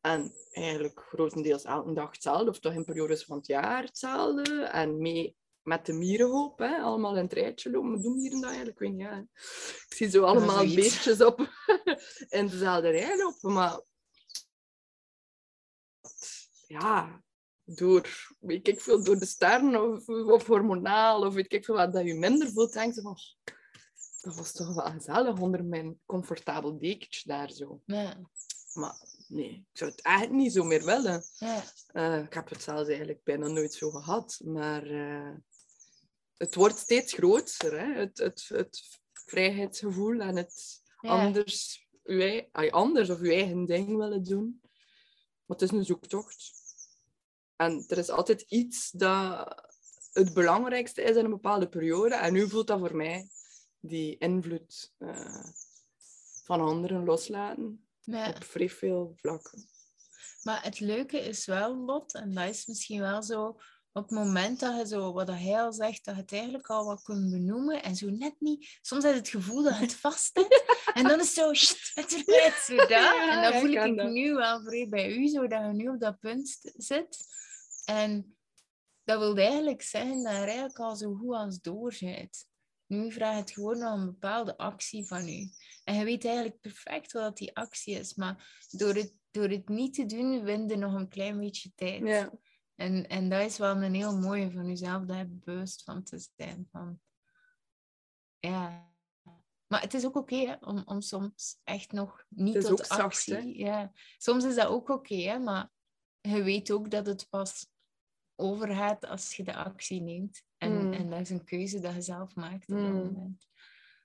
En 0.00 0.34
eigenlijk 0.50 1.00
grotendeels 1.08 1.64
elke 1.64 1.92
dag 1.92 2.10
hetzelfde, 2.10 2.50
of 2.50 2.58
toch 2.58 2.72
in 2.72 2.84
periodes 2.84 3.24
van 3.24 3.36
het 3.36 3.46
jaar 3.46 3.82
hetzelfde. 3.82 4.62
En 4.62 4.98
mee 4.98 5.36
met 5.62 5.86
de 5.86 5.92
mierenhoop, 5.92 6.58
hè? 6.58 6.76
allemaal 6.76 7.16
in 7.16 7.22
het 7.22 7.32
rijtje 7.32 7.70
lopen. 7.70 7.90
Maar 7.90 8.00
doen 8.00 8.16
mieren 8.16 8.40
dat 8.40 8.50
eigenlijk? 8.50 8.80
Ik 8.80 8.88
weet 8.88 8.96
niet. 8.96 9.28
Ik 9.88 9.96
zie 9.96 10.10
zo 10.10 10.22
allemaal 10.22 10.64
beestjes 10.64 11.22
op 11.22 11.40
in 12.38 12.46
dezelfde 12.46 12.90
rij 12.90 13.16
lopen. 13.16 13.52
Maar 13.52 13.80
ja, 16.66 17.22
door, 17.64 18.08
weet 18.40 18.68
ik 18.68 18.80
veel, 18.80 19.04
door 19.04 19.18
de 19.18 19.26
sterren 19.26 19.92
of, 19.92 20.08
of 20.08 20.46
hormonaal, 20.46 21.26
of 21.26 21.34
weet 21.34 21.52
ik 21.52 21.64
veel 21.64 21.74
wat, 21.74 21.92
dat 21.92 22.04
je 22.04 22.14
minder 22.14 22.50
voelt, 22.50 22.72
denk 22.72 22.94
je 22.94 23.00
van... 23.00 23.10
"Oh, 23.10 23.54
Dat 24.20 24.36
was 24.36 24.52
toch 24.52 24.74
wel 24.74 24.92
gezellig 24.92 25.40
onder 25.40 25.64
mijn 25.64 26.00
comfortabel 26.06 26.78
dekentje 26.78 27.28
daar 27.28 27.50
zo. 27.50 27.80
Ja. 27.84 28.20
Maar 28.72 28.96
nee, 29.28 29.66
ik 29.72 29.78
zou 29.78 29.90
het 29.90 30.02
eigenlijk 30.02 30.36
niet 30.36 30.52
zo 30.52 30.64
meer 30.64 30.84
willen. 30.84 31.22
Ja. 31.38 31.64
Eh, 31.86 32.22
ik 32.22 32.32
heb 32.34 32.48
het 32.48 32.62
zelfs 32.62 32.88
eigenlijk 32.88 33.24
bijna 33.24 33.46
nooit 33.46 33.72
zo 33.72 33.90
gehad. 33.90 34.40
Maar 34.44 34.86
eh, 34.86 35.34
het 36.36 36.54
wordt 36.54 36.78
steeds 36.78 37.12
groter, 37.12 37.80
hè? 37.80 37.92
Het, 37.94 38.18
het, 38.18 38.44
het 38.48 39.00
vrijheidsgevoel 39.12 40.20
en 40.20 40.36
het 40.36 40.82
Ja. 41.00 41.10
anders, 41.10 41.86
ai, 42.52 42.70
anders 42.70 43.10
of 43.10 43.20
je 43.20 43.32
eigen 43.32 43.64
ding 43.66 43.96
willen 43.96 44.22
doen. 44.24 44.60
Maar 45.46 45.56
het 45.56 45.62
is 45.62 45.70
een 45.70 45.84
zoektocht. 45.84 46.52
En 47.56 47.84
er 47.88 47.98
is 47.98 48.10
altijd 48.10 48.40
iets 48.40 48.90
dat 48.90 49.54
het 50.12 50.34
belangrijkste 50.34 51.02
is 51.02 51.16
in 51.16 51.24
een 51.24 51.30
bepaalde 51.30 51.68
periode. 51.68 52.14
En 52.14 52.32
nu 52.32 52.48
voelt 52.48 52.66
dat 52.66 52.78
voor 52.78 52.96
mij 52.96 53.28
die 53.80 54.18
invloed 54.18 54.92
eh, 54.98 55.44
van 56.44 56.60
anderen 56.60 57.04
loslaten 57.04 57.87
Op 58.08 58.44
vrij 58.44 58.70
veel 58.70 59.12
vlakken. 59.16 59.68
Maar 60.42 60.62
het 60.62 60.80
leuke 60.80 61.18
is 61.18 61.46
wel, 61.46 61.76
Lot, 61.76 62.14
en 62.14 62.34
dat 62.34 62.48
is 62.48 62.66
misschien 62.66 63.00
wel 63.00 63.22
zo, 63.22 63.46
op 63.92 64.02
het 64.02 64.10
moment 64.10 64.60
dat 64.60 64.76
je 64.78 64.86
zo, 64.86 65.12
wat 65.12 65.28
hij 65.28 65.60
al 65.60 65.72
zegt, 65.72 66.04
dat 66.04 66.14
je 66.14 66.20
het 66.20 66.32
eigenlijk 66.32 66.68
al 66.68 66.84
wat 66.84 67.02
kunt 67.02 67.30
benoemen 67.30 67.82
en 67.82 67.96
zo 67.96 68.10
net 68.10 68.34
niet, 68.38 68.78
soms 68.82 69.04
heb 69.04 69.12
je 69.12 69.18
het 69.18 69.28
gevoel 69.28 69.62
dat 69.62 69.76
het 69.78 69.94
vast 69.94 70.36
hebt 70.36 70.64
en 70.94 71.02
dan 71.02 71.20
is 71.20 71.26
het 71.26 71.34
zo, 71.34 71.54
shit, 71.54 71.90
het 71.94 72.12
is 72.12 72.24
kwijt, 72.24 72.54
zo 72.54 72.76
dat. 72.76 72.88
Ja, 72.98 73.30
en 73.30 73.42
dan 73.42 73.60
voel 73.60 73.70
ik 73.70 73.96
dat. 73.96 74.10
nu 74.10 74.34
wel 74.34 74.62
vrij 74.62 74.88
bij 74.88 75.16
u, 75.16 75.28
zo 75.28 75.46
dat 75.46 75.60
je 75.60 75.72
nu 75.72 75.88
op 75.88 76.00
dat 76.00 76.18
punt 76.18 76.58
zit. 76.76 77.18
En 77.84 78.36
dat 79.04 79.18
wil 79.18 79.36
eigenlijk 79.36 79.82
zeggen 79.82 80.22
dat 80.22 80.32
je 80.32 80.38
eigenlijk 80.38 80.78
al 80.78 80.96
zo 80.96 81.14
goed 81.14 81.34
als 81.34 81.60
door 81.60 81.94
bent. 82.00 82.46
Nu 82.88 83.12
vraagt 83.12 83.38
het 83.38 83.50
gewoon 83.50 83.86
om 83.86 84.00
een 84.00 84.06
bepaalde 84.06 84.56
actie 84.56 85.06
van 85.06 85.28
u. 85.28 85.50
En 85.84 85.94
je 85.94 86.04
weet 86.04 86.24
eigenlijk 86.24 86.60
perfect 86.60 87.12
wat 87.12 87.36
die 87.36 87.56
actie 87.56 87.94
is, 87.94 88.14
maar 88.14 88.66
door 88.70 88.94
het, 88.94 89.14
door 89.30 89.48
het 89.48 89.68
niet 89.68 89.94
te 89.94 90.06
doen, 90.06 90.42
win 90.44 90.68
je 90.68 90.76
nog 90.76 90.94
een 90.94 91.08
klein 91.08 91.38
beetje 91.38 91.72
tijd. 91.74 92.06
Ja. 92.06 92.32
En, 92.74 93.08
en 93.08 93.28
dat 93.28 93.44
is 93.44 93.58
wel 93.58 93.82
een 93.82 93.94
heel 93.94 94.18
mooie 94.18 94.50
van 94.50 94.66
jezelf, 94.66 95.04
daar 95.04 95.28
bewust 95.28 95.82
van 95.82 96.02
te 96.02 96.28
zijn. 96.36 96.68
Van, 96.70 97.00
ja. 98.38 98.92
Maar 99.66 99.80
het 99.80 99.94
is 99.94 100.06
ook 100.06 100.16
oké 100.16 100.56
om, 100.60 100.82
om 100.84 101.00
soms 101.00 101.60
echt 101.64 101.92
nog 101.92 102.24
niet 102.28 102.60
tot 102.60 102.86
zacht, 102.86 103.00
actie. 103.00 103.34
hè? 103.34 103.40
ja. 103.40 103.92
Soms 104.18 104.44
is 104.44 104.54
dat 104.54 104.66
ook 104.66 104.88
oké, 104.88 105.38
maar 105.38 105.70
je 106.20 106.42
weet 106.42 106.70
ook 106.70 106.90
dat 106.90 107.06
het 107.06 107.26
pas 107.28 107.66
overgaat 108.34 109.06
als 109.06 109.34
je 109.34 109.42
de 109.42 109.54
actie 109.54 110.00
neemt. 110.00 110.46
En, 110.58 110.72
Mm. 110.86 110.92
en 110.92 111.10
dat 111.10 111.20
is 111.20 111.30
een 111.30 111.44
keuze 111.44 111.80
dat 111.80 111.94
je 111.94 112.00
zelf 112.00 112.34
maakt 112.34 112.68
op 112.68 112.76
dat 112.76 112.86
Mm. 112.86 112.92
moment. 112.92 113.48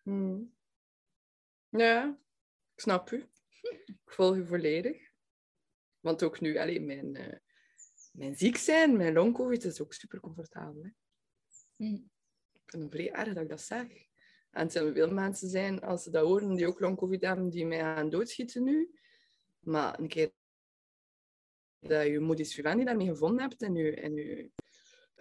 Hmm. 0.03 0.53
Ja, 1.69 2.19
ik 2.73 2.79
snap 2.81 3.11
u. 3.11 3.25
Ik 3.85 3.99
volg 4.05 4.35
u 4.35 4.45
volledig. 4.45 5.11
Want 5.99 6.23
ook 6.23 6.39
nu, 6.39 6.57
allee, 6.57 6.81
mijn, 6.81 7.15
eh, 7.15 7.37
mijn 8.11 8.35
ziek 8.35 8.57
zijn, 8.57 8.97
mijn 8.97 9.13
long-covid, 9.13 9.63
is 9.63 9.81
ook 9.81 9.93
super 9.93 10.19
comfortabel. 10.19 10.83
Hè? 10.83 10.89
Mm. 11.75 12.11
Ik 12.53 12.61
vind 12.65 12.83
het 12.83 12.91
vrij 12.91 13.11
erg 13.11 13.33
dat 13.33 13.43
ik 13.43 13.49
dat 13.49 13.61
zeg. 13.61 13.87
En 14.51 14.61
het 14.61 14.71
zijn 14.71 14.93
veel 14.93 15.11
mensen 15.11 15.49
zijn, 15.49 15.81
als 15.81 16.03
ze 16.03 16.09
dat 16.09 16.25
horen, 16.25 16.55
die 16.55 16.67
ook 16.67 16.79
long-covid 16.79 17.21
hebben, 17.21 17.49
die 17.49 17.65
mij 17.65 17.79
gaan 17.79 18.09
doodschieten 18.09 18.63
nu. 18.63 18.99
Maar 19.59 19.99
een 19.99 20.07
keer 20.07 20.31
dat 21.79 22.05
je 22.05 22.19
modus 22.19 22.53
vivendi 22.53 22.83
daarmee 22.83 23.07
gevonden 23.07 23.41
hebt 23.41 23.61
en 23.61 23.75
je, 23.75 23.95
en 23.95 24.13
je 24.13 24.51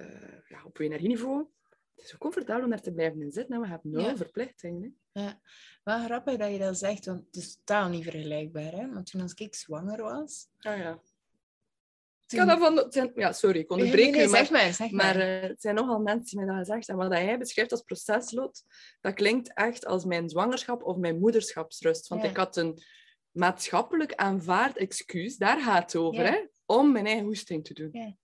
eh, 0.02 0.38
ja, 0.48 0.64
op 0.64 0.78
energieniveau, 0.78 1.46
het 1.94 2.04
is 2.04 2.10
zo 2.10 2.16
comfortabel 2.18 2.64
om 2.64 2.70
daar 2.70 2.80
te 2.80 2.92
blijven 2.92 3.22
in 3.22 3.32
zitten. 3.32 3.54
En 3.54 3.60
we 3.60 3.68
hebben 3.68 3.90
nul 3.90 4.00
Ja. 4.04 4.16
verplichtingen. 4.16 4.98
Ja, 5.12 5.40
wel 5.84 6.04
grappig 6.04 6.36
dat 6.36 6.50
je 6.52 6.58
dat 6.58 6.78
zegt, 6.78 7.04
want 7.06 7.26
het 7.26 7.36
is 7.36 7.54
totaal 7.56 7.88
niet 7.88 8.04
vergelijkbaar. 8.04 8.72
Hè? 8.72 8.92
Want 8.92 9.10
toen 9.10 9.20
als 9.20 9.34
ik 9.34 9.54
zwanger 9.54 10.02
was... 10.02 10.48
Ah 10.58 10.78
ja. 10.78 11.00
Ik 12.28 12.38
dat 12.38 12.58
van... 12.58 12.86
zijn- 12.88 13.12
Ja, 13.14 13.32
sorry, 13.32 13.58
ik 13.58 13.70
onderbreek 13.70 14.04
nee, 14.04 14.12
nee, 14.14 14.26
u, 14.26 14.30
maar... 14.30 14.38
zeg 14.38 14.50
maar, 14.50 14.72
zeg 14.72 14.90
maar. 14.90 15.16
Maar 15.16 15.42
eh, 15.42 15.48
het 15.48 15.60
zijn 15.62 15.74
nogal 15.74 15.98
mensen 16.00 16.24
die 16.36 16.46
mij 16.46 16.46
dat 16.56 16.66
gezegd 16.66 16.86
hebben. 16.86 17.08
Wat 17.08 17.18
jij 17.18 17.38
beschrijft 17.38 17.70
als 17.72 17.82
proceslot, 17.82 18.62
dat 19.00 19.14
klinkt 19.14 19.54
echt 19.54 19.86
als 19.86 20.04
mijn 20.04 20.28
zwangerschap 20.28 20.82
of 20.82 20.96
mijn 20.96 21.18
moederschapsrust. 21.18 22.08
Want 22.08 22.22
Ja. 22.22 22.28
ik 22.28 22.36
had 22.36 22.56
een 22.56 22.82
maatschappelijk 23.30 24.14
aanvaard 24.14 24.76
excuus, 24.76 25.36
daar 25.36 25.60
gaat 25.60 25.92
het 25.92 26.02
over, 26.02 26.24
Ja. 26.24 26.30
hè, 26.30 26.46
om 26.66 26.92
mijn 26.92 27.06
eigen 27.06 27.24
hoesting 27.24 27.64
te 27.64 27.74
doen. 27.74 27.88
Ja. 27.92 28.16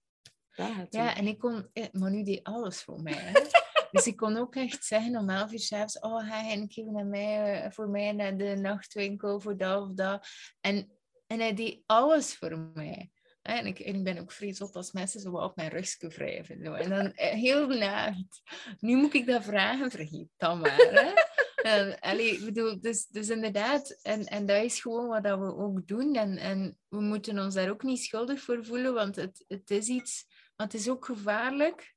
Ja, 0.90 1.16
en 1.16 1.26
ik 1.26 1.38
kon... 1.38 1.68
eh, 1.72 1.84
Manu 1.92 2.22
deed 2.22 2.44
alles 2.44 2.82
voor 2.82 3.02
mij. 3.02 3.12
Hè. 3.12 3.32
dus 3.92 4.06
ik 4.06 4.16
kon 4.16 4.36
ook 4.36 4.54
echt 4.54 4.84
zeggen 4.84 5.16
om 5.16 5.30
elf 5.30 5.52
uur 5.52 5.58
s'avonds... 5.58 5.98
Oh, 5.98 6.28
ga 6.28 6.40
je 6.40 6.56
een 6.56 6.68
keer 6.68 6.92
naar 6.92 7.06
mij, 7.06 7.62
eh, 7.62 7.70
voor 7.70 7.88
mij 7.88 8.12
naar 8.12 8.36
de 8.36 8.56
nachtwinkel, 8.56 9.40
voor 9.40 9.56
dat 9.56 9.82
of 9.82 9.94
dat. 9.94 10.26
En, 10.60 10.90
en 11.26 11.38
hij 11.38 11.54
deed 11.54 11.82
alles 11.86 12.36
voor 12.36 12.58
mij. 12.74 13.10
En 13.42 13.66
ik, 13.66 13.78
en 13.78 13.94
ik 13.94 14.04
ben 14.04 14.18
ook 14.18 14.32
vreselijk 14.32 14.74
als 14.74 14.92
mensen 14.92 15.20
zo 15.20 15.30
op 15.30 15.56
mijn 15.56 15.70
rug 15.70 15.96
wrijven. 15.98 16.64
Zo. 16.64 16.72
En 16.72 16.90
dan 16.90 17.12
eh, 17.14 17.32
heel 17.32 17.66
benauwd. 17.66 18.42
Nu 18.78 18.96
moet 18.96 19.14
ik 19.14 19.26
dat 19.26 19.44
vragen, 19.44 19.90
vergeet 19.90 20.28
dan 20.36 20.60
maar. 20.60 20.76
Hè. 20.76 21.12
En, 21.62 22.00
allee, 22.00 22.30
ik 22.30 22.44
bedoel, 22.44 22.80
dus, 22.80 23.06
dus 23.06 23.28
inderdaad, 23.28 23.98
en, 24.02 24.24
en 24.24 24.46
dat 24.46 24.64
is 24.64 24.80
gewoon 24.80 25.08
wat 25.08 25.22
dat 25.22 25.38
we 25.38 25.56
ook 25.56 25.86
doen. 25.86 26.14
En, 26.14 26.36
en 26.36 26.78
we 26.88 27.00
moeten 27.00 27.38
ons 27.38 27.54
daar 27.54 27.70
ook 27.70 27.82
niet 27.82 28.02
schuldig 28.02 28.40
voor 28.40 28.64
voelen, 28.64 28.94
want 28.94 29.16
het, 29.16 29.44
het 29.48 29.70
is 29.70 29.88
iets, 29.88 30.26
maar 30.58 30.66
het 30.66 30.74
is 30.74 30.88
ook 30.88 31.04
gevaarlijk. 31.04 31.96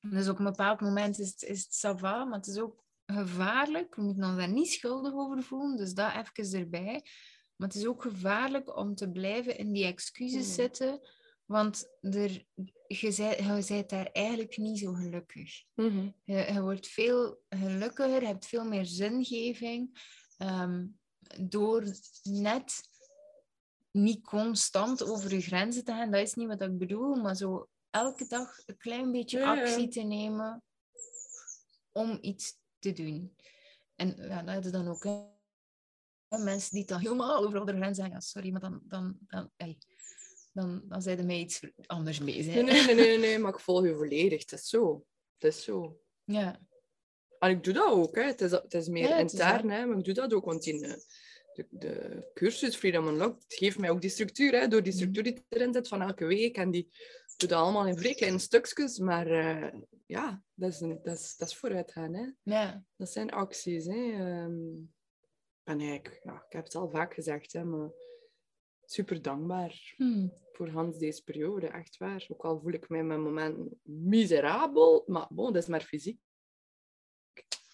Dus 0.00 0.28
op 0.28 0.38
een 0.38 0.44
bepaald 0.44 0.80
moment 0.80 1.18
is 1.18 1.28
het, 1.30 1.42
is 1.42 1.62
het 1.62 1.74
sava, 1.74 2.24
maar 2.24 2.38
het 2.38 2.46
is 2.46 2.58
ook 2.58 2.84
gevaarlijk. 3.06 3.94
We 3.94 4.02
moeten 4.02 4.24
ons 4.24 4.36
daar 4.36 4.52
niet 4.52 4.70
schuldig 4.70 5.12
over 5.12 5.42
voelen, 5.42 5.76
dus 5.76 5.94
dat 5.94 6.12
even 6.12 6.58
erbij. 6.58 7.04
Maar 7.56 7.68
het 7.68 7.76
is 7.76 7.86
ook 7.86 8.02
gevaarlijk 8.02 8.76
om 8.76 8.94
te 8.94 9.10
blijven 9.10 9.56
in 9.56 9.72
die 9.72 9.84
excuses 9.84 10.46
Mm. 10.46 10.52
zitten, 10.52 11.00
want 11.44 11.88
er, 12.00 12.44
je, 12.86 13.12
je 13.46 13.64
bent 13.68 13.90
daar 13.90 14.06
eigenlijk 14.06 14.56
niet 14.56 14.78
zo 14.78 14.92
gelukkig. 14.92 15.64
Je, 16.24 16.52
je 16.52 16.60
wordt 16.60 16.86
veel 16.86 17.42
gelukkiger, 17.48 18.20
je 18.20 18.26
hebt 18.26 18.46
veel 18.46 18.64
meer 18.64 18.84
zingeving 18.84 20.00
ehm, 20.36 20.86
door 21.40 21.84
net 22.22 22.90
niet 23.92 24.24
constant 24.24 25.02
over 25.02 25.34
je 25.34 25.40
grenzen 25.40 25.84
te 25.84 25.92
gaan. 25.92 26.10
Dat 26.10 26.20
is 26.20 26.34
niet 26.34 26.48
wat 26.48 26.62
ik 26.62 26.78
bedoel, 26.78 27.14
maar 27.14 27.36
zo 27.36 27.68
elke 27.90 28.26
dag 28.26 28.58
een 28.66 28.76
klein 28.76 29.12
beetje 29.12 29.38
Ja, 29.38 29.54
ja. 29.54 29.62
actie 29.62 29.88
te 29.88 30.00
nemen 30.00 30.62
om 31.92 32.18
iets 32.20 32.56
te 32.78 32.92
doen. 32.92 33.36
En 33.96 34.16
ja, 34.16 34.42
dat 34.42 34.64
is 34.64 34.70
dan 34.70 34.88
ook 34.88 35.04
hè. 35.04 36.38
mensen 36.38 36.70
die 36.76 36.86
dan 36.86 37.00
helemaal 37.00 37.44
over 37.44 37.66
de 37.66 37.72
grenzen 37.72 38.04
gaan. 38.04 38.12
Ja, 38.12 38.20
sorry, 38.20 38.50
maar 38.50 38.60
dan, 38.60 38.80
dan, 38.84 39.18
dan, 39.26 39.50
dan, 40.52 40.82
dan 40.88 41.02
zijn 41.02 41.18
er 41.18 41.24
mee 41.24 41.40
iets 41.40 41.60
anders 41.86 42.18
bezig. 42.18 42.54
Nee, 42.54 42.62
nee, 42.62 42.84
nee, 42.84 42.94
nee, 42.94 43.18
nee, 43.18 43.38
maar 43.38 43.52
ik 43.52 43.60
volg 43.60 43.84
je 43.84 43.94
volledig. 43.94 44.40
Het 44.40 44.52
is 44.52 44.68
zo. 44.68 45.04
Het 45.38 45.54
is 45.54 45.64
zo. 45.64 46.00
Ja, 46.24 46.60
En 47.38 47.50
ik 47.50 47.64
doe 47.64 47.72
dat 47.72 47.90
ook. 47.90 48.14
Hè. 48.14 48.22
Het, 48.22 48.40
is, 48.40 48.50
het 48.50 48.74
is 48.74 48.88
meer 48.88 49.08
Ja, 49.08 49.16
het 49.16 49.32
is 49.32 49.40
intern, 49.40 49.70
hè, 49.70 49.86
maar 49.86 49.98
ik 49.98 50.04
doe 50.04 50.14
dat 50.14 50.32
ook. 50.32 50.44
Want 50.44 50.66
in 50.66 50.82
eh, 50.82 50.94
de, 51.52 51.66
de 51.70 52.30
cursus 52.34 52.76
Freedom 52.76 53.06
Unlocked 53.06 53.44
geeft 53.48 53.78
mij 53.78 53.90
ook 53.90 54.00
die 54.00 54.10
structuur. 54.10 54.52
Hè, 54.52 54.68
door 54.68 54.82
die 54.82 54.92
structuur 54.92 55.22
die 55.22 55.44
erin 55.48 55.72
zit 55.72 55.88
van 55.88 56.02
elke 56.02 56.24
week. 56.24 56.56
En 56.56 56.70
die 56.70 56.90
doe 57.36 57.48
dat 57.48 57.58
allemaal 57.58 57.86
in 57.86 57.98
vrij 57.98 58.14
kleine 58.14 58.38
stukjes. 58.38 58.98
Maar 58.98 59.26
eh, 59.26 59.80
ja, 60.06 60.42
dat 60.54 60.72
is, 60.72 60.80
een, 60.80 61.00
dat, 61.02 61.18
is, 61.18 61.36
dat 61.36 61.48
is 61.48 61.56
vooruitgaan. 61.56 62.14
Hè. 62.14 62.26
ja. 62.42 62.84
Dat 62.96 63.10
zijn 63.12 63.30
acties. 63.30 63.84
Hè. 63.86 64.12
Ehm, 64.12 64.60
en 65.62 65.80
ik, 65.80 66.20
ja, 66.22 66.44
ik 66.46 66.52
heb 66.52 66.64
het 66.64 66.74
al 66.74 66.90
vaak 66.90 67.14
gezegd, 67.14 67.52
hè, 67.52 67.64
maar 67.64 67.90
super 68.84 69.22
dankbaar 69.22 69.94
Hm. 69.96 70.28
voor 70.52 70.68
Hans 70.68 70.98
deze 70.98 71.22
periode. 71.22 71.66
Echt 71.66 71.96
waar. 71.96 72.26
Ook 72.28 72.44
al 72.44 72.60
voel 72.60 72.72
ik 72.72 72.88
mij 72.88 73.02
met 73.02 73.18
momenten 73.18 73.80
miserabel, 73.82 75.04
maar 75.06 75.26
bon, 75.30 75.52
dat 75.52 75.62
is 75.62 75.68
maar 75.68 75.80
fysiek. 75.80 76.20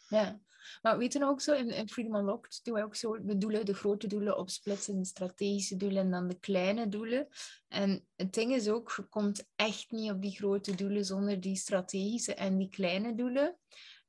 Ja, 0.08 0.40
maar 0.82 0.98
weet 0.98 1.12
je 1.12 1.18
nou 1.18 1.30
ook 1.30 1.40
zo, 1.40 1.54
in, 1.54 1.70
in 1.70 1.88
Freedom 1.88 2.14
Unlocked 2.14 2.60
doen 2.62 2.74
wij 2.74 2.84
ook 2.84 2.96
zo 2.96 3.24
de 3.24 3.38
doelen, 3.38 3.66
de 3.66 3.74
grote 3.74 4.06
doelen 4.06 4.38
opsplitsen, 4.38 4.98
de 4.98 5.04
strategische 5.04 5.76
doelen 5.76 6.02
en 6.02 6.10
dan 6.10 6.28
de 6.28 6.38
kleine 6.38 6.88
doelen. 6.88 7.28
En 7.68 8.06
het 8.16 8.32
ding 8.32 8.54
is 8.54 8.68
ook, 8.68 8.92
je 8.96 9.02
komt 9.02 9.48
echt 9.56 9.90
niet 9.90 10.10
op 10.10 10.22
die 10.22 10.36
grote 10.36 10.74
doelen 10.74 11.04
zonder 11.04 11.40
die 11.40 11.56
strategische 11.56 12.34
en 12.34 12.56
die 12.56 12.68
kleine 12.68 13.14
doelen. 13.14 13.58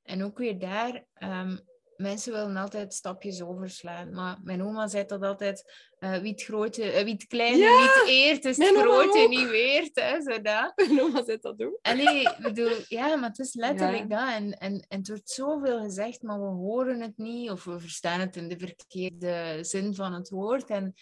En 0.03 0.23
ook 0.23 0.37
weer 0.37 0.59
daar, 0.59 1.05
ehm, 1.13 1.57
mensen 1.99 2.31
willen 2.33 2.55
altijd 2.57 2.93
stapjes 2.93 3.41
overslaan. 3.41 4.09
Maar 4.13 4.37
mijn 4.43 4.63
oma 4.63 4.87
zei 4.87 5.05
dat 5.05 5.21
altijd, 5.23 5.73
eh, 5.99 6.17
wie, 6.17 6.31
het 6.31 6.43
grote, 6.43 6.83
eh, 6.91 7.03
wie 7.03 7.13
het 7.13 7.27
kleine 7.27 7.57
Ja, 7.57 7.79
niet 7.79 8.03
eert, 8.07 8.45
is 8.45 8.57
het 8.57 8.73
mijn 8.73 8.87
oma 8.87 9.01
grote 9.01 9.19
ook. 9.19 9.29
niet 9.29 9.49
weert. 9.49 9.99
Hè, 9.99 10.21
zo 10.21 10.41
dat. 10.41 10.73
Mijn 10.87 11.01
oma 11.01 11.23
zit 11.23 11.41
dat 11.41 11.61
ook. 11.63 11.79
Allee, 11.81 12.21
ik 12.21 12.37
bedoel, 12.41 12.71
ja, 12.87 13.15
maar 13.15 13.29
het 13.29 13.39
is 13.39 13.53
letterlijk 13.53 14.11
Ja. 14.11 14.25
dat. 14.25 14.33
En, 14.35 14.57
en, 14.57 14.85
en 14.87 14.97
het 14.97 15.07
wordt 15.07 15.29
zoveel 15.29 15.79
gezegd, 15.81 16.21
maar 16.21 16.39
we 16.39 16.45
horen 16.47 17.01
het 17.01 17.17
niet 17.17 17.49
of 17.49 17.63
we 17.63 17.79
verstaan 17.79 18.19
het 18.19 18.35
in 18.35 18.47
de 18.49 18.57
verkeerde 18.57 19.57
zin 19.61 19.95
van 19.95 20.13
het 20.13 20.29
woord. 20.29 20.69
En 20.69 20.93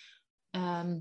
ehm, 0.49 0.97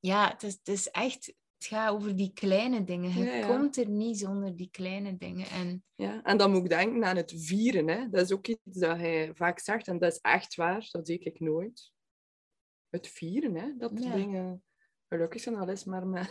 ja, 0.00 0.28
het 0.30 0.42
is, 0.42 0.52
het 0.52 0.68
is 0.68 0.88
echt, 0.90 1.32
het 1.60 1.68
gaat 1.68 1.90
over 1.92 2.16
die 2.16 2.32
kleine 2.32 2.84
dingen. 2.84 3.10
Je 3.18 3.24
Ja, 3.24 3.34
ja. 3.34 3.46
komt 3.46 3.76
er 3.76 3.88
niet 3.88 4.18
zonder 4.18 4.56
die 4.56 4.68
kleine 4.70 5.16
dingen. 5.16 5.46
En 5.46 5.84
Ja, 5.94 6.22
en 6.22 6.36
dan 6.36 6.50
moet 6.50 6.62
ik 6.62 6.68
denken 6.68 7.04
aan 7.04 7.16
het 7.16 7.32
vieren. 7.36 7.88
Hè. 7.88 8.08
Dat 8.08 8.20
is 8.24 8.32
ook 8.32 8.46
iets 8.46 8.60
dat 8.64 8.96
hij 8.96 9.34
vaak 9.34 9.58
zegt, 9.58 9.88
en 9.88 9.98
dat 9.98 10.12
is 10.12 10.18
echt 10.20 10.54
waar. 10.54 10.88
Dat 10.90 11.06
zie 11.06 11.18
ik 11.18 11.40
nooit. 11.40 11.92
Het 12.88 13.08
vieren, 13.08 13.54
hè. 13.54 13.76
dat 13.76 13.90
Ja. 13.94 14.14
dingen 14.14 14.64
gelukkig 15.08 15.40
zijn. 15.40 15.56
Al 15.56 15.68
is 15.68 15.84
maar 15.84 16.06
met 16.06 16.30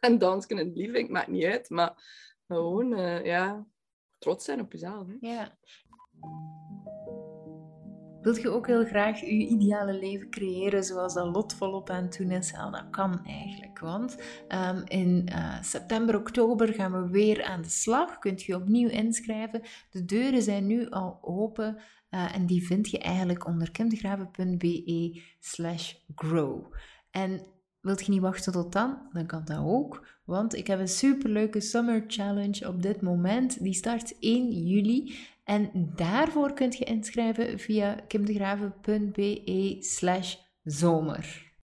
een 0.00 0.18
dansje 0.24 0.54
en 0.54 0.72
liefde, 0.72 1.08
maakt 1.08 1.28
niet 1.28 1.44
uit. 1.44 1.70
Maar 1.70 2.02
gewoon, 2.46 2.94
eh, 2.94 3.24
ja, 3.24 3.66
trots 4.18 4.44
zijn 4.44 4.60
op 4.60 4.72
jezelf. 4.72 5.06
Hè. 5.06 5.16
ja. 5.20 5.58
Wilt 8.26 8.40
je 8.40 8.50
ook 8.50 8.66
heel 8.66 8.84
graag 8.84 9.20
je 9.20 9.26
ideale 9.26 9.98
leven 9.98 10.30
creëren 10.30 10.84
zoals 10.84 11.14
dat 11.14 11.34
Lot 11.34 11.54
volop 11.54 11.90
aan 11.90 12.02
het 12.02 12.16
doen 12.16 12.30
is? 12.30 12.52
Dat 12.52 12.90
kan 12.90 13.24
eigenlijk, 13.24 13.78
want 13.78 14.16
ehm, 14.48 14.82
in 14.84 15.28
eh, 15.28 15.62
september, 15.62 16.16
oktober 16.16 16.74
gaan 16.74 16.92
we 16.92 17.10
weer 17.10 17.44
aan 17.44 17.62
de 17.62 17.68
slag. 17.68 18.18
Kunt 18.18 18.42
je 18.42 18.56
opnieuw 18.56 18.88
inschrijven. 18.88 19.62
De 19.90 20.04
deuren 20.04 20.42
zijn 20.42 20.66
nu 20.66 20.88
al 20.88 21.18
open 21.22 21.78
eh, 22.08 22.34
en 22.34 22.46
die 22.46 22.66
vind 22.66 22.90
je 22.90 22.98
eigenlijk 22.98 23.46
onder 23.46 23.70
kimdegraven.be 23.70 25.22
slash 25.40 25.94
grow. 26.14 26.74
En 27.10 27.40
wilt 27.80 28.06
je 28.06 28.12
niet 28.12 28.20
wachten 28.20 28.52
tot 28.52 28.72
dan? 28.72 29.08
Dan 29.12 29.26
kan 29.26 29.44
dat 29.44 29.58
ook, 29.58 30.06
want 30.24 30.54
ik 30.54 30.66
heb 30.66 30.78
een 30.78 30.88
superleuke 30.88 31.60
Summer 31.60 32.04
Challenge 32.06 32.68
op 32.68 32.82
dit 32.82 33.02
moment. 33.02 33.62
Die 33.62 33.74
start 33.74 34.18
1 34.18 34.50
juli. 34.50 35.16
En 35.46 35.70
daarvoor 35.94 36.52
kunt 36.52 36.76
je 36.76 36.84
inschrijven 36.84 37.58
via 37.58 37.94
kimdegraven.be 38.08 39.76
slash 39.80 40.34
zomer. 40.62 41.45